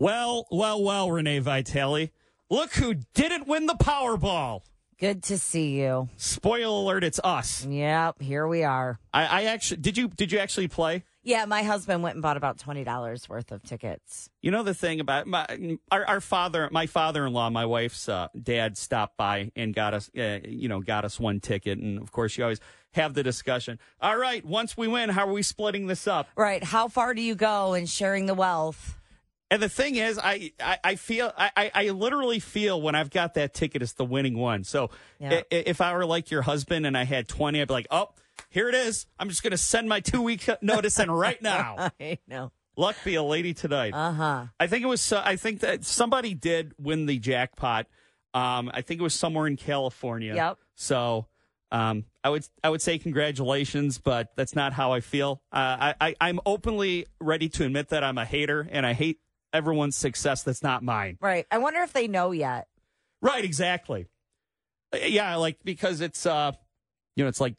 Well, 0.00 0.46
well, 0.50 0.82
well, 0.82 1.10
Renee 1.10 1.40
Vitale. 1.40 2.08
Look 2.48 2.72
who 2.72 2.94
didn't 3.12 3.46
win 3.46 3.66
the 3.66 3.74
Powerball. 3.74 4.62
Good 4.98 5.22
to 5.24 5.36
see 5.36 5.78
you. 5.78 6.08
Spoiler 6.16 6.84
alert, 6.84 7.04
it's 7.04 7.20
us. 7.22 7.66
Yep, 7.66 8.22
here 8.22 8.48
we 8.48 8.64
are. 8.64 8.98
I, 9.12 9.26
I 9.26 9.42
actually 9.44 9.82
did 9.82 9.98
you 9.98 10.08
did 10.08 10.32
you 10.32 10.38
actually 10.38 10.68
play? 10.68 11.04
Yeah, 11.22 11.44
my 11.44 11.64
husband 11.64 12.02
went 12.02 12.14
and 12.14 12.22
bought 12.22 12.38
about 12.38 12.56
twenty 12.58 12.82
dollars 12.82 13.28
worth 13.28 13.52
of 13.52 13.62
tickets. 13.62 14.30
You 14.40 14.50
know 14.50 14.62
the 14.62 14.72
thing 14.72 15.00
about 15.00 15.26
my, 15.26 15.46
our, 15.90 16.06
our 16.06 16.20
father, 16.22 16.70
my 16.72 16.86
father-in-law, 16.86 17.50
my 17.50 17.66
wife's 17.66 18.08
uh, 18.08 18.28
dad 18.42 18.78
stopped 18.78 19.18
by 19.18 19.52
and 19.54 19.74
got 19.74 19.92
us, 19.92 20.10
uh, 20.18 20.38
you 20.48 20.68
know, 20.68 20.80
got 20.80 21.04
us 21.04 21.20
one 21.20 21.40
ticket, 21.40 21.78
and 21.78 22.00
of 22.00 22.10
course 22.10 22.38
you 22.38 22.44
always 22.44 22.60
have 22.92 23.12
the 23.12 23.22
discussion. 23.22 23.78
All 24.00 24.16
right, 24.16 24.42
once 24.46 24.78
we 24.78 24.88
win, 24.88 25.10
how 25.10 25.28
are 25.28 25.32
we 25.32 25.42
splitting 25.42 25.88
this 25.88 26.08
up? 26.08 26.26
Right. 26.36 26.64
How 26.64 26.88
far 26.88 27.12
do 27.12 27.20
you 27.20 27.34
go 27.34 27.74
in 27.74 27.84
sharing 27.84 28.24
the 28.24 28.34
wealth? 28.34 28.96
And 29.50 29.60
the 29.62 29.68
thing 29.68 29.96
is, 29.96 30.18
I, 30.18 30.52
I, 30.60 30.78
I 30.84 30.94
feel, 30.94 31.32
I, 31.36 31.70
I 31.74 31.88
literally 31.90 32.38
feel 32.38 32.80
when 32.80 32.94
I've 32.94 33.10
got 33.10 33.34
that 33.34 33.52
ticket, 33.52 33.82
it's 33.82 33.94
the 33.94 34.04
winning 34.04 34.38
one. 34.38 34.62
So 34.64 34.90
Yeah. 35.18 35.40
i- 35.40 35.44
if 35.50 35.80
I 35.80 35.92
were 35.94 36.06
like 36.06 36.30
your 36.30 36.42
husband 36.42 36.86
and 36.86 36.96
I 36.96 37.02
had 37.04 37.26
20, 37.26 37.60
I'd 37.60 37.66
be 37.68 37.74
like, 37.74 37.88
oh, 37.90 38.10
here 38.48 38.68
it 38.68 38.74
is. 38.76 39.06
I'm 39.18 39.28
just 39.28 39.42
going 39.42 39.50
to 39.50 39.58
send 39.58 39.88
my 39.88 39.98
two 40.00 40.22
week 40.22 40.48
notice 40.62 40.98
in 41.00 41.10
right 41.10 41.40
now. 41.42 41.90
I 42.00 42.18
know. 42.28 42.52
Luck 42.76 42.94
be 43.04 43.16
a 43.16 43.22
lady 43.22 43.52
tonight. 43.52 43.92
Uh 43.92 44.12
huh. 44.12 44.46
I 44.60 44.66
think 44.68 44.84
it 44.84 44.86
was, 44.86 45.12
uh, 45.12 45.20
I 45.24 45.34
think 45.36 45.60
that 45.60 45.84
somebody 45.84 46.32
did 46.34 46.72
win 46.78 47.06
the 47.06 47.18
jackpot. 47.18 47.86
Um, 48.32 48.70
I 48.72 48.82
think 48.82 49.00
it 49.00 49.02
was 49.02 49.14
somewhere 49.14 49.48
in 49.48 49.56
California. 49.56 50.34
Yep. 50.36 50.58
So, 50.76 51.26
um, 51.72 52.04
I 52.22 52.30
would, 52.30 52.46
I 52.62 52.70
would 52.70 52.80
say 52.82 52.98
congratulations, 52.98 53.98
but 53.98 54.28
that's 54.36 54.54
not 54.54 54.72
how 54.72 54.92
I 54.92 55.00
feel. 55.00 55.42
Uh, 55.52 55.56
I, 55.56 55.94
I, 56.00 56.14
I'm 56.20 56.40
openly 56.46 57.06
ready 57.20 57.48
to 57.50 57.64
admit 57.64 57.88
that 57.88 58.04
I'm 58.04 58.18
a 58.18 58.24
hater 58.24 58.66
and 58.70 58.86
I 58.86 58.92
hate 58.92 59.18
everyone's 59.52 59.96
success 59.96 60.42
that's 60.42 60.62
not 60.62 60.82
mine. 60.82 61.18
Right. 61.20 61.46
I 61.50 61.58
wonder 61.58 61.80
if 61.80 61.92
they 61.92 62.08
know 62.08 62.32
yet. 62.32 62.68
Right, 63.22 63.44
exactly. 63.44 64.08
Uh, 64.92 64.98
Yeah, 64.98 65.36
like 65.36 65.58
because 65.64 66.00
it's 66.00 66.26
uh 66.26 66.52
you 67.16 67.24
know, 67.24 67.28
it's 67.28 67.40
like 67.40 67.54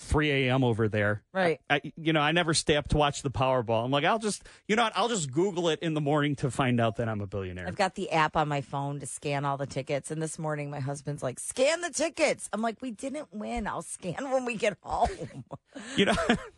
3 0.00 0.30
a.m. 0.30 0.62
over 0.62 0.88
there. 0.88 1.24
Right. 1.32 1.60
I, 1.68 1.80
you 1.96 2.12
know, 2.12 2.20
I 2.20 2.30
never 2.32 2.54
stay 2.54 2.76
up 2.76 2.88
to 2.88 2.96
watch 2.96 3.22
the 3.22 3.30
Powerball. 3.30 3.84
I'm 3.84 3.90
like, 3.90 4.04
I'll 4.04 4.18
just, 4.20 4.44
you 4.68 4.76
know 4.76 4.84
what? 4.84 4.92
I'll 4.94 5.08
just 5.08 5.32
Google 5.32 5.68
it 5.70 5.80
in 5.80 5.94
the 5.94 6.00
morning 6.00 6.36
to 6.36 6.50
find 6.50 6.80
out 6.80 6.96
that 6.96 7.08
I'm 7.08 7.20
a 7.20 7.26
billionaire. 7.26 7.66
I've 7.66 7.76
got 7.76 7.96
the 7.96 8.10
app 8.10 8.36
on 8.36 8.46
my 8.48 8.60
phone 8.60 9.00
to 9.00 9.06
scan 9.06 9.44
all 9.44 9.56
the 9.56 9.66
tickets. 9.66 10.10
And 10.12 10.22
this 10.22 10.38
morning, 10.38 10.70
my 10.70 10.78
husband's 10.78 11.22
like, 11.22 11.40
scan 11.40 11.80
the 11.80 11.90
tickets. 11.90 12.48
I'm 12.52 12.62
like, 12.62 12.80
we 12.80 12.92
didn't 12.92 13.28
win. 13.32 13.66
I'll 13.66 13.82
scan 13.82 14.30
when 14.30 14.44
we 14.44 14.54
get 14.54 14.76
home. 14.82 15.08
You 15.96 16.06
know, 16.06 16.14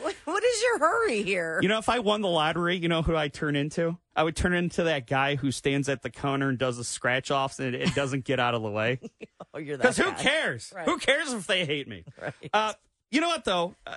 what, 0.00 0.14
what 0.24 0.44
is 0.44 0.62
your 0.62 0.78
hurry 0.78 1.22
here? 1.22 1.58
you 1.62 1.68
know, 1.68 1.78
if 1.78 1.88
I 1.88 1.98
won 1.98 2.20
the 2.20 2.28
lottery, 2.28 2.76
you 2.76 2.88
know 2.88 3.02
who 3.02 3.16
I 3.16 3.28
turn 3.28 3.56
into? 3.56 3.98
I 4.14 4.22
would 4.22 4.36
turn 4.36 4.52
into 4.52 4.84
that 4.84 5.06
guy 5.06 5.36
who 5.36 5.50
stands 5.50 5.88
at 5.88 6.02
the 6.02 6.10
counter 6.10 6.48
and 6.48 6.58
does 6.58 6.76
the 6.76 6.84
scratch 6.84 7.30
offs 7.30 7.58
and 7.58 7.74
it, 7.74 7.82
it 7.82 7.94
doesn't 7.94 8.24
get 8.24 8.40
out 8.40 8.54
of 8.54 8.62
the 8.62 8.70
way. 8.70 9.00
oh, 9.54 9.58
you're 9.58 9.76
that 9.76 9.82
Because 9.82 9.96
who 9.96 10.12
cares? 10.12 10.72
Right. 10.74 10.84
Who 10.84 10.98
cares 10.98 11.32
if 11.32 11.46
they 11.46 11.64
hate 11.64 11.88
me? 11.88 12.04
Right. 12.20 12.34
Uh, 12.52 12.72
you 13.10 13.20
know 13.20 13.28
what 13.28 13.44
though? 13.44 13.74
Uh, 13.86 13.96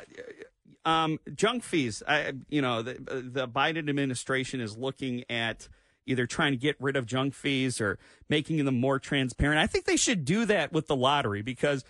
um, 0.85 1.19
junk 1.35 1.63
fees. 1.63 2.01
I, 2.07 2.33
you 2.49 2.61
know, 2.61 2.81
the, 2.81 2.93
the 2.93 3.47
Biden 3.47 3.89
administration 3.89 4.61
is 4.61 4.77
looking 4.77 5.23
at 5.29 5.67
either 6.05 6.25
trying 6.25 6.51
to 6.51 6.57
get 6.57 6.75
rid 6.79 6.95
of 6.95 7.05
junk 7.05 7.33
fees 7.33 7.81
or 7.81 7.99
making 8.29 8.63
them 8.63 8.79
more 8.79 8.99
transparent. 8.99 9.59
I 9.59 9.67
think 9.67 9.85
they 9.85 9.97
should 9.97 10.25
do 10.25 10.45
that 10.45 10.71
with 10.71 10.87
the 10.87 10.95
lottery 10.95 11.41
because 11.41 11.83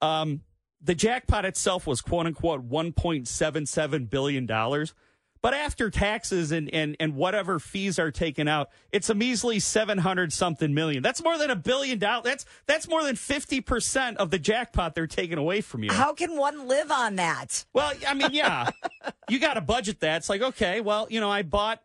um, 0.00 0.42
the 0.82 0.94
jackpot 0.94 1.44
itself 1.44 1.86
was 1.86 2.00
quote 2.00 2.26
unquote 2.26 2.62
one 2.62 2.92
point 2.92 3.28
seven 3.28 3.66
seven 3.66 4.06
billion 4.06 4.46
dollars. 4.46 4.94
But 5.42 5.54
after 5.54 5.90
taxes 5.90 6.52
and, 6.52 6.72
and, 6.72 6.96
and 7.00 7.16
whatever 7.16 7.58
fees 7.58 7.98
are 7.98 8.12
taken 8.12 8.46
out, 8.46 8.68
it's 8.92 9.10
a 9.10 9.14
measly 9.14 9.58
seven 9.58 9.98
hundred 9.98 10.32
something 10.32 10.72
million. 10.72 11.02
That's 11.02 11.22
more 11.22 11.36
than 11.36 11.50
a 11.50 11.56
billion 11.56 11.98
dollars. 11.98 12.24
That's 12.24 12.44
that's 12.66 12.88
more 12.88 13.02
than 13.02 13.16
fifty 13.16 13.60
percent 13.60 14.18
of 14.18 14.30
the 14.30 14.38
jackpot 14.38 14.94
they're 14.94 15.08
taking 15.08 15.38
away 15.38 15.60
from 15.60 15.82
you. 15.82 15.90
How 15.90 16.14
can 16.14 16.36
one 16.36 16.68
live 16.68 16.92
on 16.92 17.16
that? 17.16 17.64
Well, 17.72 17.92
I 18.06 18.14
mean, 18.14 18.30
yeah, 18.32 18.70
you 19.28 19.40
got 19.40 19.54
to 19.54 19.60
budget 19.60 19.98
that. 20.00 20.18
It's 20.18 20.28
like, 20.28 20.42
okay, 20.42 20.80
well, 20.80 21.08
you 21.10 21.18
know, 21.20 21.30
I 21.30 21.42
bought 21.42 21.82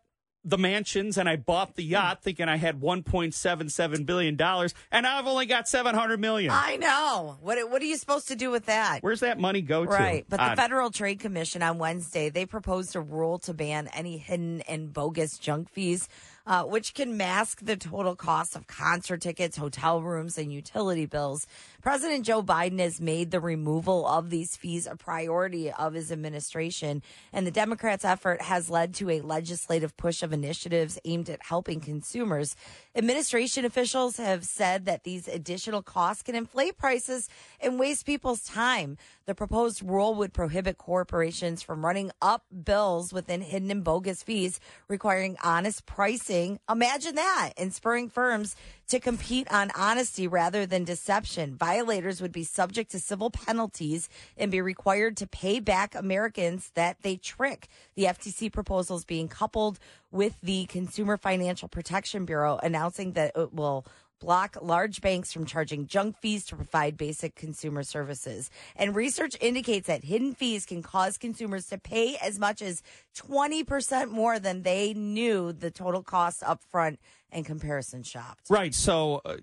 the 0.48 0.58
mansions 0.58 1.18
and 1.18 1.28
I 1.28 1.36
bought 1.36 1.76
the 1.76 1.84
yacht 1.84 2.22
thinking 2.22 2.48
I 2.48 2.56
had 2.56 2.80
1.77 2.80 4.06
billion 4.06 4.36
dollars, 4.36 4.74
and 4.90 5.04
now 5.04 5.18
I've 5.18 5.26
only 5.26 5.46
got 5.46 5.68
700 5.68 6.20
million. 6.20 6.50
I 6.52 6.76
know. 6.76 7.36
What 7.40 7.70
what 7.70 7.82
are 7.82 7.86
you 7.86 7.96
supposed 7.96 8.28
to 8.28 8.36
do 8.36 8.50
with 8.50 8.66
that? 8.66 9.02
Where's 9.02 9.20
that 9.20 9.38
money 9.38 9.60
go 9.60 9.84
to? 9.84 9.90
Right. 9.90 10.24
But 10.28 10.38
the. 10.38 10.56
Federal 10.56 10.90
Trade 10.90 11.20
Commission 11.20 11.62
on 11.62 11.78
Wednesday, 11.78 12.30
they 12.30 12.46
proposed 12.46 12.96
a 12.96 13.00
rule 13.00 13.38
to 13.40 13.54
ban 13.54 13.88
any 13.94 14.18
hidden 14.18 14.62
and 14.62 14.92
bogus 14.92 15.38
junk 15.38 15.70
fees, 15.70 16.08
uh, 16.48 16.64
which 16.64 16.94
can 16.94 17.14
mask 17.16 17.60
the 17.62 17.76
total 17.76 18.16
cost 18.16 18.56
of 18.56 18.66
concert 18.66 19.20
tickets, 19.20 19.58
hotel 19.58 20.00
rooms, 20.00 20.38
and 20.38 20.50
utility 20.50 21.04
bills. 21.04 21.46
President 21.82 22.24
Joe 22.24 22.42
Biden 22.42 22.80
has 22.80 23.02
made 23.02 23.30
the 23.30 23.38
removal 23.38 24.06
of 24.06 24.30
these 24.30 24.56
fees 24.56 24.86
a 24.86 24.96
priority 24.96 25.70
of 25.70 25.92
his 25.92 26.10
administration, 26.10 27.02
and 27.34 27.46
the 27.46 27.50
Democrats' 27.50 28.04
effort 28.04 28.40
has 28.40 28.70
led 28.70 28.94
to 28.94 29.10
a 29.10 29.20
legislative 29.20 29.94
push 29.98 30.22
of 30.22 30.32
initiatives 30.32 30.98
aimed 31.04 31.28
at 31.28 31.42
helping 31.42 31.80
consumers. 31.80 32.56
Administration 32.98 33.64
officials 33.64 34.16
have 34.16 34.42
said 34.44 34.84
that 34.86 35.04
these 35.04 35.28
additional 35.28 35.82
costs 35.82 36.24
can 36.24 36.34
inflate 36.34 36.76
prices 36.76 37.28
and 37.60 37.78
waste 37.78 38.04
people's 38.04 38.42
time. 38.42 38.98
The 39.24 39.36
proposed 39.36 39.84
rule 39.84 40.16
would 40.16 40.32
prohibit 40.32 40.78
corporations 40.78 41.62
from 41.62 41.86
running 41.86 42.10
up 42.20 42.44
bills 42.64 43.12
within 43.12 43.40
hidden 43.40 43.70
and 43.70 43.84
bogus 43.84 44.24
fees, 44.24 44.58
requiring 44.88 45.36
honest 45.44 45.86
pricing. 45.86 46.58
Imagine 46.68 47.14
that, 47.14 47.52
and 47.56 47.72
spurring 47.72 48.08
firms 48.08 48.56
to 48.88 48.98
compete 48.98 49.46
on 49.52 49.70
honesty 49.76 50.26
rather 50.26 50.66
than 50.66 50.84
deception. 50.84 51.54
Violators 51.54 52.20
would 52.20 52.32
be 52.32 52.44
subject 52.44 52.90
to 52.90 52.98
civil 52.98 53.30
penalties 53.30 54.08
and 54.36 54.50
be 54.50 54.60
required 54.60 55.16
to 55.18 55.26
pay 55.26 55.60
back 55.60 55.94
Americans 55.94 56.70
that 56.74 56.96
they 57.02 57.16
trick. 57.16 57.68
The 57.94 58.04
FTC 58.04 58.52
proposal 58.52 58.96
is 58.96 59.04
being 59.04 59.28
coupled 59.28 59.78
with 60.10 60.36
the 60.42 60.66
Consumer 60.66 61.16
Financial 61.16 61.68
Protection 61.68 62.24
Bureau 62.24 62.58
announcing 62.62 63.12
that 63.12 63.32
it 63.36 63.52
will 63.52 63.86
block 64.20 64.56
large 64.60 65.00
banks 65.00 65.32
from 65.32 65.46
charging 65.46 65.86
junk 65.86 66.16
fees 66.18 66.44
to 66.46 66.56
provide 66.56 66.96
basic 66.96 67.34
consumer 67.34 67.82
services. 67.82 68.50
And 68.76 68.94
research 68.94 69.36
indicates 69.40 69.86
that 69.86 70.04
hidden 70.04 70.34
fees 70.34 70.66
can 70.66 70.82
cause 70.82 71.18
consumers 71.18 71.66
to 71.66 71.78
pay 71.78 72.16
as 72.22 72.38
much 72.38 72.62
as 72.62 72.82
20% 73.16 74.10
more 74.10 74.38
than 74.38 74.62
they 74.62 74.94
knew 74.94 75.52
the 75.52 75.70
total 75.70 76.02
cost 76.02 76.42
up 76.42 76.62
front 76.62 76.98
and 77.30 77.44
comparison 77.44 78.02
shopped. 78.02 78.44
Right. 78.48 78.74
So 78.74 79.20
uh, 79.24 79.36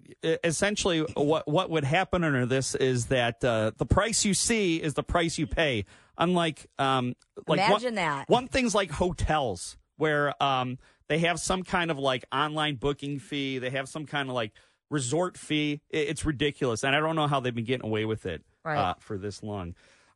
essentially, 0.43 1.01
what 1.15 1.47
what 1.47 1.69
would 1.69 1.83
happen 1.83 2.23
under 2.23 2.45
this 2.45 2.73
is 2.75 3.07
that 3.07 3.43
uh, 3.43 3.71
the 3.77 3.85
price 3.85 4.25
you 4.25 4.33
see 4.33 4.81
is 4.81 4.95
the 4.95 5.03
price 5.03 5.37
you 5.37 5.47
pay. 5.47 5.85
Unlike, 6.17 6.67
um, 6.79 7.15
like 7.47 7.59
one- 7.59 7.59
Imagine 7.59 7.95
that. 7.95 8.29
One 8.29 8.47
thing's 8.47 8.73
like 8.73 8.89
hotels 8.89 9.77
where 9.97 10.41
um, 10.41 10.77
they 11.07 11.19
have 11.19 11.39
some 11.39 11.63
kind 11.63 11.91
of 11.91 11.97
like 11.99 12.25
online 12.31 12.75
booking 12.75 13.19
fee. 13.19 13.59
They 13.59 13.69
have 13.71 13.87
some 13.89 14.05
kind 14.05 14.29
of 14.29 14.35
like 14.35 14.51
resort 14.89 15.37
fee. 15.37 15.81
It's 15.89 16.25
ridiculous, 16.25 16.83
and 16.83 16.95
I 16.95 16.99
don't 16.99 17.15
know 17.15 17.27
how 17.27 17.39
they've 17.39 17.53
been 17.55 17.65
getting 17.65 17.85
away 17.87 18.05
with 18.05 18.25
it 18.25 18.43
Right. 18.63 18.77
uh, 18.77 18.93
for 18.99 19.17
this 19.17 19.43
long. 19.43 19.75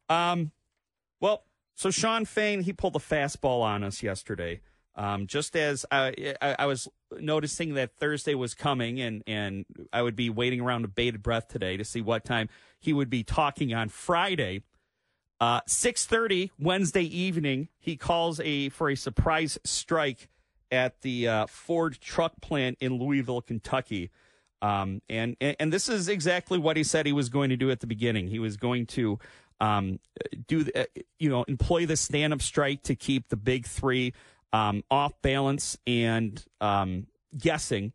Um, 0.10 0.52
well, 1.20 1.44
so 1.76 1.92
Shawn 1.92 2.26
Fain 2.26 2.62
he 2.62 2.74
pulled 2.74 2.96
a 2.96 3.00
fastball 3.00 3.62
on 3.62 3.84
us 3.84 4.02
yesterday. 4.04 4.62
Um, 4.96 5.28
just 5.28 5.56
as 5.56 5.86
I, 5.92 6.36
I, 6.42 6.56
I 6.60 6.66
was 6.66 6.88
noticing 7.20 7.76
that 7.76 7.96
Thursday 7.98 8.36
was 8.36 8.54
coming, 8.54 9.00
and 9.00 9.24
and 9.28 9.66
I 9.94 10.02
would 10.02 10.16
be 10.16 10.30
waiting 10.30 10.60
around 10.62 10.82
with 10.82 10.96
bated 10.96 11.24
breath 11.24 11.48
today 11.48 11.78
to 11.78 11.86
see 11.86 12.02
what 12.02 12.26
time 12.26 12.50
he 12.80 12.92
would 12.92 13.10
be 13.10 13.24
talking 13.24 13.74
on 13.74 13.90
Friday. 13.90 14.64
Uh, 15.40 15.62
six 15.68 16.06
thirty 16.06 16.52
Wednesday 16.60 17.04
evening, 17.04 17.70
he 17.78 17.96
calls 17.96 18.42
a 18.42 18.68
for 18.70 18.90
a 18.90 18.96
surprise 18.96 19.58
strike 19.64 20.28
at 20.72 21.02
the 21.02 21.28
uh, 21.28 21.46
Ford 21.48 22.00
truck 22.00 22.40
plant 22.42 22.78
in 22.80 23.00
Louisville, 23.00 23.42
Kentucky. 23.42 24.12
Um, 24.62 25.02
and, 25.10 25.38
and 25.40 25.72
this 25.72 25.88
is 25.88 26.10
exactly 26.10 26.60
what 26.60 26.76
he 26.76 26.84
said 26.84 27.06
he 27.06 27.14
was 27.14 27.30
going 27.30 27.50
to 27.50 27.58
do 27.58 27.72
at 27.72 27.80
the 27.80 27.88
beginning. 27.88 28.28
He 28.28 28.40
was 28.40 28.58
going 28.58 28.88
to 28.88 29.20
um, 29.62 30.00
do 30.48 30.64
the, 30.64 30.82
uh, 30.82 30.86
you 31.18 31.30
know 31.30 31.44
employ 31.44 31.86
the 31.86 31.98
stand 31.98 32.34
up 32.34 32.42
strike 32.42 32.84
to 32.84 32.96
keep 32.96 33.30
the 33.30 33.36
big 33.36 33.66
three 33.66 34.14
um, 34.54 34.84
off 34.90 35.14
balance 35.22 35.78
and 35.86 36.44
um, 36.62 37.08
guessing. 37.38 37.94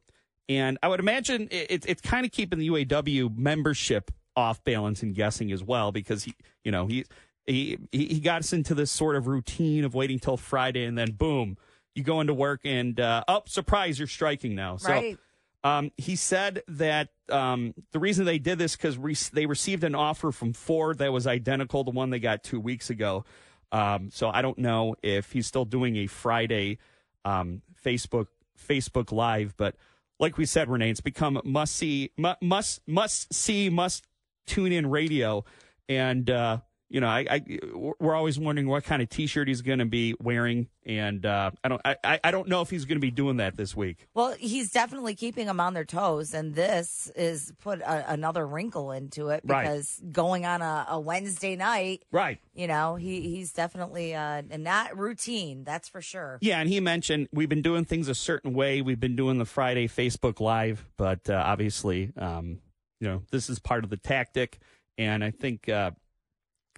And 0.48 0.78
I 0.82 0.88
would 0.88 1.00
imagine 1.00 1.48
it, 1.50 1.70
it, 1.70 1.84
it's 1.86 2.02
kind 2.02 2.26
of 2.26 2.32
keeping 2.32 2.58
the 2.58 2.68
UAW 2.68 3.36
membership 3.36 4.10
off 4.36 4.62
balance 4.64 5.02
and 5.02 5.14
guessing 5.14 5.52
as 5.52 5.62
well 5.62 5.92
because 5.92 6.24
he 6.24 6.34
you 6.64 6.72
know 6.72 6.86
he 6.86 7.04
he 7.46 7.78
he 7.92 8.20
got 8.20 8.40
us 8.40 8.52
into 8.52 8.74
this 8.74 8.90
sort 8.90 9.16
of 9.16 9.26
routine 9.26 9.84
of 9.84 9.94
waiting 9.94 10.18
till 10.18 10.36
Friday 10.36 10.84
and 10.84 10.98
then 10.98 11.12
boom 11.12 11.56
you 11.94 12.02
go 12.02 12.20
into 12.20 12.34
work 12.34 12.60
and 12.64 12.98
uh, 13.00 13.22
oh 13.28 13.42
surprise 13.46 13.98
you're 13.98 14.08
striking 14.08 14.54
now 14.54 14.76
so 14.76 14.90
Right. 14.90 15.18
um, 15.62 15.90
he 15.96 16.16
said 16.16 16.62
that 16.68 17.08
um, 17.30 17.72
the 17.92 17.98
reason 17.98 18.24
they 18.26 18.38
did 18.38 18.58
this 18.58 18.76
because 18.76 18.98
re- 18.98 19.16
they 19.32 19.46
received 19.46 19.82
an 19.84 19.94
offer 19.94 20.30
from 20.32 20.52
Ford 20.52 20.98
that 20.98 21.12
was 21.12 21.26
identical 21.26 21.84
to 21.84 21.90
one 21.90 22.10
they 22.10 22.18
got 22.18 22.42
two 22.44 22.60
weeks 22.60 22.90
ago. 22.90 23.24
Um, 23.72 24.10
so 24.12 24.28
I 24.28 24.42
don't 24.42 24.58
know 24.58 24.94
if 25.02 25.32
he's 25.32 25.46
still 25.46 25.64
doing 25.64 25.96
a 25.96 26.06
Friday 26.06 26.78
um, 27.24 27.62
Facebook 27.82 28.26
Facebook 28.68 29.10
Live. 29.10 29.56
But 29.56 29.74
like 30.20 30.36
we 30.36 30.44
said, 30.44 30.68
Renee, 30.68 30.90
it's 30.90 31.00
become 31.00 31.40
must 31.44 31.74
see, 31.74 32.10
must 32.42 32.82
must 32.86 33.32
see, 33.32 33.70
must 33.70 34.04
tune 34.46 34.70
in 34.70 34.90
radio, 34.90 35.44
and 35.88 36.28
uh, 36.28 36.58
you 36.94 37.00
know, 37.00 37.08
I, 37.08 37.26
I, 37.28 37.58
we're 37.74 38.14
always 38.14 38.38
wondering 38.38 38.68
what 38.68 38.84
kind 38.84 39.02
of 39.02 39.08
T-shirt 39.08 39.48
he's 39.48 39.62
going 39.62 39.80
to 39.80 39.84
be 39.84 40.14
wearing, 40.20 40.68
and 40.86 41.26
uh, 41.26 41.50
I 41.64 41.68
don't 41.68 41.82
I, 41.84 42.20
I 42.22 42.30
don't 42.30 42.46
know 42.46 42.60
if 42.60 42.70
he's 42.70 42.84
going 42.84 42.98
to 42.98 43.00
be 43.00 43.10
doing 43.10 43.38
that 43.38 43.56
this 43.56 43.74
week. 43.74 44.06
Well, 44.14 44.36
he's 44.38 44.70
definitely 44.70 45.16
keeping 45.16 45.46
them 45.46 45.58
on 45.58 45.74
their 45.74 45.84
toes, 45.84 46.34
and 46.34 46.54
this 46.54 47.10
is 47.16 47.52
put 47.60 47.80
a, 47.80 48.12
another 48.12 48.46
wrinkle 48.46 48.92
into 48.92 49.30
it 49.30 49.44
because 49.44 50.00
right. 50.00 50.12
going 50.12 50.46
on 50.46 50.62
a, 50.62 50.86
a, 50.90 51.00
Wednesday 51.00 51.56
night, 51.56 52.04
right? 52.12 52.38
You 52.54 52.68
know, 52.68 52.94
he 52.94 53.22
he's 53.22 53.52
definitely 53.52 54.14
uh, 54.14 54.42
not 54.56 54.96
routine, 54.96 55.64
that's 55.64 55.88
for 55.88 56.00
sure. 56.00 56.38
Yeah, 56.42 56.60
and 56.60 56.68
he 56.68 56.78
mentioned 56.78 57.26
we've 57.32 57.48
been 57.48 57.62
doing 57.62 57.84
things 57.84 58.06
a 58.06 58.14
certain 58.14 58.54
way. 58.54 58.82
We've 58.82 59.00
been 59.00 59.16
doing 59.16 59.38
the 59.38 59.46
Friday 59.46 59.88
Facebook 59.88 60.38
Live, 60.38 60.84
but 60.96 61.28
uh, 61.28 61.42
obviously, 61.44 62.12
um, 62.16 62.60
you 63.00 63.08
know, 63.08 63.22
this 63.32 63.50
is 63.50 63.58
part 63.58 63.82
of 63.82 63.90
the 63.90 63.96
tactic, 63.96 64.60
and 64.96 65.24
I 65.24 65.32
think. 65.32 65.68
Uh, 65.68 65.90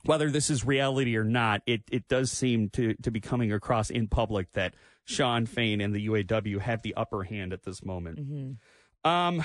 whether 0.06 0.30
this 0.30 0.50
is 0.50 0.64
reality 0.64 1.16
or 1.16 1.24
not, 1.24 1.62
it, 1.66 1.82
it 1.90 2.08
does 2.08 2.30
seem 2.30 2.70
to, 2.70 2.94
to 3.02 3.10
be 3.10 3.20
coming 3.20 3.52
across 3.52 3.90
in 3.90 4.08
public 4.08 4.52
that 4.52 4.74
Shawn 5.04 5.46
Fain 5.46 5.80
and 5.80 5.94
the 5.94 6.08
UAW 6.08 6.60
have 6.60 6.82
the 6.82 6.94
upper 6.94 7.22
hand 7.22 7.52
at 7.52 7.62
this 7.62 7.84
moment. 7.84 8.18
Mm-hmm. 8.18 9.08
Um, 9.08 9.44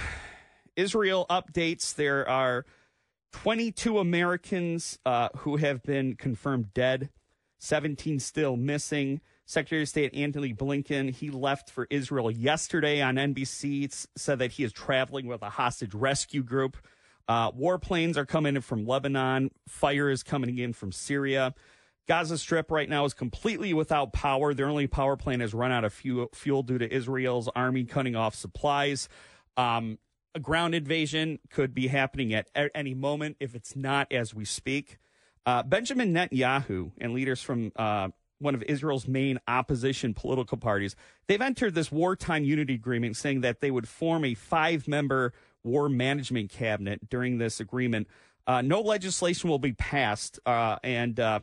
Israel 0.75 1.25
updates 1.29 1.93
there 1.93 2.27
are 2.27 2.65
22 3.33 3.99
Americans 3.99 4.99
uh, 5.05 5.29
who 5.37 5.57
have 5.57 5.83
been 5.83 6.15
confirmed 6.15 6.73
dead, 6.73 7.09
17 7.59 8.19
still 8.19 8.57
missing. 8.57 9.21
Secretary 9.45 9.81
of 9.81 9.89
State 9.89 10.15
Antony 10.15 10.53
Blinken, 10.53 11.13
he 11.13 11.29
left 11.29 11.69
for 11.69 11.85
Israel 11.89 12.31
yesterday 12.31 13.01
on 13.01 13.15
NBC, 13.15 14.07
said 14.15 14.39
that 14.39 14.53
he 14.53 14.63
is 14.63 14.71
traveling 14.71 15.27
with 15.27 15.41
a 15.41 15.49
hostage 15.49 15.93
rescue 15.93 16.41
group. 16.41 16.77
Uh, 17.27 17.51
warplanes 17.51 18.17
are 18.17 18.25
coming 18.25 18.55
in 18.55 18.61
from 18.61 18.85
Lebanon. 18.85 19.51
Fire 19.67 20.09
is 20.09 20.23
coming 20.23 20.57
in 20.57 20.73
from 20.73 20.91
Syria. 20.91 21.53
Gaza 22.07 22.37
Strip 22.37 22.71
right 22.71 22.89
now 22.89 23.05
is 23.05 23.13
completely 23.13 23.73
without 23.73 24.11
power. 24.11 24.53
Their 24.53 24.67
only 24.67 24.87
power 24.87 25.15
plant 25.15 25.41
has 25.41 25.53
run 25.53 25.71
out 25.71 25.83
of 25.83 25.93
fuel, 25.93 26.29
fuel 26.33 26.63
due 26.63 26.77
to 26.77 26.93
Israel's 26.93 27.47
army 27.55 27.85
cutting 27.85 28.15
off 28.15 28.35
supplies. 28.35 29.07
Um, 29.55 29.97
a 30.33 30.39
ground 30.39 30.75
invasion 30.75 31.39
could 31.49 31.73
be 31.73 31.87
happening 31.87 32.33
at 32.33 32.49
any 32.73 32.93
moment 32.93 33.37
if 33.39 33.55
it's 33.55 33.75
not 33.75 34.11
as 34.11 34.33
we 34.33 34.45
speak. 34.45 34.97
Uh, 35.45 35.63
Benjamin 35.63 36.13
Netanyahu 36.13 36.91
and 36.99 37.13
leaders 37.13 37.41
from 37.41 37.71
uh, 37.75 38.09
one 38.39 38.55
of 38.55 38.63
Israel's 38.63 39.07
main 39.07 39.39
opposition 39.47 40.13
political 40.13 40.57
parties, 40.57 40.95
they've 41.27 41.41
entered 41.41 41.75
this 41.75 41.91
wartime 41.91 42.43
unity 42.43 42.73
agreement 42.73 43.15
saying 43.15 43.41
that 43.41 43.61
they 43.61 43.71
would 43.71 43.87
form 43.87 44.25
a 44.25 44.33
five 44.33 44.87
member 44.87 45.33
war 45.63 45.89
management 45.89 46.49
cabinet 46.49 47.09
during 47.09 47.37
this 47.37 47.59
agreement. 47.59 48.07
Uh, 48.47 48.61
no 48.61 48.81
legislation 48.81 49.49
will 49.49 49.59
be 49.59 49.73
passed, 49.73 50.39
uh, 50.45 50.77
and 50.83 51.19
uh, 51.19 51.39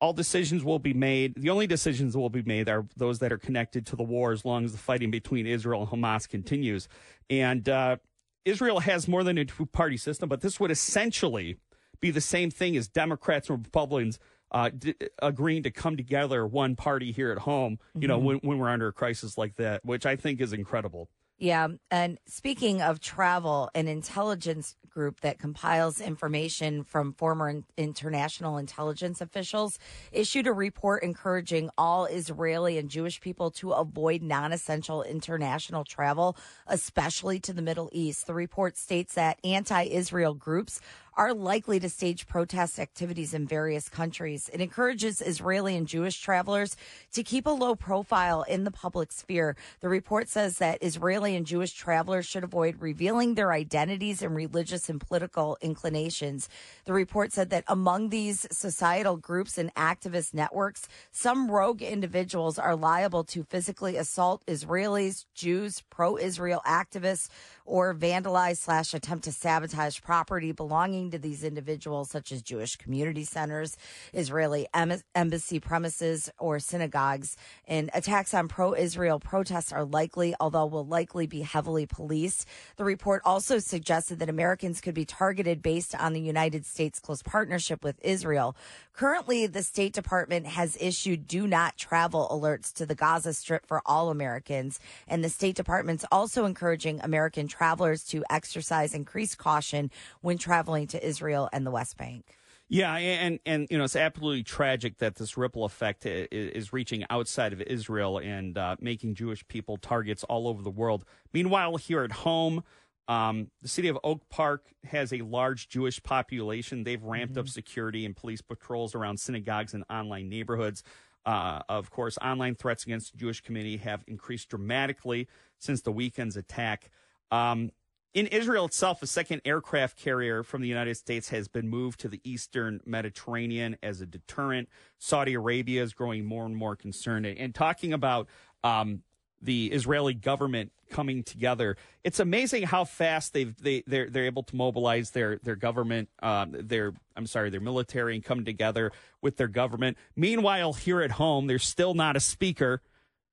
all 0.00 0.12
decisions 0.12 0.62
will 0.62 0.78
be 0.78 0.92
made. 0.92 1.34
The 1.36 1.50
only 1.50 1.66
decisions 1.66 2.12
that 2.12 2.18
will 2.18 2.30
be 2.30 2.42
made 2.42 2.68
are 2.68 2.86
those 2.96 3.18
that 3.20 3.32
are 3.32 3.38
connected 3.38 3.86
to 3.86 3.96
the 3.96 4.02
war, 4.02 4.32
as 4.32 4.44
long 4.44 4.64
as 4.64 4.72
the 4.72 4.78
fighting 4.78 5.10
between 5.10 5.46
Israel 5.46 5.82
and 5.82 5.90
Hamas 5.90 6.28
continues. 6.28 6.88
And 7.30 7.68
uh, 7.68 7.96
Israel 8.44 8.80
has 8.80 9.08
more 9.08 9.24
than 9.24 9.38
a 9.38 9.44
two 9.44 9.66
party 9.66 9.96
system, 9.96 10.28
but 10.28 10.42
this 10.42 10.60
would 10.60 10.70
essentially 10.70 11.56
be 12.00 12.10
the 12.10 12.20
same 12.20 12.50
thing 12.50 12.76
as 12.76 12.88
Democrats 12.88 13.48
and 13.48 13.64
Republicans. 13.64 14.18
Uh, 14.52 14.70
d- 14.70 14.94
agreeing 15.20 15.64
to 15.64 15.72
come 15.72 15.96
together 15.96 16.46
one 16.46 16.76
party 16.76 17.10
here 17.10 17.32
at 17.32 17.38
home, 17.38 17.80
you 17.94 18.02
mm-hmm. 18.02 18.08
know, 18.08 18.18
when, 18.18 18.36
when 18.38 18.58
we're 18.58 18.68
under 18.68 18.86
a 18.86 18.92
crisis 18.92 19.36
like 19.36 19.56
that, 19.56 19.84
which 19.84 20.06
I 20.06 20.14
think 20.14 20.40
is 20.40 20.52
incredible. 20.52 21.08
Yeah. 21.38 21.68
And 21.90 22.18
speaking 22.26 22.80
of 22.80 23.00
travel, 23.00 23.70
an 23.74 23.88
intelligence 23.88 24.74
group 24.88 25.20
that 25.20 25.38
compiles 25.38 26.00
information 26.00 26.82
from 26.82 27.12
former 27.12 27.62
international 27.76 28.56
intelligence 28.56 29.20
officials 29.20 29.78
issued 30.10 30.46
a 30.46 30.52
report 30.54 31.02
encouraging 31.02 31.68
all 31.76 32.06
Israeli 32.06 32.78
and 32.78 32.88
Jewish 32.88 33.20
people 33.20 33.50
to 33.50 33.72
avoid 33.72 34.22
non 34.22 34.54
essential 34.54 35.02
international 35.02 35.84
travel, 35.84 36.38
especially 36.66 37.38
to 37.40 37.52
the 37.52 37.60
Middle 37.60 37.90
East. 37.92 38.26
The 38.26 38.32
report 38.32 38.78
states 38.78 39.12
that 39.14 39.38
anti 39.44 39.82
Israel 39.82 40.32
groups 40.32 40.80
are 41.16 41.32
likely 41.32 41.80
to 41.80 41.88
stage 41.88 42.26
protest 42.26 42.78
activities 42.78 43.32
in 43.32 43.46
various 43.46 43.88
countries. 43.88 44.50
It 44.52 44.60
encourages 44.60 45.22
Israeli 45.22 45.76
and 45.76 45.86
Jewish 45.86 46.20
travelers 46.20 46.76
to 47.12 47.22
keep 47.22 47.46
a 47.46 47.50
low 47.50 47.74
profile 47.74 48.42
in 48.42 48.64
the 48.64 48.70
public 48.70 49.12
sphere. 49.12 49.56
The 49.80 49.88
report 49.88 50.28
says 50.28 50.58
that 50.58 50.82
Israeli 50.82 51.34
and 51.34 51.46
Jewish 51.46 51.72
travelers 51.72 52.26
should 52.26 52.44
avoid 52.44 52.80
revealing 52.80 53.34
their 53.34 53.52
identities 53.52 54.22
and 54.22 54.34
religious 54.34 54.88
and 54.88 55.00
political 55.00 55.56
inclinations. 55.60 56.48
The 56.84 56.92
report 56.92 57.32
said 57.32 57.50
that 57.50 57.64
among 57.66 58.10
these 58.10 58.46
societal 58.50 59.16
groups 59.16 59.56
and 59.56 59.74
activist 59.74 60.34
networks, 60.34 60.86
some 61.12 61.50
rogue 61.50 61.82
individuals 61.82 62.58
are 62.58 62.76
liable 62.76 63.24
to 63.24 63.42
physically 63.44 63.96
assault 63.96 64.44
Israelis, 64.46 65.24
Jews, 65.34 65.82
pro 65.88 66.18
Israel 66.18 66.62
activists, 66.66 67.28
or 67.66 67.94
vandalize 67.94 68.58
slash 68.58 68.94
attempt 68.94 69.24
to 69.24 69.32
sabotage 69.32 70.00
property 70.00 70.52
belonging 70.52 71.10
to 71.10 71.18
these 71.18 71.44
individuals, 71.44 72.10
such 72.10 72.32
as 72.32 72.42
Jewish 72.42 72.76
community 72.76 73.24
centers, 73.24 73.76
Israeli 74.12 74.66
em- 74.72 75.02
embassy 75.14 75.60
premises, 75.60 76.30
or 76.38 76.58
synagogues. 76.58 77.36
And 77.66 77.90
attacks 77.92 78.32
on 78.32 78.48
pro 78.48 78.74
Israel 78.74 79.20
protests 79.20 79.72
are 79.72 79.84
likely, 79.84 80.34
although 80.40 80.66
will 80.66 80.86
likely 80.86 81.26
be 81.26 81.42
heavily 81.42 81.86
policed. 81.86 82.46
The 82.76 82.84
report 82.84 83.22
also 83.24 83.58
suggested 83.58 84.18
that 84.20 84.28
Americans 84.28 84.80
could 84.80 84.94
be 84.94 85.04
targeted 85.04 85.62
based 85.62 85.94
on 85.94 86.12
the 86.12 86.20
United 86.20 86.64
States' 86.64 87.00
close 87.00 87.22
partnership 87.22 87.84
with 87.84 87.98
Israel. 88.02 88.56
Currently, 88.92 89.46
the 89.46 89.62
State 89.62 89.92
Department 89.92 90.46
has 90.46 90.76
issued 90.80 91.26
do 91.26 91.46
not 91.46 91.76
travel 91.76 92.28
alerts 92.30 92.72
to 92.74 92.86
the 92.86 92.94
Gaza 92.94 93.34
Strip 93.34 93.66
for 93.66 93.82
all 93.84 94.10
Americans. 94.10 94.80
And 95.06 95.22
the 95.22 95.28
State 95.28 95.56
Department's 95.56 96.04
also 96.10 96.44
encouraging 96.46 97.00
American 97.00 97.48
travelers 97.56 98.04
to 98.04 98.24
exercise 98.30 98.94
increased 98.94 99.38
caution 99.38 99.90
when 100.20 100.38
traveling 100.38 100.86
to 100.88 101.06
Israel 101.06 101.48
and 101.52 101.66
the 101.66 101.70
West 101.70 101.96
Bank. 101.96 102.36
Yeah, 102.68 102.96
and 102.96 103.38
and 103.46 103.68
you 103.70 103.78
know 103.78 103.84
it's 103.84 103.94
absolutely 103.94 104.42
tragic 104.42 104.98
that 104.98 105.14
this 105.14 105.36
ripple 105.36 105.64
effect 105.64 106.04
is 106.04 106.72
reaching 106.72 107.04
outside 107.10 107.52
of 107.52 107.60
Israel 107.62 108.18
and 108.18 108.58
uh, 108.58 108.74
making 108.80 109.14
Jewish 109.14 109.46
people 109.46 109.76
targets 109.76 110.24
all 110.24 110.48
over 110.48 110.62
the 110.62 110.70
world. 110.70 111.04
Meanwhile, 111.32 111.76
here 111.76 112.02
at 112.02 112.10
home, 112.10 112.64
um, 113.06 113.52
the 113.62 113.68
city 113.68 113.86
of 113.86 113.98
Oak 114.02 114.28
Park 114.30 114.64
has 114.84 115.12
a 115.12 115.18
large 115.18 115.68
Jewish 115.68 116.02
population. 116.02 116.82
They've 116.82 117.02
ramped 117.02 117.34
mm-hmm. 117.34 117.40
up 117.40 117.48
security 117.48 118.04
and 118.04 118.16
police 118.16 118.40
patrols 118.40 118.96
around 118.96 119.20
synagogues 119.20 119.72
and 119.72 119.84
online 119.88 120.28
neighborhoods. 120.28 120.82
Uh, 121.24 121.60
of 121.68 121.90
course, 121.90 122.18
online 122.18 122.56
threats 122.56 122.84
against 122.84 123.12
the 123.12 123.18
Jewish 123.18 123.40
community 123.40 123.76
have 123.76 124.02
increased 124.08 124.48
dramatically 124.48 125.28
since 125.58 125.82
the 125.82 125.92
weekend's 125.92 126.36
attack. 126.36 126.90
Um, 127.30 127.70
in 128.16 128.26
Israel 128.28 128.64
itself, 128.64 129.02
a 129.02 129.06
second 129.06 129.42
aircraft 129.44 129.98
carrier 129.98 130.42
from 130.42 130.62
the 130.62 130.68
United 130.68 130.94
States 130.96 131.28
has 131.28 131.48
been 131.48 131.68
moved 131.68 132.00
to 132.00 132.08
the 132.08 132.18
eastern 132.24 132.80
Mediterranean 132.86 133.76
as 133.82 134.00
a 134.00 134.06
deterrent. 134.06 134.70
Saudi 134.98 135.34
Arabia 135.34 135.82
is 135.82 135.92
growing 135.92 136.24
more 136.24 136.46
and 136.46 136.56
more 136.56 136.76
concerned. 136.76 137.26
And 137.26 137.54
talking 137.54 137.92
about 137.92 138.26
um, 138.64 139.02
the 139.42 139.66
Israeli 139.66 140.14
government 140.14 140.72
coming 140.88 141.24
together, 141.24 141.76
it's 142.04 142.18
amazing 142.18 142.62
how 142.62 142.84
fast 142.84 143.34
they've 143.34 143.54
they 143.62 143.82
they're 143.86 144.08
they're 144.08 144.24
able 144.24 144.44
to 144.44 144.56
mobilize 144.56 145.10
their 145.10 145.38
their 145.42 145.56
government, 145.56 146.08
um, 146.22 146.56
their 146.58 146.94
I'm 147.16 147.26
sorry, 147.26 147.50
their 147.50 147.60
military 147.60 148.14
and 148.14 148.24
come 148.24 148.46
together 148.46 148.92
with 149.20 149.36
their 149.36 149.48
government. 149.48 149.98
Meanwhile, 150.16 150.72
here 150.72 151.02
at 151.02 151.10
home, 151.10 151.48
there's 151.48 151.64
still 151.66 151.92
not 151.92 152.16
a 152.16 152.20
speaker 152.20 152.80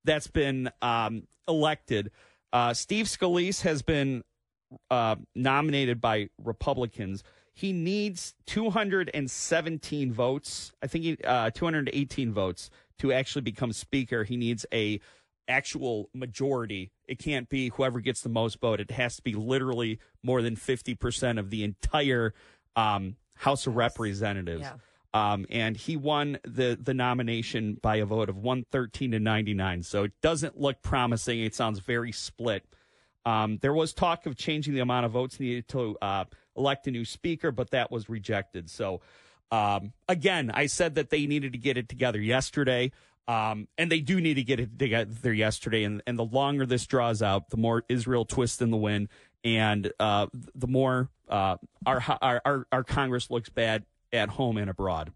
that's 0.03 0.27
been 0.27 0.69
um, 0.81 1.23
elected. 1.47 2.11
Uh, 2.53 2.73
Steve 2.73 3.07
Scalise 3.07 3.63
has 3.63 3.81
been 3.81 4.23
uh, 4.91 5.15
nominated 5.35 5.99
by 5.99 6.29
Republicans. 6.41 7.23
He 7.55 7.73
needs 7.73 8.35
217 8.45 10.13
votes. 10.13 10.71
I 10.81 10.87
think 10.87 11.03
he, 11.03 11.17
uh, 11.25 11.49
218 11.49 12.31
votes 12.31 12.69
to 12.99 13.11
actually 13.11 13.41
become 13.41 13.73
speaker. 13.73 14.23
He 14.23 14.37
needs 14.37 14.65
a 14.71 15.01
actual 15.47 16.09
majority. 16.13 16.91
It 17.07 17.19
can't 17.19 17.49
be 17.49 17.69
whoever 17.69 17.99
gets 17.99 18.21
the 18.21 18.29
most 18.29 18.59
vote. 18.61 18.79
It 18.79 18.91
has 18.91 19.17
to 19.17 19.23
be 19.23 19.33
literally 19.33 19.99
more 20.21 20.41
than 20.41 20.55
50% 20.55 21.39
of 21.39 21.49
the 21.49 21.63
entire 21.63 22.33
um, 22.75 23.17
House 23.35 23.67
of 23.67 23.75
Representatives. 23.75 24.61
Yeah. 24.61 24.73
Um, 25.13 25.45
and 25.49 25.77
he 25.77 25.95
won 25.95 26.39
the 26.43 26.77
the 26.81 26.93
nomination 26.93 27.77
by 27.81 27.97
a 27.97 28.05
vote 28.05 28.29
of 28.29 28.37
113 28.37 29.11
to 29.11 29.19
99. 29.19 29.83
So 29.83 30.03
it 30.03 30.13
doesn't 30.21 30.59
look 30.59 30.81
promising. 30.81 31.41
It 31.41 31.53
sounds 31.53 31.79
very 31.79 32.11
split. 32.11 32.65
Um, 33.25 33.59
there 33.61 33.73
was 33.73 33.93
talk 33.93 34.25
of 34.25 34.35
changing 34.35 34.73
the 34.73 34.81
amount 34.81 35.05
of 35.05 35.11
votes 35.11 35.39
needed 35.39 35.67
to 35.69 35.97
uh, 36.01 36.25
elect 36.57 36.87
a 36.87 36.91
new 36.91 37.05
speaker, 37.05 37.51
but 37.51 37.69
that 37.71 37.91
was 37.91 38.09
rejected. 38.09 38.69
So 38.69 39.01
um, 39.51 39.93
again, 40.09 40.51
I 40.53 40.65
said 40.65 40.95
that 40.95 41.09
they 41.09 41.27
needed 41.27 41.53
to 41.53 41.59
get 41.59 41.77
it 41.77 41.87
together 41.87 42.19
yesterday. 42.19 42.91
Um, 43.25 43.69
and 43.77 43.89
they 43.89 44.01
do 44.01 44.19
need 44.19 44.33
to 44.33 44.43
get 44.43 44.59
it 44.59 44.77
together 44.77 45.31
yesterday. 45.31 45.85
And, 45.85 46.01
and 46.05 46.19
the 46.19 46.25
longer 46.25 46.65
this 46.65 46.85
draws 46.85 47.21
out, 47.21 47.51
the 47.51 47.57
more 47.57 47.85
Israel 47.87 48.25
twists 48.25 48.61
in 48.61 48.69
the 48.69 48.77
wind, 48.77 49.07
and 49.45 49.91
uh, 49.99 50.27
the 50.55 50.67
more 50.67 51.09
uh, 51.29 51.55
our, 51.85 52.03
our, 52.21 52.41
our 52.43 52.67
our 52.71 52.83
Congress 52.83 53.29
looks 53.29 53.49
bad 53.49 53.85
at 54.13 54.29
home 54.29 54.57
and 54.57 54.69
abroad. 54.69 55.11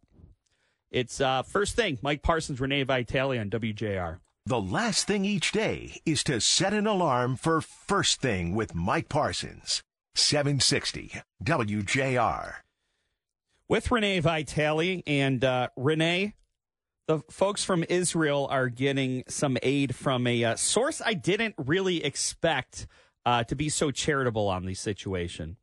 It's 0.91 1.21
uh, 1.21 1.43
first 1.43 1.75
thing. 1.75 1.99
Mike 2.01 2.23
Parsons, 2.23 2.59
Renee 2.59 2.83
Vitale 2.83 3.37
on 3.37 3.49
WJR. 3.49 4.19
The 4.45 4.61
last 4.61 5.07
thing 5.07 5.25
each 5.25 5.51
day 5.51 5.99
is 6.05 6.23
to 6.23 6.39
set 6.39 6.73
an 6.73 6.87
alarm 6.87 7.35
for 7.35 7.59
first 7.61 8.21
thing 8.21 8.55
with 8.55 8.73
Mike 8.73 9.09
Parsons. 9.09 9.83
760 10.15 11.21
WJR. 11.43 12.53
With 13.69 13.91
Renee 13.91 14.19
Vitale 14.19 15.03
and 15.05 15.43
uh, 15.43 15.67
Renee, 15.75 16.33
the 17.07 17.19
folks 17.29 17.63
from 17.63 17.83
Israel 17.89 18.47
are 18.49 18.69
getting 18.69 19.23
some 19.27 19.57
aid 19.61 19.95
from 19.95 20.25
a 20.25 20.43
uh, 20.43 20.55
source 20.55 21.01
I 21.05 21.13
didn't 21.13 21.55
really 21.57 22.03
expect 22.03 22.87
uh, 23.25 23.43
to 23.43 23.55
be 23.55 23.69
so 23.69 23.91
charitable 23.91 24.47
on 24.47 24.65
the 24.65 24.73
situation. 24.73 25.57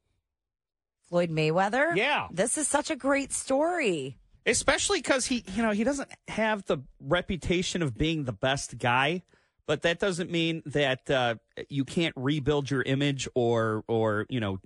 Floyd 1.14 1.30
Mayweather? 1.30 1.94
Yeah. 1.94 2.26
This 2.32 2.58
is 2.58 2.66
such 2.66 2.90
a 2.90 2.96
great 2.96 3.32
story. 3.32 4.18
Especially 4.46 4.98
because 4.98 5.26
he, 5.26 5.44
you 5.54 5.62
know, 5.62 5.70
he 5.70 5.84
doesn't 5.84 6.10
have 6.26 6.64
the 6.64 6.78
reputation 6.98 7.82
of 7.82 7.96
being 7.96 8.24
the 8.24 8.32
best 8.32 8.78
guy, 8.78 9.22
but 9.64 9.82
that 9.82 10.00
doesn't 10.00 10.28
mean 10.28 10.64
that 10.66 11.08
uh, 11.08 11.36
you 11.68 11.84
can't 11.84 12.14
rebuild 12.16 12.68
your 12.68 12.82
image 12.82 13.28
or, 13.36 13.84
or 13.86 14.26
you 14.28 14.40
know, 14.40 14.58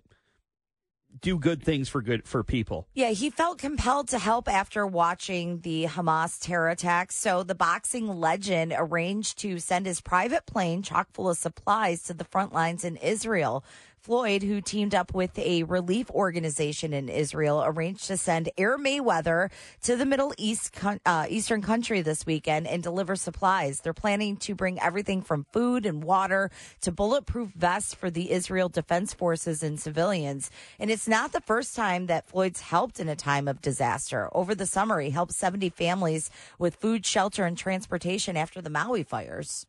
do 1.21 1.39
good 1.39 1.63
things 1.63 1.91
for 1.91 2.01
good 2.01 2.27
for 2.27 2.43
people. 2.43 2.89
Yeah, 2.95 3.11
he 3.11 3.29
felt 3.29 3.59
compelled 3.59 4.09
to 4.09 4.19
help 4.19 4.49
after 4.49 4.87
watching 4.87 5.61
the 5.61 5.85
Hamas 5.85 6.41
terror 6.41 6.71
attacks. 6.71 7.15
So 7.15 7.43
the 7.43 7.55
boxing 7.55 8.09
legend 8.09 8.73
arranged 8.75 9.39
to 9.41 9.59
send 9.59 9.85
his 9.85 10.01
private 10.01 10.47
plane 10.47 10.83
chock 10.83 11.09
full 11.13 11.29
of 11.29 11.37
supplies 11.37 12.05
to 12.05 12.15
the 12.15 12.25
front 12.25 12.55
lines 12.55 12.87
in 12.87 12.97
Israel. 12.97 13.65
Floyd, 14.01 14.43
who 14.43 14.61
teamed 14.61 14.95
up 14.95 15.13
with 15.13 15.39
a 15.39 15.65
relief 15.65 16.11
organization 16.11 16.93
in 16.93 17.09
Israel, 17.09 17.63
arranged 17.65 18.07
to 18.07 18.17
send 18.17 18.49
Air 18.57 18.79
Mayweather 18.79 19.51
to 19.83 19.97
the 19.97 20.07
Middle 20.07 20.33
East 20.39 20.75
uh, 21.05 21.27
Eastern 21.29 21.63
country 21.63 22.01
this 22.01 22.25
weekend 22.25 22.67
and 22.67 22.83
deliver 22.83 23.17
supplies. 23.17 23.81
They're 23.81 23.93
planning 23.93 24.37
to 24.39 24.55
bring 24.55 24.81
everything 24.81 25.23
from 25.23 25.47
food 25.53 25.85
and 25.87 26.03
water 26.03 26.51
to 26.83 26.93
bulletproof 26.93 27.51
vests 27.51 27.95
for 27.95 28.11
the 28.11 28.31
Israel 28.31 28.69
Defense 28.69 29.15
Forces 29.15 29.63
and 29.63 29.79
civilians. 29.79 30.51
And 30.79 30.91
it's 30.91 31.09
not 31.09 31.33
the 31.33 31.41
first 31.41 31.75
time 31.77 32.07
that 32.07 32.29
Floyd's 32.29 32.61
helped 32.61 33.01
in 33.01 33.09
a 33.09 33.17
time 33.17 33.49
of 33.49 33.61
disaster. 33.61 34.29
Over 34.33 34.55
the 34.55 34.67
summer, 34.67 35.01
he 35.01 35.11
helped 35.11 35.33
70 35.33 35.71
families 35.71 36.31
with 36.59 36.77
food, 36.77 37.05
shelter, 37.05 37.45
and 37.45 37.57
transportation 37.57 38.37
after 38.37 38.61
the 38.61 38.71
Maui 38.71 39.03
fires. 39.03 39.67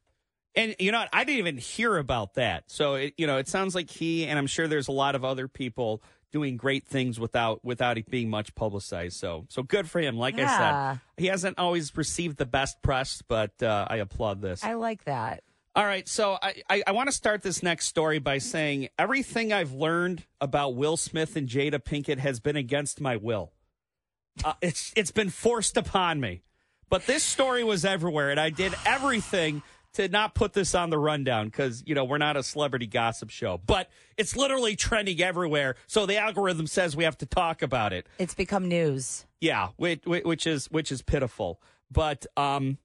And 0.59 0.75
you 0.77 0.91
know, 0.91 0.99
what? 0.99 1.09
I 1.13 1.23
didn't 1.23 1.39
even 1.39 1.57
hear 1.57 1.95
about 1.95 2.33
that. 2.33 2.65
So 2.67 2.95
it, 2.95 3.13
you 3.17 3.27
know, 3.27 3.37
it 3.37 3.47
sounds 3.47 3.73
like 3.73 3.89
he 3.89 4.25
and 4.25 4.37
I'm 4.37 4.45
sure 4.45 4.67
there's 4.67 4.89
a 4.89 4.93
lot 4.93 5.15
of 5.15 5.23
other 5.23 5.47
people 5.47 6.03
doing 6.33 6.57
great 6.57 6.85
things 6.85 7.17
without 7.17 7.63
without 7.63 7.97
it 7.97 8.09
being 8.11 8.29
much 8.29 8.53
publicized. 8.55 9.17
So 9.17 9.45
so 9.47 9.63
good 9.63 9.89
for 9.89 10.01
him. 10.01 10.17
Like 10.17 10.35
yeah. 10.35 10.43
I 10.43 10.57
said, 10.57 11.01
he 11.15 11.27
hasn't 11.27 11.59
always 11.59 11.95
received 11.95 12.37
the 12.37 12.45
best 12.45 12.81
press, 12.81 13.23
but 13.25 13.63
uh, 13.63 13.87
I 13.89 13.97
applaud 13.97 14.41
this. 14.41 14.61
I 14.61 14.73
like 14.73 15.05
that. 15.05 15.43
All 15.75 15.85
right, 15.85 16.09
so 16.09 16.37
I, 16.41 16.55
I, 16.69 16.83
I 16.87 16.91
want 16.91 17.07
to 17.07 17.13
start 17.13 17.41
this 17.41 17.63
next 17.63 17.85
story 17.85 18.19
by 18.19 18.39
saying 18.39 18.89
everything 18.97 19.53
I've 19.53 19.71
learned 19.71 20.25
about 20.41 20.75
Will 20.75 20.97
Smith 20.97 21.37
and 21.37 21.47
Jada 21.47 21.75
Pinkett 21.75 22.17
has 22.17 22.39
been 22.41 22.57
against 22.57 22.99
my 22.99 23.15
will. 23.15 23.53
Uh, 24.43 24.53
it's 24.61 24.91
it's 24.97 25.11
been 25.11 25.29
forced 25.29 25.77
upon 25.77 26.19
me. 26.19 26.41
But 26.89 27.05
this 27.05 27.23
story 27.23 27.63
was 27.63 27.85
everywhere, 27.85 28.31
and 28.31 28.39
I 28.39 28.49
did 28.49 28.73
everything 28.85 29.61
to 29.93 30.07
not 30.07 30.35
put 30.35 30.53
this 30.53 30.75
on 30.75 30.89
the 30.89 30.97
rundown 30.97 31.45
because 31.45 31.83
you 31.85 31.95
know 31.95 32.03
we're 32.03 32.17
not 32.17 32.37
a 32.37 32.43
celebrity 32.43 32.87
gossip 32.87 33.29
show, 33.29 33.59
but 33.65 33.89
it's 34.17 34.35
literally 34.35 34.75
trending 34.75 35.21
everywhere. 35.21 35.75
So 35.87 36.05
the 36.05 36.17
algorithm 36.17 36.67
says 36.67 36.95
we 36.95 37.03
have 37.03 37.17
to 37.19 37.25
talk 37.25 37.61
about 37.61 37.93
it. 37.93 38.07
It's 38.17 38.33
become 38.33 38.67
news. 38.67 39.25
Yeah, 39.41 39.69
which, 39.77 40.05
which 40.05 40.45
is 40.45 40.69
which 40.71 40.91
is 40.91 41.01
pitiful. 41.01 41.61
But 41.91 42.25
um, 42.37 42.77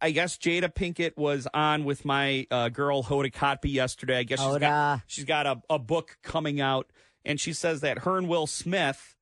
I 0.00 0.10
guess 0.12 0.36
Jada 0.36 0.72
Pinkett 0.72 1.16
was 1.16 1.48
on 1.52 1.84
with 1.84 2.04
my 2.04 2.46
uh, 2.50 2.68
girl 2.68 3.02
Hoda 3.02 3.32
Kotb 3.32 3.72
yesterday. 3.72 4.18
I 4.18 4.22
guess 4.22 4.40
she's 4.40 4.58
got 4.58 5.00
she's 5.06 5.24
got 5.24 5.46
a, 5.46 5.62
a 5.68 5.78
book 5.78 6.18
coming 6.22 6.60
out, 6.60 6.90
and 7.24 7.40
she 7.40 7.52
says 7.52 7.80
that 7.80 8.00
her 8.00 8.16
and 8.16 8.28
Will 8.28 8.46
Smith 8.46 9.16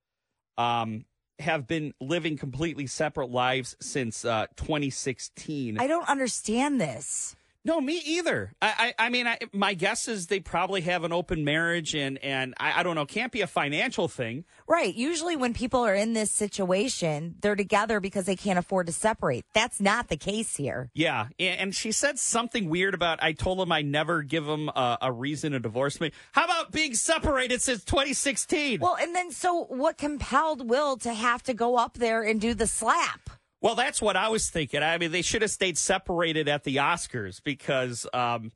um, 0.58 1.04
have 1.38 1.66
been 1.66 1.94
living 2.00 2.36
completely 2.36 2.86
separate 2.86 3.30
lives 3.30 3.76
since 3.80 4.24
uh, 4.24 4.46
2016. 4.56 5.78
I 5.78 5.86
don't 5.86 6.08
understand 6.08 6.80
this. 6.80 7.36
No, 7.66 7.80
me 7.80 8.00
either. 8.06 8.52
I, 8.62 8.94
I, 8.96 9.06
I 9.06 9.08
mean, 9.08 9.26
I, 9.26 9.38
my 9.52 9.74
guess 9.74 10.06
is 10.06 10.28
they 10.28 10.38
probably 10.38 10.82
have 10.82 11.02
an 11.02 11.12
open 11.12 11.42
marriage, 11.44 11.96
and 11.96 12.16
and 12.18 12.54
I, 12.60 12.78
I 12.78 12.82
don't 12.84 12.94
know, 12.94 13.04
can't 13.04 13.32
be 13.32 13.40
a 13.40 13.48
financial 13.48 14.06
thing, 14.06 14.44
right? 14.68 14.94
Usually, 14.94 15.34
when 15.34 15.52
people 15.52 15.80
are 15.80 15.94
in 15.94 16.12
this 16.12 16.30
situation, 16.30 17.34
they're 17.40 17.56
together 17.56 17.98
because 17.98 18.24
they 18.26 18.36
can't 18.36 18.56
afford 18.56 18.86
to 18.86 18.92
separate. 18.92 19.44
That's 19.52 19.80
not 19.80 20.06
the 20.06 20.16
case 20.16 20.54
here. 20.54 20.90
Yeah, 20.94 21.26
and 21.40 21.74
she 21.74 21.90
said 21.90 22.20
something 22.20 22.68
weird 22.68 22.94
about. 22.94 23.20
I 23.20 23.32
told 23.32 23.60
him 23.60 23.72
I 23.72 23.82
never 23.82 24.22
give 24.22 24.46
him 24.46 24.68
a, 24.68 24.98
a 25.02 25.10
reason 25.10 25.50
to 25.50 25.58
divorce 25.58 26.00
me. 26.00 26.12
How 26.30 26.44
about 26.44 26.70
being 26.70 26.94
separated 26.94 27.62
since 27.62 27.82
2016? 27.82 28.78
Well, 28.78 28.96
and 29.00 29.12
then 29.12 29.32
so 29.32 29.64
what 29.64 29.98
compelled 29.98 30.70
Will 30.70 30.98
to 30.98 31.12
have 31.12 31.42
to 31.42 31.52
go 31.52 31.78
up 31.78 31.94
there 31.94 32.22
and 32.22 32.40
do 32.40 32.54
the 32.54 32.68
slap? 32.68 33.28
Well, 33.60 33.74
that's 33.74 34.02
what 34.02 34.16
I 34.16 34.28
was 34.28 34.50
thinking. 34.50 34.82
I 34.82 34.98
mean, 34.98 35.12
they 35.12 35.22
should 35.22 35.42
have 35.42 35.50
stayed 35.50 35.78
separated 35.78 36.48
at 36.48 36.64
the 36.64 36.76
Oscars 36.76 37.42
because, 37.42 38.06
um, 38.12 38.52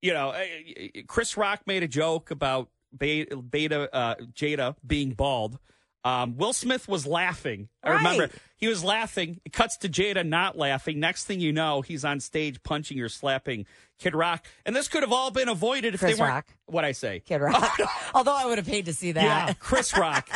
you 0.00 0.12
know, 0.12 0.30
eh, 0.30 0.90
eh, 0.94 1.02
Chris 1.06 1.36
Rock 1.36 1.62
made 1.66 1.82
a 1.82 1.88
joke 1.88 2.30
about 2.30 2.68
Beta, 2.96 3.94
uh, 3.94 4.14
Jada 4.32 4.76
being 4.86 5.12
bald. 5.12 5.58
Um, 6.04 6.36
Will 6.36 6.52
Smith 6.52 6.88
was 6.88 7.06
laughing. 7.06 7.68
I 7.82 7.90
remember 7.92 8.30
he 8.58 8.66
was 8.66 8.82
laughing. 8.82 9.40
It 9.44 9.52
cuts 9.52 9.76
to 9.78 9.88
Jada 9.88 10.26
not 10.26 10.58
laughing. 10.58 10.98
Next 10.98 11.24
thing 11.24 11.40
you 11.40 11.52
know, 11.52 11.80
he's 11.80 12.04
on 12.04 12.18
stage 12.18 12.60
punching 12.62 13.00
or 13.00 13.08
slapping 13.08 13.66
Kid 13.98 14.14
Rock. 14.14 14.46
And 14.66 14.74
this 14.74 14.88
could 14.88 15.02
have 15.02 15.12
all 15.12 15.30
been 15.30 15.48
avoided 15.48 15.94
if 15.94 16.00
Chris 16.00 16.16
they 16.16 16.22
weren't. 16.22 16.34
Rock. 16.34 16.46
What 16.66 16.84
I 16.84 16.92
say? 16.92 17.20
Kid 17.20 17.40
Rock. 17.40 17.78
Although 18.14 18.36
I 18.36 18.46
would 18.46 18.58
have 18.58 18.66
paid 18.66 18.86
to 18.86 18.92
see 18.92 19.12
that. 19.12 19.22
Yeah, 19.22 19.52
Chris 19.54 19.96
Rock. 19.96 20.28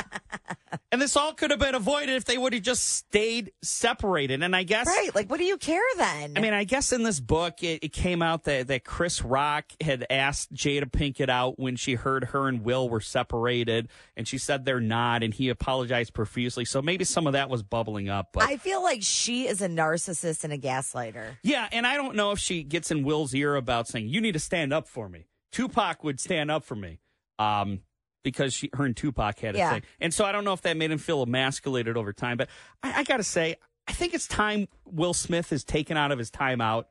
and 0.93 1.01
this 1.01 1.17
all 1.17 1.33
could 1.33 1.51
have 1.51 1.61
been 1.61 1.75
avoided 1.75 2.17
if 2.17 2.25
they 2.25 2.39
would 2.39 2.55
have 2.55 2.63
just 2.63 2.85
stayed 2.89 3.53
separated. 3.63 4.43
And 4.43 4.55
I 4.57 4.63
guess. 4.63 4.87
Right. 4.87 5.15
Like, 5.15 5.31
what 5.31 5.39
do 5.39 5.45
you 5.45 5.59
care 5.59 5.83
then? 5.97 6.35
I 6.37 6.41
mean, 6.41 6.55
I 6.55 6.65
guess 6.65 6.93
in 6.93 7.03
this 7.03 7.21
book, 7.21 7.63
it, 7.63 7.85
it 7.85 7.93
came 7.93 8.23
out 8.23 8.45
that, 8.45 8.69
that 8.69 8.85
Chris 8.85 9.23
Rock 9.23 9.67
had 9.81 10.07
asked 10.11 10.53
Jada 10.53 10.91
Pinkett 10.91 11.29
out 11.29 11.59
when 11.59 11.77
she 11.77 11.95
heard 11.95 12.25
her 12.25 12.49
and 12.49 12.65
Will 12.65 12.89
were 12.89 13.01
separated. 13.01 13.89
And 14.17 14.27
she 14.27 14.39
said 14.39 14.65
they're 14.65 14.81
not. 14.81 15.23
And 15.23 15.35
he 15.35 15.49
apologized 15.51 16.15
profusely. 16.15 16.65
So 16.65 16.83
maybe 16.83 17.05
some 17.05 17.27
of 17.27 17.35
that 17.35 17.49
was 17.51 17.63
bubbling 17.63 18.09
up. 18.09 18.12
But 18.33 18.45
I 18.45 18.57
feel 18.57 18.83
like 18.83 19.03
she 19.03 19.47
is 19.47 19.63
a 19.63 19.69
narcissist 19.69 20.45
and 20.45 20.53
a 20.53 20.59
gaslighter. 20.59 21.37
Yeah. 21.43 21.69
And 21.73 21.87
I 21.87 21.97
don't 21.97 22.15
know 22.17 22.33
if 22.33 22.39
she 22.39 22.63
gets 22.63 22.91
in 22.91 23.03
Will's 23.05 23.35
ear 23.35 23.57
about 23.57 23.89
saying, 23.89 24.09
you 24.09 24.21
need 24.21 24.33
to 24.33 24.39
stand 24.41 24.73
up 24.73 24.87
for 24.87 25.09
me. 25.09 25.27
Tupac 25.53 26.03
would 26.05 26.21
stand 26.21 26.51
up 26.51 26.65
for 26.65 26.75
me. 26.77 27.01
Um, 27.39 27.81
because 28.25 28.55
she, 28.55 28.71
her 28.75 28.85
and 28.85 28.97
Tupac 28.97 29.41
had 29.41 29.57
a 29.57 29.59
Yeah. 29.59 29.71
thing. 29.73 29.83
And 30.01 30.15
so 30.15 30.25
I 30.25 30.31
don't 30.33 30.45
know 30.45 30.53
if 30.53 30.61
that 30.63 30.77
made 30.77 30.91
him 30.93 30.99
feel 30.99 31.23
emasculated 31.23 31.97
over 31.97 32.13
time. 32.13 32.37
But 32.37 32.49
I, 32.83 33.01
I 33.01 33.05
got 33.05 33.17
to 33.17 33.25
say, 33.25 33.57
I 33.89 33.93
think 33.93 34.15
it's 34.15 34.29
time 34.29 34.69
Will 34.85 35.13
Smith 35.13 35.53
is 35.53 35.65
taken 35.65 35.97
out 35.97 36.13
of 36.13 36.19
his 36.19 36.31
timeout. 36.31 36.85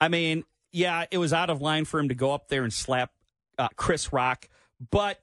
I 0.00 0.08
mean, 0.08 0.44
yeah, 0.72 1.04
it 1.10 1.18
was 1.18 1.34
out 1.34 1.50
of 1.50 1.60
line 1.60 1.84
for 1.84 2.00
him 2.00 2.08
to 2.08 2.14
go 2.14 2.32
up 2.32 2.48
there 2.48 2.62
and 2.62 2.72
slap 2.72 3.10
uh, 3.58 3.68
Chris 3.76 4.10
Rock, 4.12 4.48
but 4.90 5.20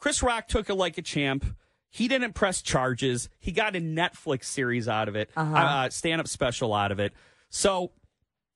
Chris 0.00 0.22
Rock 0.22 0.48
took 0.48 0.68
it 0.68 0.74
like 0.74 0.98
a 0.98 1.02
champ. 1.02 1.44
He 1.90 2.06
didn't 2.08 2.32
press 2.34 2.62
charges. 2.62 3.28
He 3.40 3.52
got 3.52 3.74
a 3.76 3.80
Netflix 3.80 4.44
series 4.44 4.88
out 4.88 5.08
of 5.08 5.16
it, 5.16 5.30
Uh-huh. 5.36 5.56
uh, 5.56 5.90
stand 5.90 6.20
up 6.20 6.28
special 6.28 6.72
out 6.72 6.92
of 6.92 7.00
it. 7.00 7.12
So 7.48 7.90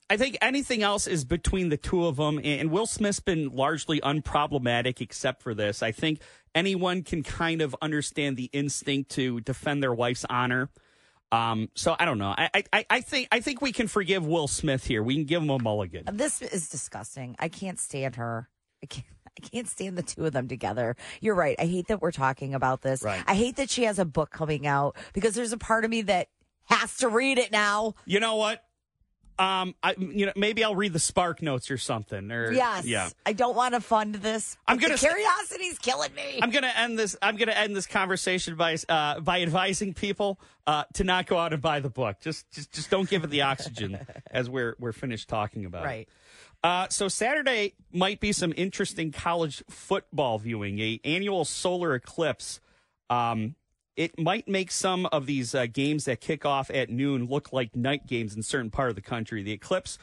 I 0.09 0.17
think 0.17 0.39
anything 0.41 0.83
else 0.83 1.07
is 1.07 1.25
between 1.25 1.69
the 1.69 1.77
two 1.77 2.07
of 2.07 2.17
them. 2.17 2.41
And 2.45 2.71
Will 2.71 2.87
Smith's 2.87 3.21
been 3.21 3.49
largely 3.55 4.01
unproblematic 4.01 5.01
except 5.01 5.43
for 5.43 5.53
this. 5.55 5.83
I 5.83 5.91
think 5.93 6.21
anyone 6.55 7.03
can 7.03 7.23
kind 7.23 7.61
of 7.61 7.75
understand 7.83 8.37
the 8.37 8.51
instinct 8.53 9.11
to 9.13 9.41
defend 9.41 9.83
their 9.83 9.95
wife's 9.95 10.25
honor. 10.31 10.71
Um, 11.33 11.71
so 11.75 11.97
I 11.99 12.05
don't 12.05 12.19
know. 12.19 12.33
I, 12.39 12.63
I, 12.73 12.87
I 12.89 13.01
think 13.01 13.27
I 13.33 13.41
think 13.41 13.61
we 13.61 13.73
can 13.73 13.89
forgive 13.89 14.25
Will 14.25 14.47
Smith 14.47 14.87
here. 14.87 15.03
We 15.03 15.15
can 15.17 15.25
give 15.25 15.43
him 15.43 15.51
a 15.51 15.59
mulligan. 15.59 16.05
This 16.13 16.41
is 16.41 16.69
disgusting. 16.69 17.35
I 17.41 17.49
can't 17.49 17.81
stand 17.81 18.15
her. 18.17 18.49
I 18.83 18.87
can't. 18.87 19.07
I 19.43 19.47
can't 19.49 19.69
stand 19.69 19.99
the 19.99 20.03
two 20.03 20.25
of 20.27 20.33
them 20.33 20.49
together. 20.49 20.97
You're 21.21 21.35
right. 21.35 21.57
I 21.59 21.67
hate 21.67 21.89
that 21.89 22.01
we're 22.01 22.13
talking 22.13 22.55
about 22.55 22.83
this. 22.83 23.03
Right. 23.03 23.23
I 23.27 23.35
hate 23.35 23.57
that 23.57 23.71
she 23.71 23.85
has 23.85 23.99
a 23.99 24.05
book 24.05 24.31
coming 24.31 24.67
out 24.67 24.97
because 25.13 25.35
there's 25.35 25.53
a 25.53 25.59
part 25.59 25.85
of 25.85 25.91
me 25.91 26.03
that 26.03 26.29
has 26.67 26.97
to 26.99 27.09
read 27.09 27.39
it 27.39 27.51
now. 27.51 27.95
You 28.07 28.21
know 28.21 28.37
what? 28.37 28.63
Um, 29.37 29.75
I 29.83 29.97
you 29.99 30.27
know 30.27 30.33
maybe 30.37 30.63
I'll 30.63 30.77
read 30.77 30.93
the 30.93 31.01
Spark 31.01 31.43
notes 31.43 31.69
or 31.69 31.77
something. 31.77 32.31
Or 32.31 32.53
Yes. 32.53 32.87
yeah. 32.87 33.09
I 33.27 33.33
don't 33.33 33.57
want 33.57 33.75
to 33.75 33.81
fund 33.81 34.15
this. 34.15 34.57
I'm 34.69 34.79
gonna 34.79 34.97
curiosity's 34.97 35.81
killing 35.81 36.15
me. 36.15 36.39
I'm 36.41 36.51
gonna 36.51 36.73
end 36.77 36.97
this. 36.97 37.17
I'm 37.21 37.37
gonna 37.37 37.51
end 37.51 37.75
this 37.75 37.89
conversation 37.89 38.55
by 38.55 38.77
uh, 38.89 39.19
by 39.19 39.43
advising 39.43 39.93
people 39.93 40.39
uh, 40.69 40.85
to 40.95 41.03
not 41.03 41.27
go 41.27 41.37
out 41.37 41.53
and 41.53 41.61
buy 41.61 41.81
the 41.81 41.91
book. 41.91 42.21
Just 42.21 42.49
just 42.53 42.71
just 42.71 42.91
don't 42.91 43.11
give 43.11 43.25
it 43.25 43.31
the 43.31 43.43
oxygen 43.43 43.99
as 44.31 44.49
we're 44.49 44.77
we're 44.79 44.93
finished 44.93 45.29
talking 45.29 45.65
about 45.65 45.85
it. 46.03 46.09
Uh, 46.65 46.89
so 46.89 47.09
Saturday 47.09 47.75
might 47.93 48.21
be 48.21 48.33
some 48.33 48.55
interesting 48.57 49.13
college 49.13 49.63
football 49.69 50.39
viewing. 50.39 50.79
A 50.79 50.99
annular 51.05 51.45
solar 51.45 51.95
eclipse. 51.95 52.59
Um, 53.11 53.55
it 53.97 54.19
might 54.19 54.49
make 54.49 54.71
some 54.71 55.05
of 55.07 55.27
these 55.27 55.55
uh, 55.55 55.67
games 55.67 56.07
that 56.07 56.23
kick 56.23 56.47
off 56.47 56.71
at 56.71 56.89
noon 56.89 57.27
look 57.27 57.53
like 57.53 57.77
night 57.77 58.07
games 58.07 58.35
in 58.35 58.43
certain 58.43 58.71
part 58.71 58.89
of 58.89 58.97
the 58.97 59.03
country. 59.03 59.43
The 59.43 59.53
eclipse 59.53 59.99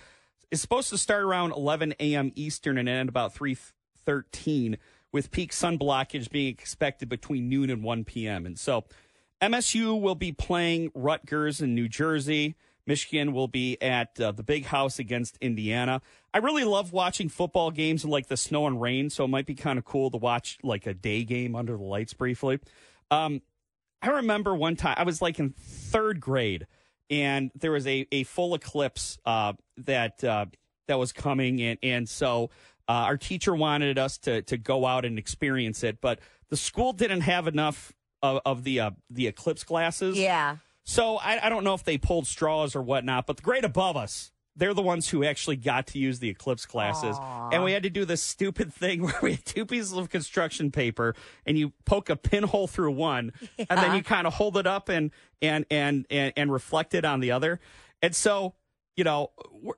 is 0.51 0.61
supposed 0.61 0.89
to 0.91 0.99
start 0.99 1.23
around 1.23 1.51
11 1.53 1.95
a.m. 1.99 2.31
Eastern 2.35 2.77
and 2.77 2.87
end 2.87 3.09
about 3.09 3.33
3:13, 3.33 4.77
with 5.11 5.31
peak 5.31 5.51
sun 5.51 5.79
blockage 5.79 6.29
being 6.29 6.49
expected 6.49 7.09
between 7.09 7.49
noon 7.49 7.71
and 7.71 7.83
1 7.83 8.03
p.m. 8.03 8.45
And 8.45 8.57
so, 8.57 8.85
MSU 9.41 9.99
will 9.99 10.13
be 10.13 10.31
playing 10.31 10.91
Rutgers 10.93 11.59
in 11.59 11.73
New 11.73 11.89
Jersey. 11.89 12.55
Michigan 12.85 13.33
will 13.33 13.47
be 13.47 13.81
at 13.81 14.19
uh, 14.19 14.31
the 14.31 14.43
Big 14.43 14.65
House 14.65 14.99
against 14.99 15.37
Indiana. 15.41 16.01
I 16.33 16.39
really 16.39 16.63
love 16.63 16.93
watching 16.93 17.29
football 17.29 17.71
games 17.71 18.03
in 18.03 18.09
like 18.09 18.27
the 18.27 18.37
snow 18.37 18.67
and 18.67 18.81
rain, 18.81 19.09
so 19.09 19.25
it 19.25 19.27
might 19.27 19.45
be 19.45 19.55
kind 19.55 19.77
of 19.77 19.85
cool 19.85 20.09
to 20.11 20.17
watch 20.17 20.57
like 20.63 20.87
a 20.87 20.93
day 20.93 21.23
game 21.23 21.55
under 21.55 21.77
the 21.77 21.83
lights 21.83 22.13
briefly. 22.13 22.59
Um, 23.09 23.41
I 24.01 24.09
remember 24.09 24.55
one 24.55 24.75
time 24.75 24.95
I 24.97 25.03
was 25.03 25.21
like 25.21 25.39
in 25.39 25.51
third 25.51 26.19
grade, 26.19 26.67
and 27.09 27.51
there 27.55 27.71
was 27.71 27.85
a, 27.85 28.07
a 28.11 28.23
full 28.23 28.55
eclipse 28.55 29.17
uh, 29.25 29.53
that 29.77 30.23
uh, 30.23 30.45
that 30.87 30.97
was 30.97 31.11
coming, 31.11 31.61
and 31.61 31.77
and 31.83 32.09
so 32.09 32.49
uh, 32.87 33.05
our 33.05 33.17
teacher 33.17 33.53
wanted 33.53 33.99
us 33.99 34.17
to 34.19 34.41
to 34.43 34.57
go 34.57 34.85
out 34.85 35.05
and 35.05 35.19
experience 35.19 35.83
it, 35.83 36.01
but 36.01 36.19
the 36.49 36.57
school 36.57 36.93
didn't 36.93 37.21
have 37.21 37.47
enough 37.47 37.93
of, 38.23 38.41
of 38.45 38.63
the 38.63 38.79
uh, 38.79 38.91
the 39.09 39.27
eclipse 39.27 39.63
glasses. 39.63 40.17
Yeah. 40.17 40.57
So 40.83 41.17
I, 41.17 41.45
I 41.45 41.49
don't 41.49 41.63
know 41.63 41.73
if 41.73 41.83
they 41.83 41.97
pulled 41.97 42.27
straws 42.27 42.75
or 42.75 42.81
whatnot, 42.81 43.27
but 43.27 43.37
the 43.37 43.43
grade 43.43 43.65
above 43.65 43.95
us, 43.97 44.31
they're 44.55 44.73
the 44.73 44.81
ones 44.81 45.07
who 45.09 45.23
actually 45.23 45.55
got 45.55 45.87
to 45.87 45.99
use 45.99 46.19
the 46.19 46.29
eclipse 46.29 46.65
glasses. 46.65 47.17
And 47.53 47.63
we 47.63 47.71
had 47.71 47.83
to 47.83 47.89
do 47.89 48.03
this 48.03 48.21
stupid 48.21 48.73
thing 48.73 49.01
where 49.03 49.17
we 49.21 49.31
had 49.31 49.45
two 49.45 49.65
pieces 49.65 49.93
of 49.93 50.09
construction 50.09 50.71
paper 50.71 51.15
and 51.45 51.57
you 51.57 51.71
poke 51.85 52.09
a 52.09 52.15
pinhole 52.15 52.67
through 52.67 52.91
one 52.91 53.31
and 53.57 53.79
then 53.79 53.95
you 53.95 54.03
kind 54.03 54.27
of 54.27 54.33
hold 54.33 54.57
it 54.57 54.67
up 54.67 54.89
and, 54.89 55.11
and, 55.41 55.65
and, 55.71 56.05
and, 56.09 56.33
and 56.35 56.51
reflect 56.51 56.93
it 56.93 57.05
on 57.05 57.21
the 57.21 57.31
other. 57.31 57.59
And 58.01 58.15
so, 58.15 58.55
you 58.97 59.03
know, 59.03 59.31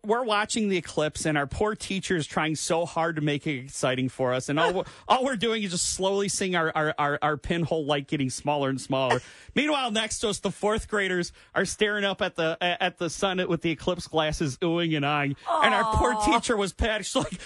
we're- 0.04 0.26
watching 0.26 0.70
the 0.70 0.78
eclipse 0.78 1.26
and 1.26 1.38
our 1.38 1.46
poor 1.46 1.76
teacher 1.76 2.16
is 2.16 2.26
trying 2.26 2.56
so 2.56 2.86
hard 2.86 3.16
to 3.18 3.22
make 3.22 3.46
it 3.46 3.60
exciting 3.60 4.10
for 4.10 4.34
us. 4.34 4.50
And 4.50 4.60
all, 4.60 4.74
we're- 4.74 4.86
all 5.08 5.24
we're 5.24 5.36
doing 5.36 5.64
is 5.64 5.72
just 5.72 5.90
slowly 5.94 6.30
seeing 6.30 6.56
our, 6.56 6.72
our, 6.76 6.96
our, 6.98 7.20
our 7.22 7.38
pinhole 7.38 7.86
light 7.86 8.08
getting 8.08 8.30
smaller 8.30 8.70
and 8.70 8.80
smaller. 8.82 9.22
Meanwhile, 9.56 9.92
next 9.92 10.20
to 10.20 10.30
us, 10.30 10.40
the 10.40 10.52
fourth 10.52 10.88
graders 10.88 11.32
are 11.54 11.66
staring 11.66 12.06
up 12.06 12.22
at 12.22 12.36
the, 12.36 12.58
at 12.62 12.98
the 12.98 13.10
sun 13.10 13.46
with 13.48 13.62
the 13.62 13.72
eclipse 13.72 14.08
glasses, 14.08 14.58
oohing 14.60 14.96
and 14.96 15.06
eyeing. 15.06 15.36
And 15.50 15.74
our 15.74 15.96
poor 15.96 16.16
teacher 16.26 16.58
was 16.58 16.74
panicked. 16.74 17.06
She's 17.06 17.16
like, 17.16 17.40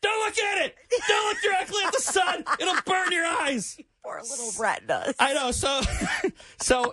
don't 0.00 0.24
look 0.26 0.38
at 0.38 0.66
it. 0.66 0.76
Don't 1.08 1.28
look 1.28 1.42
directly 1.42 1.82
at 1.86 1.92
the 1.92 2.00
sun. 2.00 2.44
It'll 2.58 2.82
burn 2.84 3.12
your 3.12 3.26
eyes. 3.26 3.78
Poor 4.04 4.20
little 4.20 4.50
retinas. 4.62 5.14
I 5.18 5.32
know. 5.32 5.50
So, 5.50 5.80
so 6.60 6.92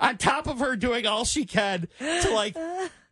on 0.00 0.16
top 0.18 0.48
of 0.48 0.58
her 0.58 0.74
doing 0.74 1.06
all 1.06 1.24
she 1.24 1.44
can 1.44 1.86
to 2.00 2.30
like 2.34 2.56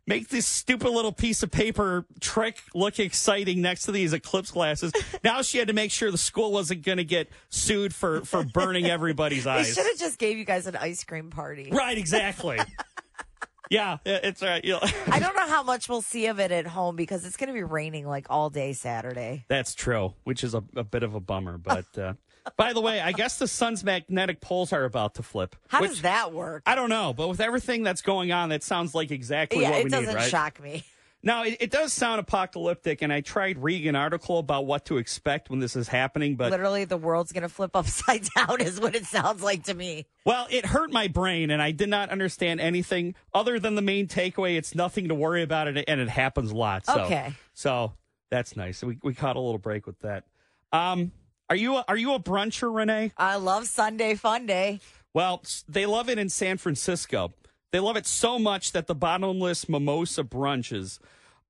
make 0.07 0.29
this 0.29 0.45
stupid 0.45 0.89
little 0.89 1.11
piece 1.11 1.43
of 1.43 1.51
paper 1.51 2.05
trick 2.19 2.61
look 2.73 2.99
exciting 2.99 3.61
next 3.61 3.83
to 3.83 3.91
these 3.91 4.13
eclipse 4.13 4.51
glasses, 4.51 4.91
now 5.23 5.41
she 5.41 5.57
had 5.57 5.67
to 5.67 5.73
make 5.73 5.91
sure 5.91 6.11
the 6.11 6.17
school 6.17 6.51
wasn't 6.51 6.83
going 6.83 6.97
to 6.97 7.03
get 7.03 7.29
sued 7.49 7.93
for 7.93 8.21
for 8.21 8.43
burning 8.43 8.85
everybody's 8.85 9.43
They 9.45 9.49
eyes. 9.51 9.73
should 9.73 9.85
have 9.85 9.97
just 9.97 10.17
gave 10.19 10.37
you 10.37 10.45
guys 10.45 10.67
an 10.67 10.75
ice 10.75 11.03
cream 11.03 11.29
party. 11.29 11.69
Right. 11.71 11.97
Exactly. 11.97 12.59
yeah, 13.69 13.97
it's 14.05 14.43
all 14.43 14.49
right. 14.49 14.63
You 14.63 14.73
know, 14.73 14.79
I 15.07 15.19
don't 15.19 15.35
know 15.35 15.47
how 15.47 15.63
much 15.63 15.89
we'll 15.89 16.01
see 16.01 16.27
of 16.27 16.39
it 16.39 16.51
at 16.51 16.67
home 16.67 16.95
because 16.95 17.25
it's 17.25 17.37
going 17.37 17.47
to 17.47 17.53
be 17.53 17.63
raining 17.63 18.05
like 18.07 18.27
all 18.29 18.49
day 18.49 18.73
Saturday. 18.73 19.45
That's 19.47 19.73
true, 19.73 20.13
which 20.23 20.43
is 20.43 20.53
a, 20.53 20.63
a 20.75 20.83
bit 20.83 21.03
of 21.03 21.15
a 21.15 21.19
bummer. 21.19 21.57
But 21.57 21.97
uh, 21.97 22.13
by 22.57 22.73
the 22.73 22.81
way, 22.81 22.99
I 23.01 23.11
guess 23.11 23.37
the 23.37 23.47
sun's 23.47 23.83
magnetic 23.83 24.41
poles 24.41 24.71
are 24.73 24.83
about 24.85 25.15
to 25.15 25.23
flip. 25.23 25.55
How 25.67 25.81
which- 25.81 25.91
does 25.91 26.01
that 26.03 26.33
work? 26.33 26.63
I 26.65 26.75
don't 26.75 26.89
know, 26.89 27.13
but 27.13 27.27
with 27.27 27.41
everything 27.41 27.83
that's 27.83 28.01
going 28.01 28.31
on, 28.31 28.49
that 28.49 28.63
sounds 28.63 28.93
like 28.95 29.11
exactly 29.11 29.61
yeah, 29.61 29.71
what 29.71 29.79
it 29.79 29.83
we 29.85 29.89
doesn't 29.89 30.09
need, 30.09 30.15
right? 30.15 30.29
shock 30.29 30.61
me. 30.61 30.83
Now, 31.23 31.43
it, 31.43 31.57
it 31.59 31.71
does 31.71 31.91
sound 31.91 32.19
apocalyptic, 32.19 33.01
and 33.01 33.11
I 33.11 33.21
tried 33.21 33.57
reading 33.57 33.87
an 33.87 33.95
article 33.95 34.37
about 34.37 34.67
what 34.67 34.85
to 34.85 34.97
expect 34.97 35.49
when 35.49 35.57
this 35.59 35.75
is 35.75 35.87
happening, 35.87 36.35
but 36.35 36.51
Literally, 36.51 36.85
the 36.85 36.97
world's 36.97 37.31
going 37.31 37.41
to 37.41 37.49
flip 37.49 37.75
upside 37.75 38.27
down, 38.35 38.61
is 38.61 38.79
what 38.79 38.93
it 38.93 39.05
sounds 39.05 39.41
like 39.41 39.63
to 39.63 39.73
me. 39.73 40.05
well, 40.23 40.45
it 40.51 40.67
hurt 40.67 40.91
my 40.91 41.07
brain, 41.07 41.49
and 41.49 41.63
I 41.63 41.71
did 41.71 41.89
not 41.89 42.11
understand 42.11 42.59
anything 42.61 43.15
other 43.33 43.59
than 43.59 43.73
the 43.73 43.81
main 43.81 44.07
takeaway. 44.07 44.55
It's 44.55 44.75
nothing 44.75 45.07
to 45.07 45.15
worry 45.15 45.41
about, 45.41 45.67
it, 45.67 45.83
and 45.87 45.99
it 45.99 46.09
happens 46.09 46.51
a 46.51 46.55
lot. 46.55 46.85
So, 46.85 46.99
Okay. 47.05 47.33
so 47.55 47.93
that's 48.29 48.55
nice. 48.55 48.83
We 48.83 48.99
we 49.01 49.15
caught 49.15 49.35
a 49.35 49.39
little 49.39 49.57
break 49.57 49.87
with 49.87 49.97
that. 50.01 50.25
Um, 50.71 51.11
are 51.49 51.55
you 51.55 51.77
a, 51.77 51.85
are 51.87 51.97
you 51.97 52.13
a 52.13 52.19
bruncher, 52.19 52.73
Renee? 52.73 53.11
I 53.17 53.35
love 53.35 53.67
Sunday 53.67 54.15
Fun 54.15 54.45
Day. 54.45 54.79
Well, 55.13 55.43
they 55.67 55.85
love 55.85 56.09
it 56.09 56.17
in 56.17 56.29
San 56.29 56.57
Francisco. 56.57 57.33
They 57.71 57.79
love 57.79 57.97
it 57.97 58.05
so 58.05 58.39
much 58.39 58.71
that 58.71 58.87
the 58.87 58.95
bottomless 58.95 59.69
mimosa 59.69 60.23
brunches 60.23 60.99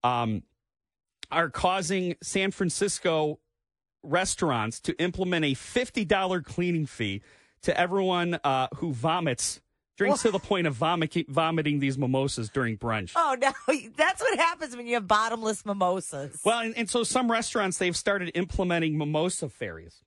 um, 0.04 0.44
are 1.32 1.50
causing 1.50 2.16
San 2.22 2.52
Francisco 2.52 3.40
restaurants 4.04 4.80
to 4.82 4.94
implement 5.02 5.46
a 5.46 5.54
$50 5.54 6.44
cleaning 6.44 6.86
fee 6.86 7.22
to 7.64 7.80
everyone 7.80 8.40
uh, 8.44 8.68
who 8.76 8.94
vomits, 8.94 9.62
drinks 9.98 10.22
to 10.24 10.32
the 10.32 10.40
point 10.40 10.68
of 10.68 10.76
vomit- 10.76 11.28
vomiting 11.30 11.80
these 11.80 11.98
mimosas 11.98 12.50
during 12.50 12.78
brunch. 12.78 13.12
Oh, 13.16 13.36
no. 13.40 13.52
That's 13.96 14.22
what 14.22 14.38
happens 14.38 14.76
when 14.76 14.88
you 14.88 14.96
have 14.96 15.08
bottomless 15.08 15.66
mimosas. 15.66 16.42
Well, 16.44 16.60
and, 16.60 16.78
and 16.78 16.90
so 16.90 17.04
some 17.04 17.32
restaurants 17.32 17.78
they've 17.78 17.96
started 17.96 18.32
implementing 18.36 18.98
mimosa 18.98 19.50
fairies 19.50 20.02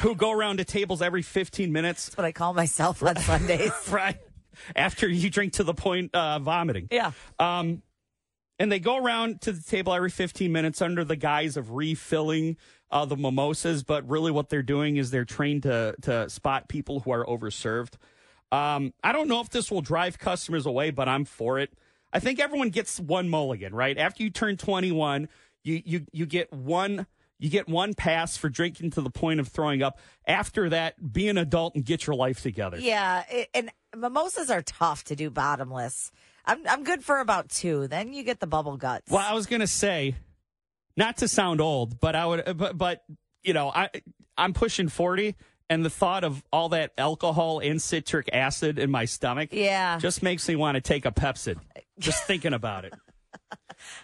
who 0.00 0.14
go 0.14 0.30
around 0.32 0.58
to 0.58 0.64
tables 0.64 1.02
every 1.02 1.22
15 1.22 1.72
minutes, 1.72 2.06
That's 2.06 2.16
what 2.18 2.24
I 2.24 2.32
call 2.32 2.54
myself 2.54 3.02
on 3.02 3.16
Sundays. 3.20 3.72
right? 3.90 4.16
After 4.74 5.08
you 5.08 5.28
drink 5.30 5.54
to 5.54 5.64
the 5.64 5.74
point 5.74 6.14
uh, 6.14 6.38
vomiting. 6.38 6.88
yeah. 6.90 7.12
Um, 7.38 7.82
and 8.58 8.72
they 8.72 8.78
go 8.78 8.96
around 8.96 9.42
to 9.42 9.52
the 9.52 9.62
table 9.62 9.92
every 9.92 10.08
15 10.08 10.50
minutes 10.50 10.80
under 10.80 11.04
the 11.04 11.16
guise 11.16 11.58
of 11.58 11.72
refilling 11.72 12.56
uh, 12.90 13.04
the 13.04 13.16
mimosas, 13.16 13.82
but 13.82 14.08
really 14.08 14.30
what 14.30 14.48
they're 14.48 14.62
doing 14.62 14.96
is 14.96 15.10
they're 15.10 15.26
trained 15.26 15.64
to 15.64 15.94
to 16.02 16.30
spot 16.30 16.66
people 16.68 17.00
who 17.00 17.10
are 17.10 17.26
overserved. 17.26 17.94
Um, 18.52 18.92
I 19.02 19.12
don't 19.12 19.28
know 19.28 19.40
if 19.40 19.50
this 19.50 19.70
will 19.70 19.82
drive 19.82 20.18
customers 20.18 20.66
away, 20.66 20.90
but 20.90 21.08
I'm 21.08 21.24
for 21.24 21.58
it. 21.58 21.72
I 22.12 22.20
think 22.20 22.40
everyone 22.40 22.70
gets 22.70 23.00
one 23.00 23.28
mulligan, 23.28 23.74
right? 23.74 23.98
After 23.98 24.22
you 24.22 24.30
turn 24.30 24.56
21, 24.56 25.28
you 25.64 25.82
you 25.84 26.06
you 26.12 26.26
get 26.26 26.52
one 26.52 27.06
you 27.38 27.50
get 27.50 27.68
one 27.68 27.94
pass 27.94 28.36
for 28.36 28.48
drinking 28.48 28.90
to 28.90 29.00
the 29.02 29.10
point 29.10 29.40
of 29.40 29.48
throwing 29.48 29.82
up. 29.82 29.98
After 30.26 30.70
that, 30.70 31.12
be 31.12 31.28
an 31.28 31.36
adult 31.36 31.74
and 31.74 31.84
get 31.84 32.06
your 32.06 32.16
life 32.16 32.40
together. 32.40 32.78
Yeah. 32.78 33.24
and 33.52 33.70
mimosas 33.94 34.50
are 34.50 34.62
tough 34.62 35.04
to 35.04 35.16
do 35.16 35.30
bottomless. 35.30 36.10
I'm, 36.46 36.66
I'm 36.66 36.84
good 36.84 37.04
for 37.04 37.20
about 37.20 37.48
two. 37.48 37.88
Then 37.88 38.12
you 38.12 38.22
get 38.22 38.40
the 38.40 38.46
bubble 38.46 38.76
guts. 38.76 39.10
Well, 39.10 39.24
I 39.26 39.34
was 39.34 39.46
gonna 39.46 39.66
say, 39.66 40.14
not 40.96 41.18
to 41.18 41.28
sound 41.28 41.60
old, 41.60 42.00
but 42.00 42.14
I 42.14 42.26
would, 42.26 42.56
but, 42.56 42.78
but 42.78 43.04
you 43.42 43.52
know, 43.52 43.70
I 43.74 43.90
I'm 44.38 44.52
pushing 44.52 44.88
forty, 44.88 45.34
and 45.68 45.84
the 45.84 45.90
thought 45.90 46.24
of 46.24 46.42
all 46.52 46.68
that 46.70 46.92
alcohol 46.98 47.58
and 47.60 47.80
citric 47.82 48.28
acid 48.32 48.78
in 48.78 48.90
my 48.90 49.04
stomach, 49.04 49.50
Yeah. 49.52 49.98
just 49.98 50.22
makes 50.22 50.48
me 50.48 50.56
want 50.56 50.76
to 50.76 50.80
take 50.80 51.04
a 51.06 51.12
Pepcid. 51.12 51.58
Just 51.98 52.24
thinking 52.24 52.52
about 52.54 52.84
it. 52.84 52.94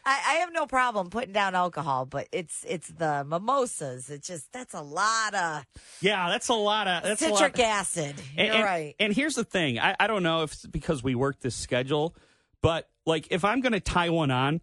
I, 0.04 0.20
I 0.28 0.34
have 0.40 0.52
no 0.52 0.66
problem 0.66 1.08
putting 1.10 1.32
down 1.32 1.54
alcohol, 1.54 2.04
but 2.06 2.28
it's 2.30 2.64
it's 2.68 2.88
the 2.88 3.24
mimosas. 3.26 4.10
It's 4.10 4.28
just 4.28 4.52
that's 4.52 4.74
a 4.74 4.82
lot 4.82 5.34
of 5.34 5.64
Yeah, 6.00 6.28
that's 6.28 6.48
a 6.48 6.54
lot 6.54 6.86
of 6.88 7.02
that's 7.02 7.22
a 7.22 7.28
lot- 7.28 7.38
citric 7.38 7.58
acid. 7.60 8.14
You're 8.36 8.46
and, 8.46 8.54
and- 8.56 8.64
right. 8.64 8.94
And 9.00 9.12
here's 9.14 9.34
the 9.34 9.44
thing: 9.44 9.78
I, 9.78 9.96
I 9.98 10.06
don't 10.06 10.22
know 10.22 10.42
if 10.42 10.52
it's 10.52 10.66
because 10.66 11.02
we 11.02 11.14
work 11.14 11.40
this 11.40 11.54
schedule, 11.54 12.14
but 12.60 12.88
like 13.06 13.28
if 13.30 13.44
I'm 13.44 13.60
going 13.60 13.72
to 13.72 13.80
tie 13.80 14.10
one 14.10 14.30
on, 14.30 14.60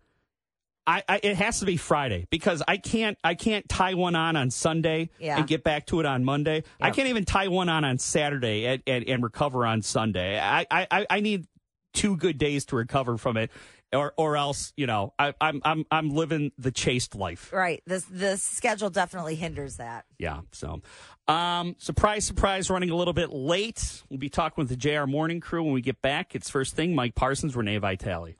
I, 0.87 1.03
I 1.07 1.19
it 1.21 1.35
has 1.35 1.59
to 1.59 1.65
be 1.65 1.77
Friday 1.77 2.27
because 2.31 2.63
I 2.67 2.77
can't 2.77 3.17
I 3.23 3.35
can't 3.35 3.67
tie 3.69 3.93
one 3.93 4.15
on 4.15 4.35
on 4.35 4.49
Sunday 4.49 5.09
Yeah. 5.19 5.37
and 5.37 5.47
get 5.47 5.63
back 5.63 5.85
to 5.87 5.99
it 5.99 6.05
on 6.05 6.23
Monday. 6.23 6.63
I 6.81 6.91
can't 6.91 7.09
even 7.09 7.25
tie 7.25 7.47
one 7.47 7.69
on 7.69 7.85
on 7.85 7.97
Saturday 7.99 8.65
and, 8.65 8.81
and, 8.87 9.03
and 9.07 9.23
recover 9.23 9.65
on 9.65 9.81
Sunday. 9.81 10.39
I, 10.39 10.65
I 10.71 11.05
I- 11.09 11.19
need 11.19 11.45
two 11.93 12.15
good 12.17 12.37
days 12.37 12.65
to 12.65 12.75
recover 12.75 13.17
from 13.17 13.35
it, 13.37 13.51
or 13.93 14.13
or 14.17 14.37
else 14.37 14.73
you 14.77 14.87
know 14.87 15.13
I, 15.19 15.33
I'm 15.41 15.61
I'm 15.63 15.85
I'm 15.91 16.09
living 16.09 16.51
the 16.57 16.71
chaste 16.71 17.13
life. 17.15 17.51
right. 17.53 17.83
This 17.85 18.05
this 18.09 18.41
schedule 18.41 18.89
definitely 18.89 19.35
hinders 19.35 19.77
that. 19.77 20.05
Yeah. 20.17 20.41
So, 20.53 20.81
um, 21.27 21.75
surprise, 21.77 22.25
surprise, 22.25 22.69
running 22.69 22.89
a 22.89 22.95
little 22.95 23.13
bit 23.13 23.31
late. 23.31 24.01
We'll 24.09 24.17
be 24.19 24.29
talking 24.29 24.61
with 24.63 24.69
the 24.69 24.75
JR 24.75 25.05
Morning 25.05 25.39
Crew 25.39 25.63
when 25.63 25.73
we 25.73 25.81
get 25.81 26.01
back. 26.01 26.35
It's 26.35 26.49
first 26.49 26.75
thing 26.75 26.95
Mike 26.95 27.15
Parsons, 27.15 27.55
Renee 27.55 27.77
Vitale. 27.77 28.35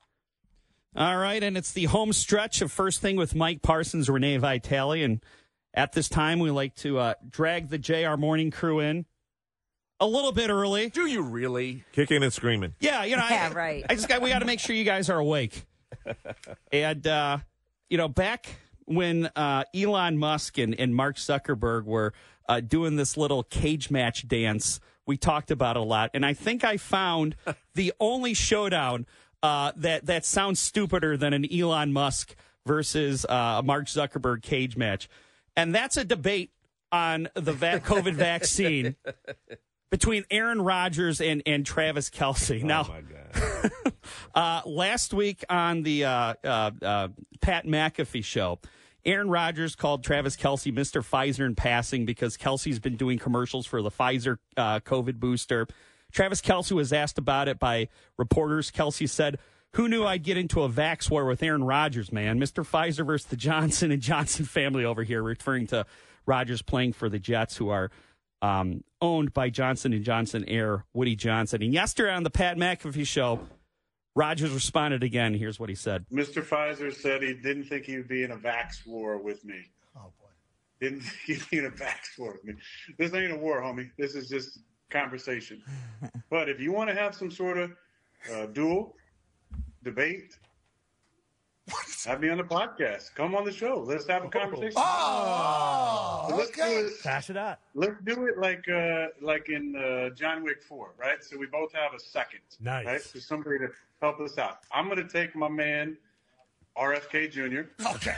All 0.96 1.16
right, 1.16 1.40
and 1.42 1.56
it's 1.56 1.70
the 1.70 1.84
home 1.84 2.12
stretch 2.12 2.60
of 2.62 2.72
first 2.72 3.00
thing 3.00 3.14
with 3.14 3.34
Mike 3.34 3.62
Parsons, 3.62 4.10
Renee 4.10 4.38
Vitale, 4.38 5.04
and 5.04 5.24
at 5.72 5.92
this 5.92 6.08
time 6.08 6.40
we 6.40 6.50
like 6.50 6.74
to 6.76 6.98
uh, 6.98 7.14
drag 7.28 7.68
the 7.68 7.78
JR 7.78 8.16
Morning 8.16 8.50
Crew 8.50 8.80
in 8.80 9.06
a 10.00 10.06
little 10.06 10.32
bit 10.32 10.50
early. 10.50 10.88
Do 10.90 11.06
you 11.06 11.22
really? 11.22 11.84
Kicking 11.92 12.24
and 12.24 12.32
screaming. 12.32 12.74
Yeah, 12.80 13.04
you 13.04 13.16
know, 13.16 13.26
Yeah, 13.30 13.50
I, 13.52 13.54
right. 13.54 13.86
I 13.88 13.94
just 13.94 14.08
got 14.08 14.20
we 14.20 14.30
got 14.30 14.40
to 14.40 14.46
make 14.46 14.58
sure 14.58 14.74
you 14.74 14.84
guys 14.84 15.08
are 15.08 15.18
awake. 15.18 15.64
and 16.72 17.06
uh, 17.06 17.38
you 17.88 17.96
know, 17.96 18.08
back 18.08 18.48
when 18.86 19.26
uh, 19.36 19.62
Elon 19.72 20.18
Musk 20.18 20.58
and, 20.58 20.74
and 20.74 20.92
Mark 20.92 21.16
Zuckerberg 21.16 21.84
were 21.84 22.12
uh, 22.48 22.58
doing 22.58 22.96
this 22.96 23.16
little 23.16 23.44
cage 23.44 23.92
match 23.92 24.26
dance, 24.26 24.80
we 25.06 25.16
talked 25.16 25.52
about 25.52 25.76
it 25.76 25.80
a 25.80 25.84
lot, 25.84 26.10
and 26.14 26.26
I 26.26 26.34
think 26.34 26.64
I 26.64 26.78
found 26.78 27.36
the 27.74 27.92
only 28.00 28.34
showdown 28.34 29.06
uh, 29.42 29.72
that 29.76 30.06
that 30.06 30.24
sounds 30.24 30.60
stupider 30.60 31.16
than 31.16 31.32
an 31.32 31.46
Elon 31.52 31.92
Musk 31.92 32.34
versus 32.66 33.24
uh, 33.28 33.62
Mark 33.64 33.86
Zuckerberg 33.86 34.42
cage 34.42 34.76
match, 34.76 35.08
and 35.56 35.74
that's 35.74 35.96
a 35.96 36.04
debate 36.04 36.50
on 36.92 37.28
the 37.34 37.52
va- 37.52 37.80
COVID 37.84 38.14
vaccine 38.14 38.96
between 39.90 40.24
Aaron 40.30 40.62
Rodgers 40.62 41.20
and, 41.20 41.42
and 41.46 41.66
Travis 41.66 42.10
Kelce. 42.10 42.62
Now, 42.62 42.86
Oh 42.88 43.00
God. 43.02 43.92
uh, 44.34 44.62
last 44.68 45.12
week 45.12 45.44
on 45.48 45.82
the 45.82 46.04
uh, 46.04 46.34
uh, 46.44 46.70
uh, 46.82 47.08
Pat 47.40 47.66
McAfee 47.66 48.24
show, 48.24 48.60
Aaron 49.04 49.30
Rodgers 49.30 49.74
called 49.74 50.04
Travis 50.04 50.36
Kelce 50.36 50.72
Mr. 50.72 51.02
Pfizer 51.02 51.46
in 51.46 51.54
passing 51.54 52.04
because 52.04 52.36
Kelce's 52.36 52.78
been 52.78 52.96
doing 52.96 53.18
commercials 53.18 53.66
for 53.66 53.82
the 53.82 53.90
Pfizer 53.90 54.36
uh, 54.56 54.80
COVID 54.80 55.18
booster. 55.18 55.66
Travis 56.12 56.40
Kelce 56.40 56.72
was 56.72 56.92
asked 56.92 57.18
about 57.18 57.48
it 57.48 57.58
by 57.58 57.88
reporters. 58.16 58.70
Kelce 58.70 59.08
said, 59.08 59.38
Who 59.72 59.88
knew 59.88 60.04
I'd 60.04 60.22
get 60.22 60.36
into 60.36 60.62
a 60.62 60.68
vax 60.68 61.10
war 61.10 61.24
with 61.24 61.42
Aaron 61.42 61.64
Rodgers, 61.64 62.12
man? 62.12 62.38
Mr. 62.40 62.66
Pfizer 62.66 63.04
versus 63.04 63.28
the 63.28 63.36
Johnson 63.36 63.90
and 63.90 64.02
Johnson 64.02 64.44
family 64.44 64.84
over 64.84 65.02
here, 65.02 65.22
referring 65.22 65.66
to 65.68 65.86
Rodgers 66.26 66.62
playing 66.62 66.92
for 66.92 67.08
the 67.08 67.18
Jets, 67.18 67.56
who 67.56 67.68
are 67.68 67.90
um, 68.42 68.84
owned 69.00 69.32
by 69.32 69.50
Johnson 69.50 69.92
and 69.92 70.04
Johnson 70.04 70.44
heir 70.46 70.84
Woody 70.92 71.16
Johnson. 71.16 71.62
And 71.62 71.72
yesterday 71.72 72.12
on 72.12 72.22
the 72.22 72.30
Pat 72.30 72.56
McAfee 72.56 73.06
show, 73.06 73.40
Rodgers 74.14 74.50
responded 74.50 75.02
again. 75.02 75.34
Here's 75.34 75.60
what 75.60 75.68
he 75.68 75.74
said. 75.74 76.04
Mr. 76.12 76.42
Pfizer 76.42 76.92
said 76.92 77.22
he 77.22 77.34
didn't 77.34 77.64
think 77.64 77.84
he 77.84 77.96
would 77.96 78.08
be 78.08 78.22
in 78.24 78.32
a 78.32 78.36
vax 78.36 78.86
war 78.86 79.18
with 79.18 79.44
me. 79.44 79.70
Oh 79.96 80.12
boy. 80.18 80.28
Didn't 80.80 81.00
think 81.00 81.40
he'd 81.42 81.50
be 81.50 81.58
in 81.58 81.66
a 81.66 81.70
vax 81.70 82.18
war 82.18 82.32
with 82.32 82.44
me. 82.44 82.54
This 82.98 83.14
ain't 83.14 83.32
a 83.32 83.36
war, 83.36 83.60
homie. 83.60 83.90
This 83.98 84.14
is 84.14 84.28
just 84.28 84.58
conversation. 84.90 85.62
but 86.30 86.48
if 86.48 86.60
you 86.60 86.72
want 86.72 86.88
to 86.90 86.94
have 86.94 87.14
some 87.14 87.30
sort 87.30 87.58
of 87.58 87.72
uh, 88.34 88.46
duel, 88.46 88.94
debate, 89.82 90.36
have 92.04 92.20
me 92.20 92.28
on 92.28 92.38
the 92.38 92.44
podcast. 92.44 93.14
Come 93.14 93.34
on 93.36 93.44
the 93.44 93.52
show. 93.52 93.78
Let's 93.86 94.06
have 94.08 94.24
a 94.24 94.28
conversation. 94.28 94.72
Oh, 94.76 96.26
So 96.28 96.36
let's 96.36 96.50
do 96.50 96.62
okay. 96.62 96.74
it. 96.80 96.92
Pass 97.02 97.30
it 97.30 97.36
out. 97.36 97.58
Let's 97.74 97.94
do 98.04 98.26
it 98.26 98.38
like 98.38 98.68
uh, 98.68 99.06
like 99.20 99.48
in 99.48 99.76
uh, 99.76 100.10
John 100.14 100.42
Wick 100.42 100.62
Four, 100.62 100.94
right? 100.98 101.22
So 101.22 101.36
we 101.38 101.46
both 101.46 101.72
have 101.72 101.94
a 101.94 102.00
second, 102.00 102.40
Nice. 102.60 102.86
right? 102.86 103.00
So 103.00 103.18
somebody 103.20 103.58
to 103.60 103.68
help 104.00 104.18
us 104.20 104.36
out. 104.38 104.58
I'm 104.72 104.86
going 104.86 104.96
to 104.98 105.08
take 105.08 105.36
my 105.36 105.48
man 105.48 105.96
RFK 106.76 107.30
Jr. 107.30 107.70
Okay. 107.94 108.16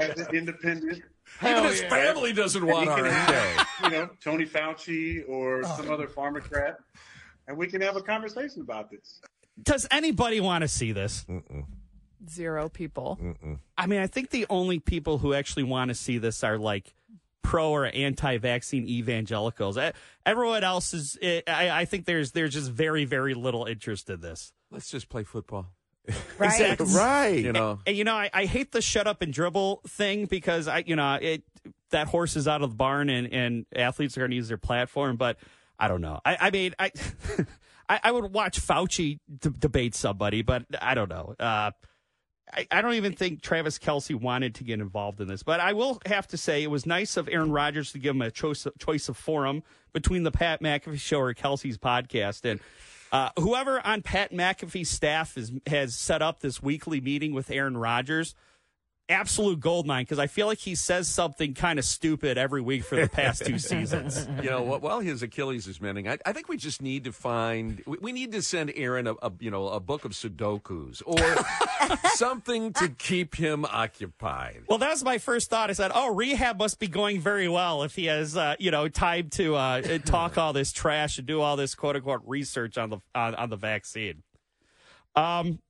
as 0.00 0.18
an 0.18 0.26
independent. 0.34 1.02
Even 1.42 1.64
his 1.64 1.82
family 1.82 2.32
doesn't 2.32 2.62
And 2.62 2.70
he 2.70 2.74
want 2.74 2.88
can 2.88 3.04
RFK. 3.04 3.10
have, 3.10 3.66
you 3.84 3.90
know, 3.90 4.10
Tony 4.22 4.46
Fauci 4.46 5.28
or 5.28 5.62
some 5.64 5.90
other 5.90 6.06
pharmacrat, 6.06 6.76
and 7.48 7.56
we 7.56 7.66
can 7.66 7.80
have 7.82 7.96
a 7.96 8.02
conversation 8.02 8.62
about 8.62 8.90
this. 8.90 9.20
Does 9.62 9.86
anybody 9.90 10.40
want 10.40 10.62
to 10.62 10.68
see 10.68 10.92
this? 10.92 11.24
Zero 12.28 12.68
people. 12.68 13.18
I 13.76 13.86
mean, 13.86 14.00
I 14.00 14.06
think 14.06 14.30
the 14.30 14.46
only 14.50 14.78
people 14.80 15.18
who 15.18 15.34
actually 15.34 15.62
want 15.64 15.90
to 15.90 15.94
see 15.94 16.18
this 16.18 16.42
are 16.42 16.58
like 16.58 16.94
pro 17.42 17.70
or 17.70 17.86
anti-vaccine 17.86 18.88
evangelicals. 18.88 19.78
Everyone 20.24 20.64
else 20.64 20.92
is. 20.94 21.16
eh, 21.22 21.42
I, 21.46 21.70
I 21.82 21.84
think 21.84 22.04
there's 22.06 22.32
there's 22.32 22.52
just 22.54 22.70
very 22.70 23.04
very 23.04 23.34
little 23.34 23.66
interest 23.66 24.10
in 24.10 24.20
this. 24.20 24.52
Let's 24.70 24.90
just 24.90 25.08
play 25.08 25.22
football. 25.24 25.66
Right. 26.38 26.60
Exactly. 26.60 26.86
right. 26.94 27.38
You 27.44 27.52
know, 27.52 27.78
And 27.86 27.96
you 27.96 28.04
know, 28.04 28.14
I, 28.14 28.30
I 28.32 28.44
hate 28.44 28.72
the 28.72 28.82
shut 28.82 29.06
up 29.06 29.22
and 29.22 29.32
dribble 29.32 29.82
thing 29.88 30.26
because 30.26 30.68
I, 30.68 30.84
you 30.86 30.94
know, 30.96 31.14
it 31.20 31.42
that 31.90 32.08
horse 32.08 32.36
is 32.36 32.46
out 32.46 32.62
of 32.62 32.70
the 32.70 32.76
barn 32.76 33.08
and, 33.08 33.32
and 33.32 33.66
athletes 33.74 34.16
are 34.16 34.20
going 34.20 34.30
to 34.30 34.36
use 34.36 34.48
their 34.48 34.58
platform. 34.58 35.16
But 35.16 35.38
I 35.78 35.88
don't 35.88 36.00
know. 36.02 36.20
I, 36.24 36.36
I 36.40 36.50
mean, 36.50 36.74
I, 36.78 36.90
I 37.88 38.00
I 38.04 38.12
would 38.12 38.32
watch 38.32 38.60
Fauci 38.60 39.18
d- 39.40 39.50
debate 39.58 39.94
somebody, 39.94 40.42
but 40.42 40.64
I 40.80 40.94
don't 40.94 41.08
know. 41.08 41.34
Uh, 41.40 41.70
I, 42.52 42.66
I 42.70 42.80
don't 42.82 42.94
even 42.94 43.12
think 43.14 43.42
Travis 43.42 43.78
Kelce 43.78 44.14
wanted 44.14 44.54
to 44.56 44.64
get 44.64 44.78
involved 44.80 45.20
in 45.20 45.28
this. 45.28 45.42
But 45.42 45.60
I 45.60 45.72
will 45.72 46.00
have 46.06 46.26
to 46.28 46.36
say 46.36 46.62
it 46.62 46.70
was 46.70 46.86
nice 46.86 47.16
of 47.16 47.28
Aaron 47.28 47.50
Rodgers 47.50 47.92
to 47.92 47.98
give 47.98 48.14
him 48.14 48.22
a 48.22 48.30
choice 48.30 48.66
choice 48.78 49.08
of 49.08 49.16
forum 49.16 49.62
between 49.92 50.22
the 50.22 50.30
Pat 50.30 50.60
McAfee 50.62 50.98
show 50.98 51.20
or 51.20 51.32
Kelce's 51.34 51.78
podcast 51.78 52.48
and. 52.48 52.60
Uh, 53.12 53.30
whoever 53.38 53.84
on 53.86 54.02
Pat 54.02 54.32
McAfee's 54.32 54.90
staff 54.90 55.36
is, 55.36 55.52
has 55.66 55.94
set 55.94 56.22
up 56.22 56.40
this 56.40 56.62
weekly 56.62 57.00
meeting 57.00 57.32
with 57.32 57.50
Aaron 57.50 57.76
Rodgers, 57.76 58.34
absolute 59.08 59.60
gold 59.60 59.86
mine 59.86 60.02
because 60.02 60.18
I 60.18 60.26
feel 60.26 60.46
like 60.46 60.58
he 60.58 60.74
says 60.74 61.08
something 61.08 61.54
kind 61.54 61.78
of 61.78 61.84
stupid 61.84 62.38
every 62.38 62.60
week 62.60 62.84
for 62.84 62.96
the 62.96 63.08
past 63.08 63.44
two 63.44 63.58
seasons. 63.60 64.26
you 64.42 64.50
know, 64.50 64.62
while 64.62 65.00
his 65.00 65.22
Achilles 65.22 65.66
is 65.66 65.80
mending, 65.80 66.08
I, 66.08 66.18
I 66.26 66.32
think 66.32 66.48
we 66.48 66.56
just 66.56 66.82
need 66.82 67.04
to 67.04 67.12
find. 67.12 67.82
We, 67.86 67.98
we 68.00 68.12
need 68.12 68.32
to 68.32 68.42
send 68.42 68.72
Aaron 68.74 69.06
a, 69.06 69.14
a 69.22 69.32
you 69.38 69.50
know 69.50 69.68
a 69.68 69.80
book 69.80 70.04
of 70.04 70.12
Sudokus 70.12 71.02
or 71.04 71.98
something 72.14 72.72
to 72.74 72.88
keep 72.88 73.34
him 73.34 73.64
occupied. 73.64 74.62
Well, 74.68 74.78
that 74.78 74.90
was 74.90 75.04
my 75.04 75.18
first 75.18 75.50
thought. 75.50 75.70
I 75.70 75.74
said, 75.74 75.92
"Oh, 75.94 76.14
rehab 76.14 76.58
must 76.58 76.78
be 76.78 76.88
going 76.88 77.20
very 77.20 77.48
well 77.48 77.82
if 77.82 77.94
he 77.94 78.06
has, 78.06 78.36
uh, 78.36 78.56
you 78.58 78.70
know, 78.70 78.88
time 78.88 79.30
to 79.30 79.54
uh, 79.56 79.98
talk 80.04 80.38
all 80.38 80.52
this 80.52 80.72
trash 80.72 81.18
and 81.18 81.26
do 81.26 81.40
all 81.40 81.56
this 81.56 81.74
quote 81.74 81.96
unquote 81.96 82.22
research 82.26 82.78
on 82.78 82.90
the 82.90 82.98
on, 83.14 83.34
on 83.34 83.50
the 83.50 83.56
vaccine." 83.56 84.22
Um, 85.14 85.60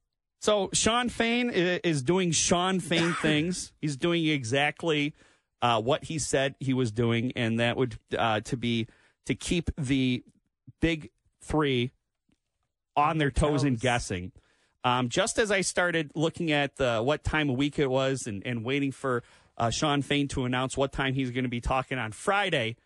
so 0.41 0.71
Shawn 0.73 1.09
Fain 1.09 1.51
is 1.51 2.03
doing 2.03 2.31
Shawn 2.31 2.81
Fain 2.81 3.13
things. 3.23 3.73
He's 3.81 3.97
doing 3.97 4.27
exactly 4.27 5.15
uh, 5.63 5.81
what 5.81 6.05
he 6.05 6.19
said 6.19 6.55
he 6.61 6.75
was 6.75 6.93
doing, 6.93 7.33
and 7.37 7.59
that 7.61 7.77
would 7.77 7.99
uh, 8.17 8.41
to 8.41 8.57
be 8.57 8.87
to 9.27 9.35
keep 9.35 9.71
the 9.77 10.23
big 10.81 11.11
three 11.43 11.93
on 12.97 13.19
their 13.19 13.31
toes 13.31 13.63
and 13.63 13.79
guessing. 13.79 14.33
Um, 14.85 15.09
just 15.09 15.39
as 15.39 15.51
I 15.51 15.63
started 15.63 16.13
looking 16.15 16.53
at 16.53 16.77
the, 16.77 17.01
what 17.03 17.25
time 17.25 17.51
of 17.51 17.57
week 17.57 17.79
it 17.79 17.91
was 17.91 18.27
and, 18.27 18.41
and 18.47 18.65
waiting 18.65 18.93
for 18.93 19.25
uh, 19.59 19.71
Shawn 19.71 20.03
Fain 20.03 20.29
to 20.29 20.45
announce 20.45 20.77
what 20.77 20.93
time 20.93 21.15
he's 21.15 21.33
going 21.33 21.45
to 21.45 21.51
be 21.51 21.61
talking 21.61 21.99
on 21.99 22.13
Friday, 22.13 22.77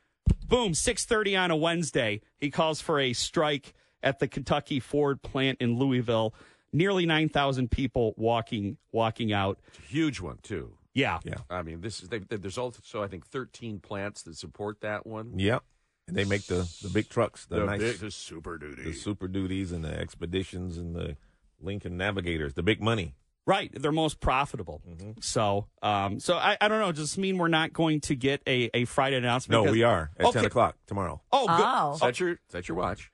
boom, 0.49 0.73
6.30 0.73 1.39
on 1.39 1.51
a 1.51 1.57
Wednesday, 1.57 2.23
he 2.39 2.51
calls 2.51 2.81
for 2.81 2.99
a 2.99 3.13
strike 3.13 3.75
at 4.03 4.19
the 4.19 4.29
Kentucky 4.29 4.81
Ford 4.81 5.21
plant 5.21 5.59
in 5.61 5.79
Louisville. 5.79 6.35
Nearly 6.73 7.05
9,000 7.07 7.71
people 7.71 8.15
walking 8.17 8.77
walking 8.93 9.33
out. 9.33 9.59
It's 9.69 9.79
a 9.79 9.83
Huge 9.83 10.21
one 10.21 10.39
too. 10.43 10.73
Yeah. 10.95 11.19
Yeah. 11.25 11.35
I 11.49 11.63
mean, 11.63 11.81
this 11.81 12.03
is 12.03 12.09
they, 12.09 12.19
they- 12.19 12.37
there's 12.37 12.59
also 12.59 13.03
I 13.03 13.07
think 13.09 13.27
13 13.27 13.81
plants 13.81 14.23
that 14.23 14.37
support 14.37 14.81
that 14.83 15.07
one. 15.07 15.39
Yep. 15.39 15.63
And 16.09 16.17
they 16.17 16.25
make 16.25 16.47
the, 16.47 16.69
the 16.83 16.89
big 16.89 17.09
trucks, 17.09 17.47
the, 17.47 17.61
The, 17.61 17.67
nice, 17.67 17.79
big, 17.81 17.99
the 17.99 18.11
super 18.11 18.59
duty. 18.59 18.83
the 18.83 18.93
super 18.93 19.29
duties 19.29 19.71
and 19.71 19.85
the 19.85 19.97
expeditions 19.97 20.77
and 20.77 20.95
the 20.97 21.17
Lincoln 21.61 21.97
Navigators, 21.97 22.55
the 22.55 22.63
big 22.65 22.81
money. 22.83 23.15
Right, 23.47 23.71
they're 23.75 23.91
most 23.93 24.21
profitable. 24.21 24.81
So, 25.21 25.67
um, 25.83 26.21
so 26.21 26.37
I, 26.37 26.57
I 26.61 26.69
don't 26.69 26.79
know. 26.81 26.93
Does 26.93 27.01
this 27.13 27.19
mean 27.19 27.39
we're 27.39 27.49
not 27.49 27.73
going 27.73 28.01
to 28.03 28.15
get 28.15 28.43
a, 28.47 28.71
a 28.75 28.85
Friday 28.85 29.17
announcement? 29.17 29.59
No, 29.59 29.63
Because- 29.65 29.73
we 29.77 29.83
are 29.83 30.11
at 30.19 30.27
Okay. 30.27 30.39
10 30.41 30.45
o'clock 30.47 30.77
tomorrow. 30.87 31.21
Oh, 31.33 31.47
good. 31.47 31.65
Oh. 31.67 31.97
Set 31.99 32.21
your 32.21 32.39
set 32.49 32.69
your 32.69 32.77
watch. 32.77 33.11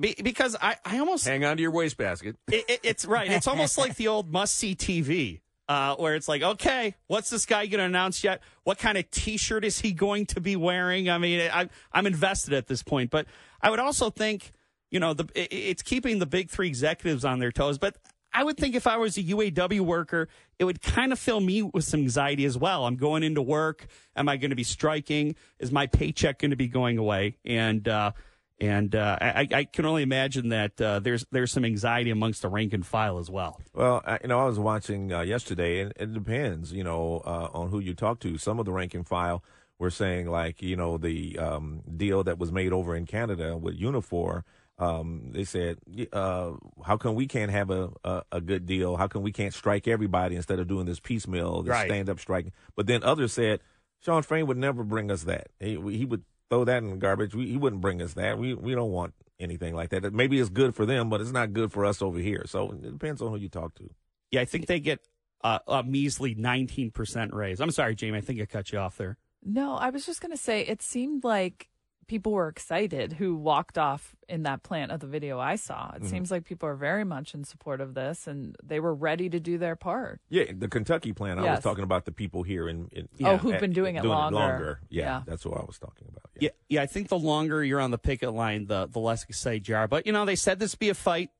Be, 0.00 0.14
because 0.22 0.56
I, 0.60 0.76
I 0.84 0.98
almost 0.98 1.26
Hang 1.26 1.44
on 1.44 1.56
to 1.56 1.62
your 1.62 1.70
wastebasket. 1.70 2.36
it, 2.48 2.64
it, 2.68 2.80
it's 2.82 3.04
right. 3.04 3.30
It's 3.30 3.46
almost 3.46 3.76
like 3.78 3.96
the 3.96 4.08
old 4.08 4.32
must 4.32 4.54
see 4.54 4.74
TV, 4.74 5.40
uh, 5.68 5.96
where 5.96 6.14
it's 6.14 6.28
like, 6.28 6.42
okay, 6.42 6.94
what's 7.06 7.30
this 7.30 7.46
guy 7.46 7.66
going 7.66 7.78
to 7.78 7.84
announce 7.84 8.24
yet? 8.24 8.42
What 8.64 8.78
kind 8.78 8.96
of 8.98 9.10
T-shirt 9.10 9.64
is 9.64 9.80
he 9.80 9.92
going 9.92 10.26
to 10.26 10.40
be 10.40 10.56
wearing? 10.56 11.10
I 11.10 11.18
mean, 11.18 11.48
I, 11.52 11.68
I'm 11.92 12.06
invested 12.06 12.54
at 12.54 12.66
this 12.66 12.82
point, 12.82 13.10
but 13.10 13.26
I 13.60 13.70
would 13.70 13.78
also 13.78 14.10
think, 14.10 14.52
you 14.90 15.00
know, 15.00 15.14
the 15.14 15.28
it, 15.34 15.52
it's 15.52 15.82
keeping 15.82 16.18
the 16.18 16.26
big 16.26 16.50
three 16.50 16.68
executives 16.68 17.24
on 17.24 17.38
their 17.38 17.52
toes, 17.52 17.78
but. 17.78 17.96
I 18.32 18.44
would 18.44 18.56
think 18.56 18.76
if 18.76 18.86
I 18.86 18.96
was 18.96 19.18
a 19.18 19.24
UAW 19.24 19.80
worker, 19.80 20.28
it 20.60 20.64
would 20.64 20.80
kind 20.80 21.12
of 21.12 21.18
fill 21.18 21.40
me 21.40 21.62
with 21.62 21.82
some 21.82 21.98
anxiety 21.98 22.44
as 22.44 22.56
well. 22.56 22.86
I'm 22.86 22.94
going 22.94 23.24
into 23.24 23.42
work. 23.42 23.88
Am 24.14 24.28
I 24.28 24.36
going 24.36 24.50
to 24.50 24.56
be 24.56 24.62
striking? 24.62 25.34
Is 25.58 25.72
my 25.72 25.88
paycheck 25.88 26.38
going 26.38 26.52
to 26.52 26.56
be 26.56 26.68
going 26.68 26.96
away? 26.96 27.38
And 27.44 27.88
uh, 27.88 28.12
and 28.60 28.94
uh, 28.94 29.16
I, 29.20 29.48
I 29.52 29.64
can 29.64 29.86
only 29.86 30.02
imagine 30.02 30.50
that 30.50 30.80
uh, 30.80 30.98
there's 31.00 31.24
there's 31.30 31.50
some 31.52 31.64
anxiety 31.64 32.10
amongst 32.10 32.42
the 32.42 32.48
rank 32.48 32.72
and 32.72 32.86
file 32.86 33.18
as 33.18 33.30
well. 33.30 33.60
Well, 33.74 34.02
I, 34.06 34.18
you 34.22 34.28
know, 34.28 34.40
I 34.40 34.44
was 34.44 34.58
watching 34.58 35.12
uh, 35.12 35.22
yesterday, 35.22 35.80
and 35.80 35.92
it 35.96 36.12
depends, 36.12 36.72
you 36.72 36.84
know, 36.84 37.22
uh, 37.24 37.48
on 37.52 37.70
who 37.70 37.78
you 37.78 37.94
talk 37.94 38.20
to. 38.20 38.36
Some 38.38 38.58
of 38.58 38.66
the 38.66 38.72
rank 38.72 38.94
and 38.94 39.06
file 39.06 39.42
were 39.78 39.90
saying, 39.90 40.28
like, 40.30 40.60
you 40.60 40.76
know, 40.76 40.98
the 40.98 41.38
um, 41.38 41.80
deal 41.96 42.22
that 42.24 42.38
was 42.38 42.52
made 42.52 42.72
over 42.72 42.94
in 42.94 43.06
Canada 43.06 43.56
with 43.56 43.80
Unifor, 43.80 44.42
Um, 44.78 45.32
they 45.32 45.44
said, 45.44 45.78
uh, 46.12 46.52
"How 46.84 46.96
come 46.96 47.14
we 47.14 47.26
can't 47.26 47.50
have 47.50 47.70
a, 47.70 47.90
a, 48.04 48.22
a 48.32 48.40
good 48.40 48.64
deal? 48.66 48.96
How 48.96 49.08
come 49.08 49.22
we 49.22 49.32
can't 49.32 49.52
strike 49.54 49.86
everybody 49.88 50.36
instead 50.36 50.58
of 50.58 50.68
doing 50.68 50.86
this 50.86 51.00
piecemeal, 51.00 51.62
this 51.62 51.70
Right. 51.72 51.88
stand 51.88 52.08
up 52.08 52.18
striking?" 52.20 52.52
But 52.76 52.86
then 52.86 53.02
others 53.02 53.32
said, 53.32 53.60
"Shawn 54.00 54.22
Fain 54.22 54.46
would 54.46 54.56
never 54.58 54.82
bring 54.84 55.10
us 55.10 55.24
that. 55.24 55.48
He, 55.60 55.72
he 55.98 56.04
would 56.06 56.24
throw 56.50 56.64
that 56.64 56.82
in 56.82 56.90
the 56.90 56.96
garbage. 56.96 57.34
We, 57.34 57.46
he 57.46 57.56
wouldn't 57.56 57.80
bring 57.80 58.02
us 58.02 58.14
that. 58.14 58.36
We 58.38 58.52
we 58.54 58.74
don't 58.74 58.90
want 58.90 59.14
anything 59.38 59.74
like 59.74 59.90
that. 59.90 60.12
Maybe 60.12 60.38
it's 60.38 60.50
good 60.50 60.74
for 60.74 60.84
them, 60.84 61.08
but 61.08 61.20
it's 61.20 61.32
not 61.32 61.52
good 61.54 61.72
for 61.72 61.86
us 61.86 62.02
over 62.02 62.18
here. 62.18 62.44
So 62.46 62.72
it 62.72 62.82
depends 62.82 63.22
on 63.22 63.30
who 63.30 63.36
you 63.36 63.48
talk 63.48 63.74
to." 63.76 63.88
Yeah, 64.30 64.42
I 64.42 64.44
think 64.44 64.66
they 64.66 64.80
get 64.80 65.00
uh, 65.42 65.60
a 65.66 65.82
measly 65.82 66.34
19% 66.34 67.32
raise. 67.32 67.60
I'm 67.60 67.70
sorry, 67.70 67.94
Jamie. 67.94 68.18
I 68.18 68.20
think 68.20 68.40
I 68.40 68.44
cut 68.46 68.70
you 68.72 68.78
off 68.78 68.96
there. 68.98 69.16
No, 69.42 69.74
I 69.76 69.88
was 69.90 70.04
just 70.04 70.20
going 70.20 70.32
to 70.32 70.36
say 70.36 70.60
it 70.60 70.82
seemed 70.82 71.24
like 71.24 71.68
people 72.06 72.32
were 72.32 72.48
excited 72.48 73.14
who 73.14 73.34
walked 73.36 73.78
off 73.78 74.14
in 74.28 74.42
that 74.42 74.62
plant 74.62 74.90
of 74.92 75.00
the 75.00 75.06
video 75.06 75.38
I 75.38 75.54
saw. 75.56 75.92
It 75.96 76.02
Mhm. 76.02 76.10
seems 76.10 76.30
like 76.30 76.44
people 76.44 76.68
are 76.68 76.74
very 76.74 77.04
much 77.04 77.34
in 77.34 77.44
support 77.44 77.80
of 77.80 77.94
this 77.94 78.26
and 78.26 78.54
they 78.62 78.80
were 78.80 78.92
ready 78.94 79.30
to 79.30 79.38
do 79.40 79.56
their 79.58 79.76
part. 79.76 80.20
Yeah, 80.28 80.44
the 80.52 80.66
Kentucky 80.68 81.12
plan. 81.12 81.38
I 81.38 81.52
was 81.52 81.60
talking 81.62 81.84
about 81.84 82.04
the 82.04 82.12
people 82.12 82.42
here 82.42 82.68
in. 82.68 82.88
in 82.92 83.08
Oh, 83.24 83.36
who've 83.38 83.60
been 83.60 83.72
doing 83.72 83.94
it 83.96 84.04
longer. 84.04 84.80
Yeah, 84.90 85.04
Yeah. 85.04 85.22
that's 85.24 85.46
what 85.46 85.58
I 85.60 85.64
was 85.64 85.78
talking 85.78 86.08
about. 86.08 86.09
Yeah, 86.40 86.50
yeah. 86.68 86.82
I 86.82 86.86
think 86.86 87.08
the 87.08 87.18
longer 87.18 87.62
you're 87.64 87.80
on 87.80 87.90
the 87.90 87.98
picket 87.98 88.32
line, 88.32 88.66
the 88.66 88.86
the 88.86 88.98
less 88.98 89.24
excited 89.24 89.68
you 89.68 89.76
are. 89.76 89.88
But 89.88 90.06
you 90.06 90.12
know, 90.12 90.24
they 90.24 90.36
said 90.36 90.58
this 90.58 90.74
be 90.74 90.88
a 90.88 90.94
fight. 90.94 91.30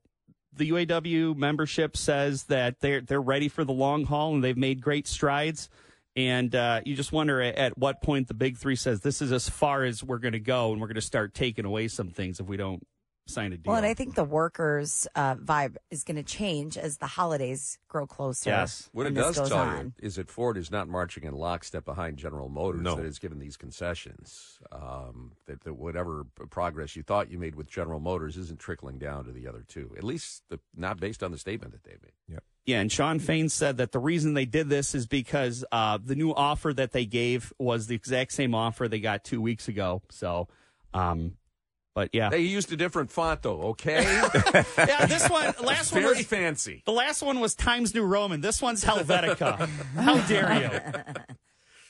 The 0.53 0.71
UAW 0.71 1.37
membership 1.37 1.97
says 1.97 2.45
that 2.45 2.81
they're 2.81 3.01
they're 3.01 3.21
ready 3.21 3.49
for 3.49 3.65
the 3.65 3.73
long 3.73 4.05
haul 4.05 4.35
and 4.35 4.43
they've 4.43 4.57
made 4.57 4.81
great 4.81 5.07
strides. 5.07 5.69
And 6.17 6.55
uh, 6.55 6.81
you 6.85 6.97
just 6.97 7.13
wonder 7.13 7.41
at, 7.41 7.55
at 7.55 7.79
what 7.79 8.03
point 8.03 8.29
the 8.29 8.35
big 8.35 8.57
three 8.57 8.75
says 8.77 9.01
this 9.01 9.23
is 9.23 9.31
as 9.33 9.49
far 9.49 9.85
as 9.85 10.03
we're 10.03 10.19
going 10.19 10.33
to 10.33 10.41
go, 10.41 10.73
and 10.73 10.81
we're 10.81 10.89
going 10.89 10.97
to 10.97 11.01
start 11.01 11.35
taking 11.35 11.65
away 11.65 11.89
some 11.89 12.11
things 12.11 12.41
if 12.41 12.47
we 12.47 12.57
don't 12.57 12.85
sign 13.31 13.53
a 13.53 13.57
deal. 13.57 13.71
Well, 13.71 13.77
and 13.77 13.87
I 13.87 13.95
think 13.95 14.15
the 14.15 14.25
workers' 14.25 15.07
uh, 15.15 15.37
vibe 15.37 15.77
is 15.91 16.05
going 16.05 16.17
to 16.17 16.23
change 16.23 16.77
as 16.77 16.99
the 16.99 17.07
holidays 17.07 17.79
grow 17.89 18.07
closer. 18.07 18.51
Yes, 18.51 18.89
what 18.93 19.07
it 19.07 19.15
does 19.15 19.37
tell 19.37 19.59
on. 19.59 19.79
you 19.79 19.93
is 19.99 20.17
that 20.17 20.31
Ford 20.31 20.57
is 20.57 20.71
not 20.71 20.89
marching 20.89 21.25
in 21.25 21.35
lockstep 21.35 21.85
behind 21.85 22.17
General 22.17 22.49
Motors. 22.49 22.83
No. 22.83 22.97
has 22.97 23.19
given 23.19 23.39
these 23.39 23.57
concessions. 23.57 24.59
Um, 24.73 25.33
that, 25.47 25.63
that 25.65 25.75
whatever 25.75 26.25
progress 26.51 26.97
you 26.97 27.03
thought 27.03 27.31
you 27.31 27.39
made 27.39 27.55
with 27.55 27.69
General 27.69 28.01
Motors 28.01 28.37
isn't 28.37 28.61
trickling 28.61 28.99
down 28.99 29.25
to 29.25 29.33
the 29.33 29.47
other 29.47 29.65
two. 29.67 29.93
At 29.97 30.05
least 30.05 30.43
the, 30.49 30.61
not 30.77 30.99
based 31.01 31.23
on 31.23 31.33
the 31.33 31.39
statement 31.39 31.73
that 31.73 31.85
they 31.85 31.97
made. 32.03 32.13
Yep. 32.29 32.43
Yeah, 32.67 32.81
and 32.81 32.93
Shawn 32.93 33.19
Fain 33.19 33.49
said 33.49 33.79
that 33.79 33.93
the 33.93 33.99
reason 33.99 34.35
they 34.35 34.45
did 34.45 34.69
this 34.69 34.95
is 34.95 35.07
because 35.07 35.65
uh, 35.73 35.99
the 36.03 36.15
new 36.15 36.33
offer 36.33 36.73
that 36.75 36.93
they 36.93 37.07
gave 37.07 37.53
was 37.59 37.87
the 37.87 37.95
exact 37.95 38.33
same 38.33 38.55
offer 38.55 38.87
they 38.87 39.01
got 39.01 39.25
two 39.25 39.41
weeks 39.41 39.67
ago. 39.67 40.03
So, 40.11 40.49
um, 40.93 41.37
but 41.95 42.11
yeah, 42.13 42.31
They 42.31 42.41
used 42.41 42.73
a 42.73 42.77
different 42.77 43.11
font 43.11 43.43
though. 43.43 43.61
Okay, 43.71 44.03
yeah. 44.79 45.07
This 45.07 45.29
one, 45.29 45.53
last 45.63 45.93
one 45.93 46.03
very 46.03 46.17
was 46.19 46.27
fancy. 46.27 46.83
the 46.87 46.93
last 46.93 47.23
one 47.23 47.41
was 47.41 47.55
Times 47.55 47.95
New 47.95 48.05
Roman. 48.05 48.41
This 48.41 48.63
one's 48.63 48.85
Helvetica. 48.85 49.69
How 49.97 50.19
dare 50.27 50.61
you? 50.63 51.15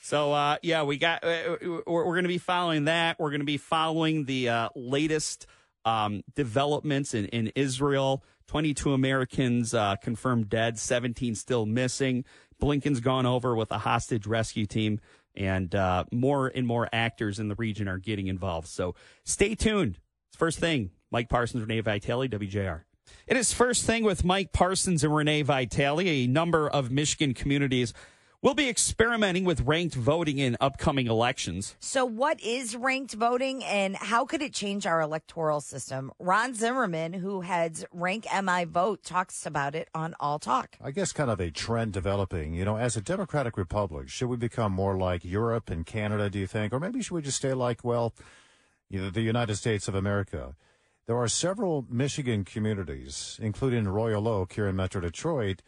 So 0.03 0.33
uh, 0.33 0.57
yeah, 0.61 0.83
we 0.83 0.97
got. 0.97 1.23
Uh, 1.23 1.55
we're, 1.61 1.83
we're 1.85 2.03
going 2.15 2.23
to 2.23 2.27
be 2.27 2.37
following 2.39 2.85
that. 2.85 3.17
We're 3.19 3.29
going 3.29 3.39
to 3.41 3.45
be 3.45 3.57
following 3.57 4.25
the 4.25 4.49
uh, 4.49 4.69
latest 4.75 5.45
um, 5.85 6.23
developments 6.35 7.13
in, 7.13 7.25
in 7.27 7.51
Israel. 7.55 8.21
Twenty-two 8.47 8.91
Americans 8.93 9.73
uh, 9.73 9.95
confirmed 9.97 10.49
dead. 10.49 10.77
Seventeen 10.79 11.35
still 11.35 11.65
missing. 11.65 12.25
Blinken's 12.61 12.99
gone 12.99 13.25
over 13.25 13.55
with 13.55 13.71
a 13.71 13.77
hostage 13.77 14.27
rescue 14.27 14.65
team, 14.65 14.99
and 15.35 15.73
uh, 15.73 16.05
more 16.11 16.47
and 16.47 16.67
more 16.67 16.89
actors 16.91 17.39
in 17.39 17.47
the 17.47 17.55
region 17.55 17.87
are 17.87 17.97
getting 17.97 18.27
involved. 18.27 18.67
So 18.67 18.95
stay 19.23 19.55
tuned. 19.55 19.99
First 20.35 20.59
thing, 20.59 20.91
Mike 21.11 21.29
Parsons, 21.29 21.61
Renee 21.61 21.81
Vitale, 21.81 22.27
WJR. 22.27 22.81
It 23.27 23.37
is 23.37 23.53
first 23.53 23.85
thing 23.85 24.03
with 24.03 24.23
Mike 24.23 24.53
Parsons 24.53 25.03
and 25.03 25.13
Renee 25.15 25.41
Vitale. 25.41 26.07
A 26.07 26.27
number 26.27 26.69
of 26.69 26.91
Michigan 26.91 27.33
communities 27.33 27.93
will 28.41 28.55
be 28.55 28.67
experimenting 28.67 29.43
with 29.45 29.61
ranked 29.61 29.93
voting 29.93 30.39
in 30.39 30.57
upcoming 30.59 31.07
elections. 31.07 31.75
So, 31.79 32.05
what 32.05 32.41
is 32.41 32.75
ranked 32.75 33.13
voting 33.13 33.63
and 33.63 33.95
how 33.95 34.25
could 34.25 34.41
it 34.41 34.53
change 34.53 34.85
our 34.85 34.99
electoral 34.99 35.61
system? 35.61 36.11
Ron 36.19 36.53
Zimmerman, 36.53 37.13
who 37.13 37.41
heads 37.41 37.85
Rank 37.91 38.25
MI 38.43 38.65
Vote, 38.65 39.03
talks 39.03 39.45
about 39.45 39.75
it 39.75 39.89
on 39.93 40.15
All 40.19 40.39
Talk. 40.39 40.75
I 40.83 40.91
guess 40.91 41.11
kind 41.11 41.29
of 41.29 41.39
a 41.39 41.51
trend 41.51 41.93
developing. 41.93 42.53
You 42.53 42.65
know, 42.65 42.77
as 42.77 42.97
a 42.97 43.01
democratic 43.01 43.57
republic, 43.57 44.09
should 44.09 44.29
we 44.29 44.37
become 44.37 44.71
more 44.71 44.97
like 44.97 45.23
Europe 45.23 45.69
and 45.69 45.85
Canada, 45.85 46.29
do 46.29 46.39
you 46.39 46.47
think? 46.47 46.73
Or 46.73 46.79
maybe 46.79 47.01
should 47.01 47.13
we 47.13 47.21
just 47.21 47.37
stay 47.37 47.53
like, 47.53 47.83
well, 47.83 48.13
you 48.89 49.01
know, 49.01 49.09
the 49.09 49.21
United 49.21 49.55
States 49.55 49.87
of 49.87 49.95
America? 49.95 50.55
There 51.07 51.17
are 51.17 51.27
several 51.27 51.85
Michigan 51.89 52.45
communities, 52.45 53.37
including 53.41 53.87
Royal 53.87 54.27
Oak 54.27 54.53
here 54.53 54.67
in 54.67 54.75
Metro 54.75 55.01
Detroit. 55.01 55.61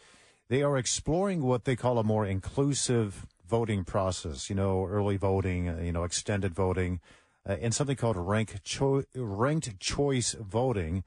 They 0.50 0.62
are 0.62 0.78
exploring 0.78 1.44
what 1.44 1.66
they 1.66 1.76
call 1.76 1.98
a 1.98 2.04
more 2.04 2.26
inclusive 2.26 3.26
voting 3.48 3.84
process, 3.84 4.50
you 4.50 4.56
know, 4.56 4.86
early 4.86 5.18
voting, 5.18 5.70
uh, 5.70 5.80
you 5.82 5.92
know, 5.92 6.04
extended 6.04 6.54
voting, 6.54 7.00
uh, 7.48 7.58
and 7.62 7.74
something 7.74 7.96
called 7.96 8.18
rank 8.18 8.62
cho- 8.64 9.04
ranked 9.16 9.80
choice 9.80 10.34
voting 10.40 11.04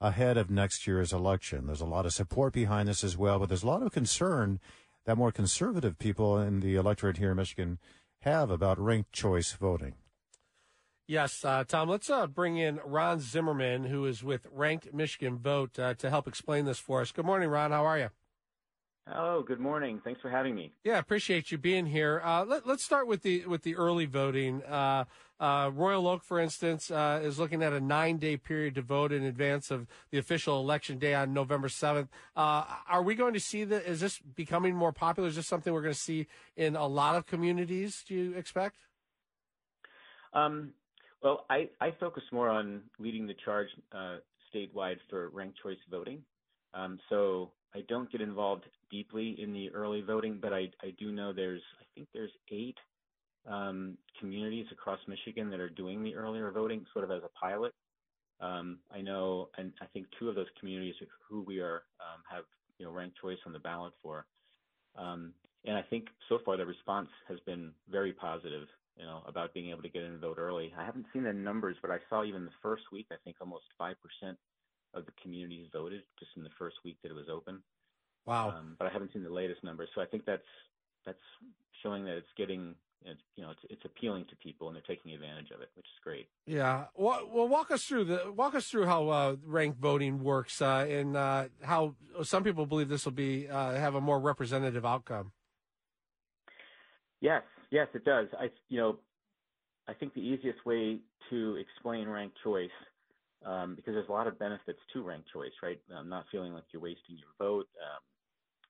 ahead 0.00 0.36
of 0.36 0.50
next 0.50 0.86
year's 0.86 1.12
election. 1.12 1.66
There's 1.66 1.80
a 1.80 1.86
lot 1.86 2.06
of 2.06 2.12
support 2.12 2.52
behind 2.52 2.88
this 2.88 3.04
as 3.04 3.16
well, 3.16 3.38
but 3.38 3.48
there's 3.48 3.62
a 3.62 3.66
lot 3.66 3.82
of 3.82 3.92
concern 3.92 4.60
that 5.06 5.16
more 5.16 5.32
conservative 5.32 5.98
people 5.98 6.38
in 6.38 6.60
the 6.60 6.76
electorate 6.76 7.18
here 7.18 7.30
in 7.30 7.36
Michigan 7.36 7.78
have 8.20 8.50
about 8.50 8.78
ranked 8.78 9.12
choice 9.12 9.52
voting. 9.52 9.94
Yes, 11.06 11.44
uh, 11.44 11.64
Tom, 11.68 11.90
let's 11.90 12.08
uh, 12.08 12.26
bring 12.26 12.56
in 12.56 12.80
Ron 12.82 13.20
Zimmerman, 13.20 13.84
who 13.84 14.06
is 14.06 14.24
with 14.24 14.46
Ranked 14.50 14.94
Michigan 14.94 15.38
Vote, 15.38 15.78
uh, 15.78 15.92
to 15.94 16.08
help 16.08 16.26
explain 16.26 16.64
this 16.64 16.78
for 16.78 17.02
us. 17.02 17.12
Good 17.12 17.26
morning, 17.26 17.50
Ron. 17.50 17.72
How 17.72 17.84
are 17.84 17.98
you? 17.98 18.08
Oh, 19.12 19.42
good 19.42 19.60
morning. 19.60 20.00
Thanks 20.02 20.22
for 20.22 20.30
having 20.30 20.54
me. 20.54 20.72
Yeah, 20.82 20.98
appreciate 20.98 21.52
you 21.52 21.58
being 21.58 21.84
here. 21.84 22.22
Uh, 22.24 22.44
let, 22.46 22.66
us 22.66 22.82
start 22.82 23.06
with 23.06 23.22
the 23.22 23.44
with 23.44 23.62
the 23.62 23.76
early 23.76 24.06
voting. 24.06 24.62
Uh, 24.62 25.04
uh, 25.38 25.70
Royal 25.74 26.08
Oak, 26.08 26.22
for 26.22 26.40
instance, 26.40 26.90
uh, 26.90 27.20
is 27.22 27.38
looking 27.38 27.62
at 27.62 27.74
a 27.74 27.80
nine 27.80 28.16
day 28.16 28.38
period 28.38 28.74
to 28.76 28.82
vote 28.82 29.12
in 29.12 29.22
advance 29.22 29.70
of 29.70 29.86
the 30.10 30.16
official 30.16 30.58
election 30.58 30.98
day 30.98 31.12
on 31.12 31.34
November 31.34 31.68
seventh. 31.68 32.08
Uh, 32.34 32.64
are 32.88 33.02
we 33.02 33.14
going 33.14 33.34
to 33.34 33.40
see 33.40 33.64
that? 33.64 33.84
Is 33.84 34.00
this 34.00 34.20
becoming 34.20 34.74
more 34.74 34.92
popular? 34.92 35.28
Is 35.28 35.36
this 35.36 35.46
something 35.46 35.74
we're 35.74 35.82
going 35.82 35.92
to 35.94 36.00
see 36.00 36.26
in 36.56 36.74
a 36.74 36.86
lot 36.86 37.14
of 37.14 37.26
communities? 37.26 38.04
Do 38.08 38.14
you 38.14 38.32
expect? 38.34 38.76
Um, 40.32 40.72
well, 41.22 41.44
I, 41.50 41.68
I 41.80 41.92
focus 42.00 42.22
more 42.32 42.48
on 42.48 42.82
leading 42.98 43.26
the 43.26 43.34
charge 43.44 43.68
uh, 43.92 44.16
statewide 44.52 44.96
for 45.10 45.28
ranked 45.28 45.58
choice 45.62 45.76
voting. 45.90 46.22
Um, 46.72 46.98
so 47.08 47.50
I 47.74 47.80
don't 47.88 48.10
get 48.10 48.20
involved 48.20 48.64
deeply 48.90 49.36
in 49.40 49.52
the 49.52 49.70
early 49.70 50.00
voting, 50.00 50.38
but 50.40 50.52
I, 50.52 50.68
I 50.82 50.94
do 50.98 51.10
know 51.10 51.32
there's, 51.32 51.62
I 51.80 51.84
think 51.94 52.08
there's 52.14 52.30
eight 52.50 52.76
um, 53.46 53.98
communities 54.20 54.66
across 54.72 55.00
Michigan 55.08 55.50
that 55.50 55.60
are 55.60 55.68
doing 55.68 56.02
the 56.02 56.14
earlier 56.14 56.50
voting 56.50 56.84
sort 56.92 57.04
of 57.04 57.10
as 57.10 57.22
a 57.24 57.38
pilot. 57.38 57.72
Um, 58.40 58.78
I 58.92 59.00
know, 59.00 59.48
and 59.58 59.72
I 59.80 59.86
think 59.86 60.06
two 60.18 60.28
of 60.28 60.34
those 60.34 60.46
communities 60.58 60.94
who 61.28 61.42
we 61.42 61.60
are 61.60 61.82
um, 62.00 62.22
have 62.30 62.44
you 62.78 62.84
know 62.84 62.92
ranked 62.92 63.16
choice 63.20 63.38
on 63.46 63.52
the 63.52 63.58
ballot 63.58 63.92
for, 64.02 64.26
um, 64.96 65.32
and 65.64 65.76
I 65.76 65.82
think 65.82 66.08
so 66.28 66.38
far 66.44 66.56
the 66.56 66.66
response 66.66 67.08
has 67.28 67.38
been 67.46 67.72
very 67.90 68.12
positive. 68.12 68.66
You 68.96 69.04
know 69.04 69.22
about 69.26 69.54
being 69.54 69.70
able 69.70 69.82
to 69.82 69.88
get 69.88 70.02
in 70.02 70.12
and 70.12 70.20
vote 70.20 70.38
early. 70.38 70.72
I 70.76 70.84
haven't 70.84 71.06
seen 71.12 71.22
the 71.24 71.32
numbers, 71.32 71.76
but 71.80 71.90
I 71.90 71.98
saw 72.08 72.24
even 72.24 72.44
the 72.44 72.50
first 72.60 72.84
week. 72.92 73.06
I 73.12 73.16
think 73.24 73.36
almost 73.40 73.64
five 73.78 73.96
percent 74.02 74.36
of 74.94 75.06
the 75.06 75.12
communities 75.22 75.68
voted 75.72 76.02
just 76.18 76.30
in 76.36 76.42
the 76.42 76.50
first 76.58 76.76
week 76.84 76.96
that 77.02 77.10
it 77.10 77.14
was 77.14 77.28
open. 77.32 77.60
Wow. 78.26 78.54
Um, 78.56 78.76
but 78.78 78.86
I 78.86 78.90
haven't 78.90 79.12
seen 79.12 79.22
the 79.22 79.30
latest 79.30 79.62
numbers, 79.62 79.88
so 79.94 80.00
I 80.00 80.06
think 80.06 80.24
that's 80.24 80.42
that's 81.04 81.18
showing 81.82 82.04
that 82.04 82.16
it's 82.16 82.32
getting 82.36 82.74
it's, 83.04 83.20
you 83.36 83.44
know 83.44 83.50
it's 83.50 83.60
it's 83.68 83.84
appealing 83.84 84.24
to 84.30 84.36
people 84.36 84.68
and 84.68 84.76
they're 84.76 84.82
taking 84.82 85.12
advantage 85.12 85.50
of 85.50 85.60
it, 85.60 85.68
which 85.74 85.86
is 85.86 86.02
great. 86.02 86.28
Yeah. 86.46 86.84
Well, 86.94 87.28
well 87.30 87.48
walk 87.48 87.70
us 87.70 87.84
through 87.84 88.04
the 88.04 88.32
walk 88.34 88.54
us 88.54 88.68
through 88.68 88.86
how 88.86 89.08
uh, 89.08 89.36
ranked 89.44 89.78
voting 89.78 90.22
works 90.22 90.62
uh, 90.62 90.86
and 90.88 91.16
uh, 91.16 91.44
how 91.62 91.94
some 92.22 92.44
people 92.44 92.66
believe 92.66 92.88
this 92.88 93.04
will 93.04 93.12
be 93.12 93.48
uh, 93.48 93.74
have 93.74 93.94
a 93.94 94.00
more 94.00 94.18
representative 94.18 94.86
outcome. 94.86 95.32
Yes, 97.20 97.42
yes, 97.70 97.88
it 97.94 98.04
does. 98.04 98.28
I 98.38 98.50
you 98.68 98.78
know 98.78 98.98
I 99.86 99.92
think 99.92 100.14
the 100.14 100.20
easiest 100.20 100.64
way 100.64 101.00
to 101.30 101.56
explain 101.56 102.08
ranked 102.08 102.38
choice 102.42 102.70
um, 103.44 103.74
because 103.74 103.94
there's 103.94 104.08
a 104.08 104.12
lot 104.12 104.26
of 104.26 104.38
benefits 104.38 104.78
to 104.92 105.02
ranked 105.02 105.28
choice, 105.32 105.52
right? 105.62 105.80
Um, 105.96 106.08
not 106.08 106.26
feeling 106.32 106.52
like 106.54 106.64
you're 106.72 106.82
wasting 106.82 107.16
your 107.18 107.32
vote. 107.38 107.68
Um, 107.80 108.00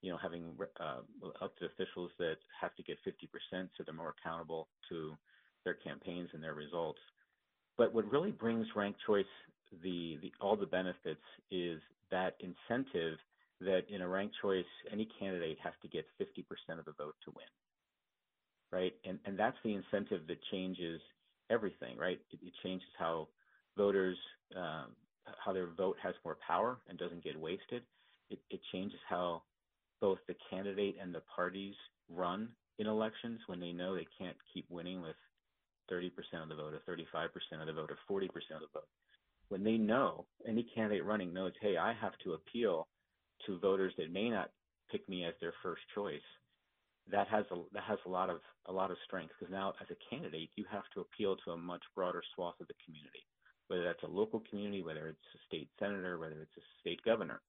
you 0.01 0.11
know, 0.11 0.19
having 0.19 0.45
uh, 0.81 1.01
elected 1.41 1.71
officials 1.73 2.11
that 2.19 2.37
have 2.61 2.75
to 2.77 2.83
get 2.83 2.99
50%, 3.07 3.71
so 3.77 3.85
they're 3.85 3.95
more 3.95 4.15
accountable 4.21 4.69
to 4.91 5.17
their 5.65 5.75
campaigns 5.75 6.29
and 6.35 6.43
their 6.43 6.53
results. 6.53 6.99
But 7.79 7.95
what 7.95 8.11
really 8.13 8.31
brings 8.31 8.67
ranked 8.77 9.01
choice 9.07 9.25
the, 9.83 10.19
the 10.23 10.33
all 10.41 10.57
the 10.57 10.67
benefits 10.67 11.25
is 11.51 11.81
that 12.11 12.37
incentive 12.41 13.19
that 13.61 13.83
in 13.89 14.03
a 14.03 14.09
ranked 14.09 14.37
choice, 14.43 14.65
any 14.93 15.09
candidate 15.19 15.59
has 15.63 15.73
to 15.83 15.89
get 15.89 16.05
50% 16.21 16.79
of 16.79 16.85
the 16.85 16.93
vote 16.93 17.15
to 17.25 17.33
win, 17.35 17.47
right? 18.71 18.93
And 19.05 19.19
and 19.25 19.39
that's 19.39 19.57
the 19.65 19.75
incentive 19.75 20.27
that 20.29 20.39
changes 20.51 21.01
everything, 21.51 21.97
right? 21.97 22.21
It, 22.31 22.39
it 22.43 22.53
changes 22.63 22.89
how 22.99 23.29
voters 23.77 24.17
um, 24.57 24.95
how 25.45 25.53
their 25.53 25.69
vote 25.77 25.97
has 26.03 26.15
more 26.25 26.37
power 26.47 26.79
and 26.89 26.99
doesn't 26.99 27.25
get 27.25 27.39
wasted. 27.39 27.83
It, 28.31 28.39
it 28.51 28.61
changes 28.73 28.99
how 29.09 29.43
both 30.01 30.19
the 30.29 30.35
candidate 30.51 30.97
and 31.01 31.15
the 31.15 31.23
parties 31.35 31.75
run 32.09 32.49
in 32.79 32.87
elections 32.87 33.41
when 33.47 33.61
they 33.61 33.73
know 33.73 33.95
they 33.95 34.07
can't 34.19 34.37
keep 34.53 34.67
winning 34.71 35.01
with 35.01 35.17
30% 35.91 36.09
of 36.43 36.49
the 36.49 36.55
vote 36.55 36.75
or 36.75 36.93
35% 36.93 37.61
of 37.61 37.67
the 37.67 37.73
vote 37.73 37.91
or 37.91 38.21
40% 38.21 38.27
of 38.27 38.61
the 38.61 38.67
vote. 38.73 38.89
When 39.49 39.63
they 39.63 39.77
know 39.77 40.27
any 40.47 40.67
candidate 40.75 41.05
running 41.05 41.33
knows, 41.33 41.53
hey, 41.61 41.77
I 41.77 41.95
have 42.01 42.13
to 42.25 42.33
appeal 42.33 42.89
to 43.47 43.59
voters 43.59 43.93
that 43.99 44.13
may 44.13 44.31
not 44.31 44.51
pick 44.91 45.09
me 45.09 45.25
as 45.25 45.35
their 45.41 45.53
first 45.63 45.83
choice. 45.95 46.25
That 47.11 47.29
has 47.29 47.45
a 47.51 47.57
that 47.75 47.83
has 47.85 47.99
a 48.07 48.09
lot 48.09 48.31
of 48.31 48.41
a 48.67 48.73
lot 48.73 48.91
of 48.91 48.97
strength 49.07 49.35
because 49.39 49.53
now 49.53 49.75
as 49.81 49.87
a 49.91 50.15
candidate 50.15 50.49
you 50.57 50.65
have 50.71 50.85
to 50.95 51.01
appeal 51.01 51.37
to 51.45 51.51
a 51.51 51.57
much 51.57 51.83
broader 51.95 52.23
swath 52.35 52.55
of 52.61 52.67
the 52.67 52.75
community, 52.85 53.27
whether 53.69 53.85
that's 53.85 54.03
a 54.03 54.09
local 54.09 54.43
community, 54.51 54.83
whether 54.83 55.09
it's 55.09 55.35
a 55.35 55.39
state 55.47 55.69
senator, 55.79 56.19
whether 56.19 56.41
it's 56.43 56.57
a 56.57 56.81
state 56.81 57.01
governor. 57.05 57.41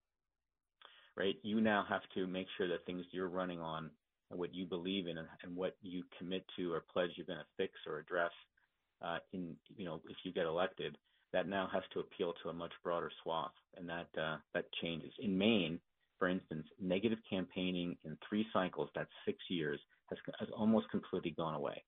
Right? 1.18 1.36
You 1.44 1.62
now 1.62 1.86
have 1.88 2.02
to 2.16 2.28
make 2.28 2.48
sure 2.58 2.68
that 2.68 2.86
things 2.86 3.06
you're 3.12 3.30
running 3.30 3.62
on 3.62 3.90
and 4.32 4.40
what 4.40 4.54
you 4.54 4.66
believe 4.66 5.08
in 5.08 5.18
and, 5.18 5.28
and 5.44 5.56
what 5.56 5.76
you 5.82 6.04
commit 6.18 6.46
to 6.58 6.74
or 6.74 6.84
pledge 6.92 7.12
you're 7.16 7.26
going 7.26 7.40
to 7.40 7.46
fix 7.58 7.74
or 7.88 8.00
address 8.00 8.32
uh, 9.02 9.18
in 9.34 9.56
you 9.76 9.86
know 9.86 10.02
if 10.10 10.18
you 10.24 10.32
get 10.32 10.46
elected 10.46 10.98
that 11.34 11.48
now 11.48 11.70
has 11.72 11.84
to 11.94 12.00
appeal 12.00 12.34
to 12.42 12.50
a 12.50 12.54
much 12.54 12.72
broader 12.84 13.12
swath 13.22 13.52
and 13.78 13.88
that 13.88 14.08
uh, 14.20 14.38
that 14.54 14.66
changes 14.82 15.12
in 15.20 15.38
Maine 15.38 15.80
for 16.18 16.28
instance 16.28 16.66
negative 16.82 17.20
campaigning 17.30 17.96
in 18.06 18.18
three 18.28 18.46
cycles 18.54 18.90
that's 18.96 19.10
six 19.26 19.38
years 19.50 19.80
has, 20.10 20.18
has 20.40 20.50
almost 20.56 20.90
completely 20.90 21.32
gone 21.32 21.56
away 21.56 21.84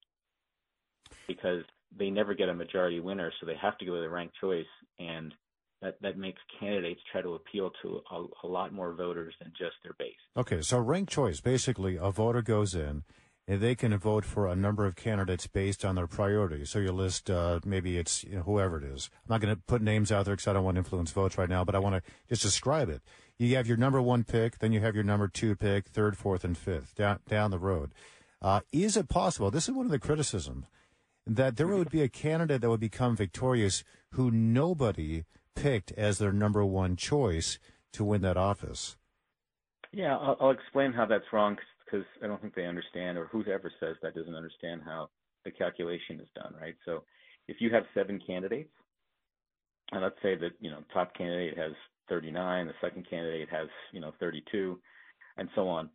because 1.26 1.62
they 1.96 2.10
never 2.10 2.34
get 2.34 2.48
a 2.48 2.54
majority 2.54 3.00
winner 3.00 3.32
so 3.40 3.46
they 3.46 3.56
have 3.60 3.78
to 3.78 3.84
go 3.84 3.92
with 3.92 4.04
a 4.04 4.08
ranked 4.08 4.34
choice 4.40 4.66
and 4.98 5.34
that, 5.80 6.00
that 6.02 6.18
makes 6.18 6.40
candidates 6.58 7.00
try 7.12 7.22
to 7.22 7.34
appeal 7.34 7.70
to 7.82 8.00
a, 8.10 8.24
a 8.44 8.48
lot 8.48 8.72
more 8.72 8.94
voters 8.94 9.34
than 9.40 9.52
just 9.56 9.76
their 9.84 9.92
base. 9.98 10.16
Okay, 10.36 10.60
so 10.60 10.78
ranked 10.78 11.12
choice 11.12 11.40
basically, 11.40 11.96
a 11.96 12.10
voter 12.10 12.42
goes 12.42 12.74
in 12.74 13.04
and 13.46 13.60
they 13.60 13.74
can 13.74 13.96
vote 13.96 14.24
for 14.24 14.46
a 14.46 14.56
number 14.56 14.84
of 14.84 14.96
candidates 14.96 15.46
based 15.46 15.84
on 15.84 15.94
their 15.94 16.06
priorities. 16.06 16.68
So 16.70 16.80
you 16.80 16.92
list 16.92 17.30
uh, 17.30 17.60
maybe 17.64 17.96
it's 17.96 18.24
you 18.24 18.36
know, 18.36 18.42
whoever 18.42 18.78
it 18.78 18.84
is. 18.84 19.08
I'm 19.14 19.34
not 19.34 19.40
going 19.40 19.54
to 19.54 19.62
put 19.66 19.80
names 19.80 20.12
out 20.12 20.26
there 20.26 20.34
because 20.34 20.48
I 20.48 20.52
don't 20.52 20.64
want 20.64 20.74
to 20.74 20.80
influence 20.80 21.12
votes 21.12 21.38
right 21.38 21.48
now, 21.48 21.64
but 21.64 21.74
I 21.74 21.78
want 21.78 21.94
to 22.04 22.12
just 22.28 22.42
describe 22.42 22.90
it. 22.90 23.02
You 23.38 23.54
have 23.56 23.68
your 23.68 23.76
number 23.76 24.02
one 24.02 24.24
pick, 24.24 24.58
then 24.58 24.72
you 24.72 24.80
have 24.80 24.94
your 24.94 25.04
number 25.04 25.28
two 25.28 25.54
pick, 25.54 25.86
third, 25.86 26.18
fourth, 26.18 26.44
and 26.44 26.58
fifth 26.58 26.94
down 26.96 27.20
down 27.28 27.50
the 27.50 27.58
road. 27.58 27.92
Uh, 28.42 28.60
is 28.72 28.96
it 28.96 29.08
possible? 29.08 29.50
This 29.50 29.68
is 29.68 29.74
one 29.74 29.86
of 29.86 29.92
the 29.92 29.98
criticisms 29.98 30.66
that 31.28 31.56
there 31.56 31.66
would 31.66 31.90
be 31.90 32.02
a 32.02 32.08
candidate 32.08 32.62
that 32.62 32.70
would 32.70 32.80
become 32.80 33.14
victorious 33.14 33.84
who 34.12 34.30
nobody 34.30 35.24
picked 35.54 35.92
as 35.92 36.18
their 36.18 36.32
number 36.32 36.64
one 36.64 36.96
choice 36.96 37.58
to 37.92 38.04
win 38.04 38.22
that 38.22 38.36
office. 38.36 38.96
Yeah, 39.92 40.16
I'll, 40.16 40.36
I'll 40.40 40.50
explain 40.50 40.92
how 40.92 41.06
that's 41.06 41.24
wrong 41.32 41.56
because 41.84 42.06
I 42.22 42.26
don't 42.26 42.40
think 42.40 42.54
they 42.54 42.66
understand, 42.66 43.18
or 43.18 43.26
whoever 43.26 43.70
says 43.80 43.96
that 44.02 44.14
doesn't 44.14 44.34
understand 44.34 44.82
how 44.84 45.08
the 45.44 45.50
calculation 45.50 46.20
is 46.20 46.28
done, 46.34 46.54
right? 46.60 46.74
So 46.84 47.04
if 47.46 47.60
you 47.60 47.70
have 47.70 47.84
seven 47.94 48.20
candidates, 48.26 48.70
and 49.92 50.02
let's 50.02 50.16
say 50.22 50.34
that 50.36 50.52
you 50.60 50.70
know 50.70 50.80
top 50.92 51.14
candidate 51.14 51.56
has 51.56 51.72
39, 52.08 52.66
the 52.66 52.72
second 52.80 53.06
candidate 53.08 53.48
has 53.50 53.68
you 53.92 54.00
know 54.00 54.12
32, 54.20 54.78
and 55.36 55.48
so 55.54 55.68
on. 55.68 55.88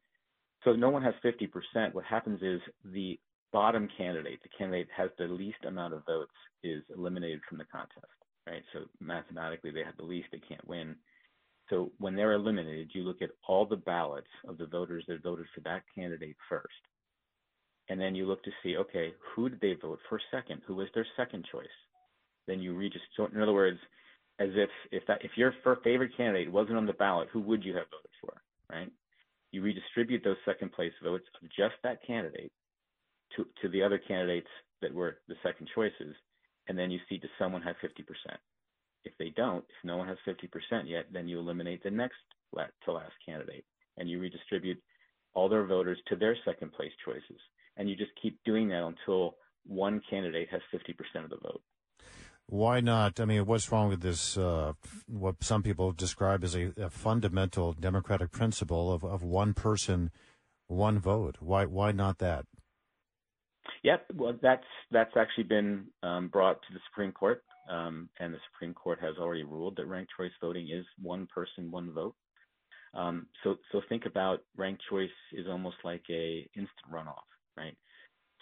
So 0.64 0.74
no 0.74 0.90
one 0.90 1.04
has 1.04 1.14
50%. 1.24 1.94
What 1.94 2.06
happens 2.06 2.42
is 2.42 2.62
the 2.86 3.20
bottom 3.54 3.88
candidate, 3.98 4.42
the 4.44 4.50
candidate 4.58 4.90
has 4.96 5.10
the 5.18 5.26
least 5.26 5.64
amount 5.66 5.94
of 5.94 6.06
votes, 6.06 6.34
is 6.64 6.84
eliminated 6.96 7.40
from 7.48 7.58
the 7.60 7.66
contest 7.66 8.08
right? 8.48 8.64
So 8.74 8.82
mathematically, 9.00 9.72
they 9.72 9.84
have 9.84 9.98
the 9.98 10.04
least, 10.04 10.28
they 10.32 10.40
can't 10.40 10.68
win. 10.68 10.96
So 11.70 11.92
when 11.98 12.16
they're 12.16 12.34
eliminated, 12.34 12.92
you 12.94 13.04
look 13.04 13.22
at 13.22 13.32
all 13.48 13.66
the 13.66 13.76
ballots 13.76 14.28
of 14.48 14.58
the 14.58 14.66
voters 14.66 15.06
that 15.08 15.24
voted 15.24 15.46
for 15.56 15.62
that 15.62 15.84
candidate 15.96 16.36
first. 16.50 16.68
And 17.90 18.00
then 18.00 18.16
you 18.16 18.26
look 18.26 18.44
to 18.44 18.52
see, 18.62 18.78
okay, 18.78 19.14
who 19.36 19.50
did 19.50 19.62
they 19.62 19.74
vote 19.74 20.00
for 20.10 20.20
second? 20.32 20.62
Who 20.68 20.76
was 20.76 20.88
their 20.94 21.08
second 21.18 21.46
choice? 21.52 21.68
Then 22.48 22.62
you 22.62 22.78
just, 22.90 23.06
so 23.16 23.26
in 23.26 23.42
other 23.42 23.54
words, 23.54 23.80
as 24.40 24.50
if 24.56 24.70
if 24.92 25.06
that 25.08 25.24
if 25.24 25.32
your 25.38 25.54
favorite 25.84 26.12
candidate 26.18 26.52
wasn't 26.52 26.78
on 26.78 26.86
the 26.86 26.94
ballot, 26.94 27.30
who 27.32 27.40
would 27.42 27.64
you 27.64 27.76
have 27.76 27.86
voted 27.92 28.12
for, 28.20 28.42
right? 28.70 28.92
You 29.52 29.62
redistribute 29.62 30.24
those 30.24 30.38
second 30.44 30.72
place 30.72 30.92
votes 31.04 31.26
of 31.42 31.48
just 31.50 31.76
that 31.84 32.06
candidate 32.06 32.52
to 33.36 33.46
to 33.62 33.70
the 33.70 33.84
other 33.84 33.98
candidates 33.98 34.50
that 34.82 34.94
were 34.94 35.18
the 35.28 35.36
second 35.44 35.70
choices, 35.74 36.16
and 36.68 36.78
then 36.78 36.92
you 36.92 37.00
see 37.10 37.18
does 37.18 37.30
someone 37.40 37.62
have 37.62 37.76
50%. 37.84 38.04
If 39.06 39.14
they 39.20 39.34
don't, 39.36 39.64
if 39.68 39.86
no 39.86 39.98
one 39.98 40.08
has 40.08 40.18
50% 40.28 40.48
yet, 40.86 41.06
then 41.12 41.28
you 41.28 41.40
eliminate 41.40 41.84
the 41.84 41.92
next 41.92 42.16
to 42.86 42.92
last 42.92 43.14
candidate 43.26 43.66
and 43.98 44.10
you 44.10 44.20
redistribute 44.20 44.82
all 45.34 45.50
their 45.50 45.66
voters 45.66 45.98
to 46.08 46.16
their 46.16 46.36
second 46.46 46.72
place 46.74 46.92
choices. 47.04 47.40
And 47.78 47.90
you 47.90 47.96
just 47.96 48.12
keep 48.22 48.40
doing 48.46 48.70
that 48.70 48.84
until 48.84 49.36
one 49.66 50.02
candidate 50.10 50.50
has 50.52 50.62
50% 50.74 51.24
of 51.24 51.30
the 51.30 51.38
vote. 51.38 51.62
Why 52.48 52.82
not? 52.82 53.20
I 53.20 53.26
mean, 53.26 53.46
what's 53.46 53.72
wrong 53.72 53.90
with 53.90 54.02
this? 54.02 54.38
Uh, 54.38 54.74
what 55.08 55.44
some 55.44 55.64
people 55.64 55.92
describe 55.92 56.44
as 56.44 56.56
a, 56.56 56.74
a 56.78 56.90
fundamental 56.90 57.74
democratic 57.74 58.32
principle 58.32 58.92
of, 58.92 59.04
of 59.04 59.24
one 59.24 59.54
person, 59.54 60.12
one 60.68 61.00
vote. 61.00 61.38
Why? 61.40 61.66
Why 61.66 61.94
not 61.94 62.18
that? 62.20 62.46
Yep. 63.84 64.06
Well, 64.16 64.38
that's 64.42 64.64
that's 64.92 65.16
actually 65.18 65.46
been 65.46 65.86
um, 66.02 66.28
brought 66.30 66.62
to 66.62 66.74
the 66.74 66.80
Supreme 66.90 67.12
Court, 67.12 67.44
um, 67.70 68.10
and 68.20 68.34
the 68.34 68.40
Supreme 68.52 68.74
Court 68.74 69.00
has 69.02 69.16
already 69.18 69.44
ruled 69.44 69.78
that 69.78 69.88
ranked 69.88 70.12
choice 70.18 70.32
voting 70.42 70.70
is 70.70 70.86
one 71.02 71.28
person, 71.34 71.72
one 71.72 71.92
vote. 71.92 72.16
Um, 72.94 73.28
so 73.44 73.56
so 73.72 73.82
think 73.90 74.06
about 74.06 74.42
ranked 74.56 74.84
choice 74.90 75.10
is 75.32 75.48
almost 75.50 75.78
like 75.84 76.04
a 76.10 76.48
instant 76.56 76.92
runoff, 76.92 77.26
right? 77.58 77.76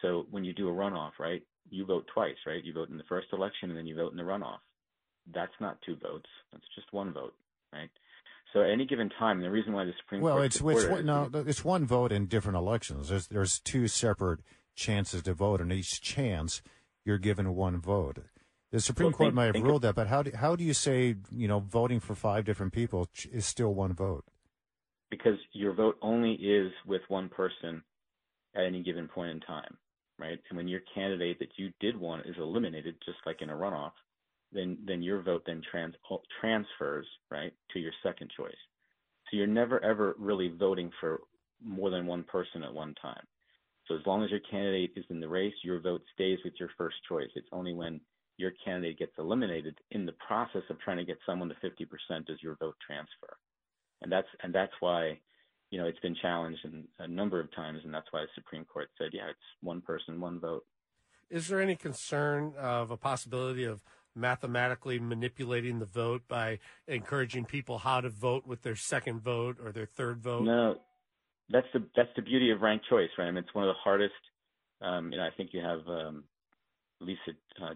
So 0.01 0.25
when 0.29 0.43
you 0.43 0.53
do 0.53 0.69
a 0.69 0.73
runoff, 0.73 1.12
right, 1.19 1.41
you 1.69 1.86
vote 1.86 2.05
twice, 2.13 2.36
right? 2.45 2.63
You 2.63 2.73
vote 2.73 2.89
in 2.89 2.97
the 2.97 3.03
first 3.07 3.27
election 3.34 3.69
and 3.69 3.77
then 3.77 3.86
you 3.86 3.95
vote 3.95 4.12
in 4.12 4.17
the 4.17 4.23
runoff. 4.23 4.60
That's 5.34 5.53
not 5.60 5.77
two 5.86 5.95
votes. 6.01 6.29
That's 6.51 6.65
just 6.75 6.91
one 6.91 7.13
vote, 7.13 7.34
right? 7.71 7.89
So 8.53 8.62
at 8.62 8.69
any 8.69 8.86
given 8.86 9.10
time, 9.17 9.39
the 9.39 9.49
reason 9.49 9.73
why 9.73 9.86
the 9.86 9.93
Supreme 10.03 10.21
well, 10.21 10.36
Court 10.36 10.45
it's 10.47 10.62
it's 10.62 11.03
no, 11.05 11.29
it's 11.34 11.63
one 11.63 11.86
vote 11.86 12.12
in 12.12 12.25
different 12.25 12.57
elections. 12.57 13.07
There's 13.07 13.27
there's 13.27 13.60
two 13.60 13.88
separate 13.88 14.41
chances 14.75 15.23
to 15.23 15.34
vote, 15.34 15.62
and 15.62 15.71
each 15.71 16.01
chance 16.01 16.62
you're 17.05 17.17
given 17.17 17.55
one 17.55 17.79
vote. 17.79 18.19
The 18.71 18.79
Supreme 18.79 19.07
well, 19.07 19.13
Court 19.13 19.27
think, 19.27 19.36
might 19.36 19.55
have 19.55 19.63
ruled 19.63 19.84
of, 19.84 19.95
that, 19.95 19.95
but 19.95 20.07
how 20.07 20.23
do, 20.23 20.31
how 20.34 20.55
do 20.55 20.63
you 20.63 20.73
say, 20.73 21.15
you 21.31 21.47
know, 21.47 21.60
voting 21.60 21.99
for 21.99 22.15
five 22.15 22.45
different 22.45 22.71
people 22.71 23.07
is 23.31 23.45
still 23.45 23.73
one 23.73 23.93
vote? 23.93 24.23
Because 25.10 25.38
your 25.51 25.73
vote 25.73 25.97
only 26.01 26.34
is 26.34 26.71
with 26.86 27.01
one 27.10 27.27
person 27.27 27.84
at 28.55 28.63
any 28.63 28.81
given 28.81 29.10
point 29.10 29.31
in 29.31 29.39
time, 29.41 29.77
right? 30.17 30.39
And 30.49 30.57
when 30.57 30.69
your 30.69 30.81
candidate 30.95 31.39
that 31.39 31.57
you 31.57 31.71
did 31.81 31.99
want 31.99 32.25
is 32.25 32.36
eliminated, 32.38 32.95
just 33.05 33.17
like 33.25 33.41
in 33.41 33.49
a 33.49 33.53
runoff, 33.53 33.91
then 34.53 34.77
then 34.86 35.01
your 35.01 35.21
vote 35.21 35.43
then 35.45 35.62
trans, 35.69 35.95
transfers, 36.39 37.07
right, 37.29 37.53
to 37.71 37.79
your 37.79 37.93
second 38.03 38.31
choice. 38.36 38.51
So 39.29 39.38
you're 39.38 39.47
never 39.47 39.84
ever 39.84 40.15
really 40.17 40.49
voting 40.57 40.91
for 40.99 41.21
more 41.63 41.89
than 41.89 42.07
one 42.07 42.23
person 42.23 42.63
at 42.63 42.73
one 42.73 42.95
time. 43.01 43.23
So 43.91 43.97
as 43.97 44.06
long 44.06 44.23
as 44.23 44.32
your 44.32 44.39
candidate 44.39 44.93
is 44.95 45.04
in 45.10 45.19
the 45.19 45.27
race, 45.27 45.54
your 45.63 45.82
vote 45.82 46.01
stays 46.13 46.39
with 46.45 46.54
your 46.58 46.69
first 46.77 46.95
choice. 47.10 47.27
It's 47.36 47.49
only 47.51 47.73
when 47.73 47.99
your 48.38 48.51
candidate 48.63 48.97
gets 48.97 49.12
eliminated 49.17 49.77
in 49.91 50.06
the 50.06 50.13
process 50.25 50.62
of 50.69 50.80
trying 50.80 50.97
to 50.97 51.04
get 51.04 51.17
someone 51.25 51.49
to 51.49 51.56
50% 51.56 52.25
does 52.25 52.41
your 52.41 52.56
vote 52.56 52.75
transfer. 52.86 53.38
And 54.01 54.10
that's 54.10 54.27
and 54.43 54.56
that's 54.56 54.71
why, 54.80 55.19
you 55.71 55.80
know, 55.80 55.88
it's 55.88 55.99
been 55.99 56.15
challenged 56.21 56.63
in, 56.63 56.86
a 56.99 57.08
number 57.08 57.39
of 57.39 57.54
times, 57.54 57.82
and 57.84 57.93
that's 57.93 58.08
why 58.12 58.21
the 58.21 58.27
Supreme 58.34 58.63
Court 58.63 58.88
said, 58.97 59.10
yeah, 59.12 59.30
it's 59.30 59.39
one 59.62 59.82
person, 59.82 60.21
one 60.21 60.39
vote. 60.39 60.63
Is 61.30 61.49
there 61.49 61.60
any 61.60 61.75
concern 61.75 62.54
of 62.58 62.91
a 62.91 62.97
possibility 62.97 63.65
of 63.65 63.84
mathematically 64.15 64.99
manipulating 64.99 65.80
the 65.80 65.86
vote 65.86 66.23
by 66.30 66.60
encouraging 66.88 67.45
people 67.45 67.80
how 67.80 67.99
to 68.01 68.10
vote 68.10 68.47
with 68.47 68.62
their 68.62 68.75
second 68.75 69.21
vote 69.21 69.58
or 69.63 69.71
their 69.73 69.86
third 69.86 70.21
vote? 70.21 70.43
No, 70.43 70.77
that's 71.52 71.68
the 71.74 71.84
that's 71.96 72.10
the 72.16 72.22
beauty 72.22 72.52
of 72.52 72.62
ranked 72.62 72.88
choice, 72.90 73.10
right? 73.18 73.28
I 73.28 73.32
mean, 73.32 73.44
it's 73.44 73.54
one 73.54 73.68
of 73.68 73.74
the 73.74 73.80
hardest. 73.84 74.14
Um, 74.82 75.12
you 75.12 75.18
know, 75.18 75.26
I 75.26 75.30
think 75.36 75.52
you 75.54 75.62
have 75.62 75.80
um, 75.88 76.24
Lisa 77.00 77.32
uh, 77.62 77.74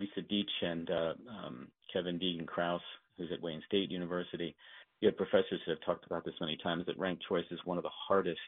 Lisa 0.00 0.20
Disch 0.20 0.62
and 0.62 0.90
uh, 0.90 1.12
um, 1.30 1.68
Kevin 1.92 2.18
Deegan 2.18 2.46
Krause, 2.46 2.80
who's 3.16 3.30
at 3.32 3.42
Wayne 3.42 3.62
State 3.66 3.90
University. 3.90 4.54
You 5.00 5.08
have 5.08 5.16
professors 5.16 5.60
that 5.66 5.72
have 5.72 5.84
talked 5.84 6.06
about 6.06 6.24
this 6.24 6.34
many 6.40 6.56
times. 6.62 6.86
That 6.86 6.98
ranked 6.98 7.24
choice 7.28 7.44
is 7.50 7.60
one 7.64 7.78
of 7.78 7.84
the 7.84 7.90
hardest 7.90 8.40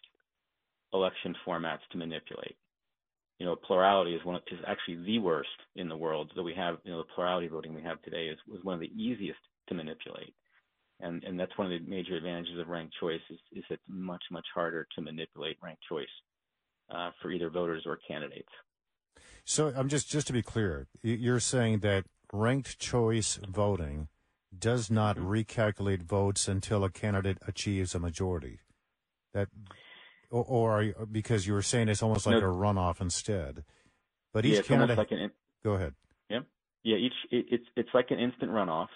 election 0.92 1.34
formats 1.46 1.80
to 1.92 1.98
manipulate. 1.98 2.56
You 3.38 3.46
know, 3.46 3.56
plurality 3.56 4.14
is 4.14 4.24
one 4.24 4.36
is 4.36 4.58
actually 4.66 5.04
the 5.04 5.18
worst 5.18 5.48
in 5.74 5.88
the 5.88 5.96
world 5.96 6.32
that 6.36 6.42
we 6.42 6.54
have. 6.54 6.78
You 6.84 6.92
know, 6.92 6.98
the 6.98 7.12
plurality 7.14 7.48
voting 7.48 7.74
we 7.74 7.82
have 7.82 8.00
today 8.02 8.26
is 8.26 8.38
was 8.48 8.64
one 8.64 8.74
of 8.74 8.80
the 8.80 8.92
easiest 8.96 9.40
to 9.68 9.74
manipulate 9.74 10.34
and 11.00 11.22
and 11.24 11.38
that's 11.38 11.56
one 11.56 11.70
of 11.70 11.78
the 11.78 11.88
major 11.88 12.16
advantages 12.16 12.58
of 12.58 12.68
ranked 12.68 12.94
choice 13.00 13.20
is, 13.30 13.38
is 13.52 13.64
it's 13.70 13.82
much 13.88 14.22
much 14.30 14.46
harder 14.54 14.86
to 14.94 15.02
manipulate 15.02 15.56
ranked 15.62 15.82
choice 15.88 16.06
uh, 16.94 17.10
for 17.20 17.30
either 17.30 17.50
voters 17.50 17.82
or 17.86 17.98
candidates. 18.08 18.48
So 19.44 19.72
I'm 19.76 19.88
just 19.88 20.08
just 20.10 20.26
to 20.28 20.32
be 20.32 20.42
clear, 20.42 20.86
you're 21.02 21.40
saying 21.40 21.80
that 21.80 22.04
ranked 22.32 22.78
choice 22.78 23.38
voting 23.48 24.08
does 24.56 24.90
not 24.90 25.16
Mm-hmm. 25.16 25.28
recalculate 25.30 26.02
votes 26.02 26.48
until 26.48 26.82
a 26.84 26.90
candidate 26.90 27.38
achieves 27.46 27.94
a 27.94 27.98
majority. 27.98 28.60
That, 29.34 29.48
or, 30.30 30.44
or 30.48 30.72
are 30.72 30.82
you, 30.82 30.94
because 31.12 31.46
you 31.46 31.52
were 31.52 31.62
saying 31.62 31.88
it's 31.88 32.02
almost 32.02 32.26
like 32.26 32.40
No. 32.40 32.50
a 32.50 32.54
runoff 32.54 33.00
instead. 33.00 33.64
But 34.32 34.44
each 34.46 34.54
yeah, 34.56 34.62
candidate. 34.62 34.98
like 34.98 35.12
an 35.12 35.30
go 35.62 35.72
ahead. 35.74 35.94
Yeah, 36.30 36.40
yeah. 36.84 36.96
Each 36.96 37.12
it, 37.30 37.46
it's 37.50 37.66
it's 37.76 37.90
like 37.94 38.10
an 38.10 38.18
instant 38.18 38.50
runoff, 38.50 38.88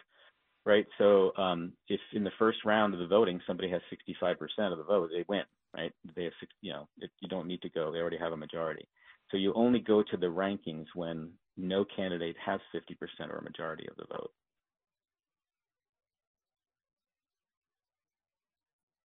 right? 0.66 0.86
So 0.98 1.32
um, 1.36 1.72
if 1.88 2.00
in 2.12 2.24
the 2.24 2.30
first 2.38 2.58
round 2.64 2.94
of 2.94 3.00
the 3.00 3.06
voting 3.06 3.40
somebody 3.46 3.70
has 3.70 3.80
65% 3.92 4.36
of 4.72 4.78
the 4.78 4.84
vote, 4.84 5.10
they 5.12 5.24
win, 5.28 5.44
right? 5.76 5.92
They 6.14 6.24
have 6.24 6.32
you 6.60 6.72
know, 6.72 6.88
it, 6.98 7.10
you 7.20 7.28
don't 7.28 7.46
need 7.46 7.62
to 7.62 7.70
go; 7.70 7.92
they 7.92 7.98
already 7.98 8.18
have 8.18 8.32
a 8.32 8.36
majority. 8.36 8.86
So 9.30 9.36
you 9.36 9.52
only 9.54 9.78
go 9.78 10.02
to 10.02 10.16
the 10.16 10.26
rankings 10.26 10.86
when 10.94 11.30
no 11.56 11.84
candidate 11.84 12.36
has 12.44 12.60
50% 12.74 13.30
or 13.30 13.38
a 13.38 13.42
majority 13.42 13.86
of 13.88 13.96
the 13.96 14.06
vote. 14.08 14.32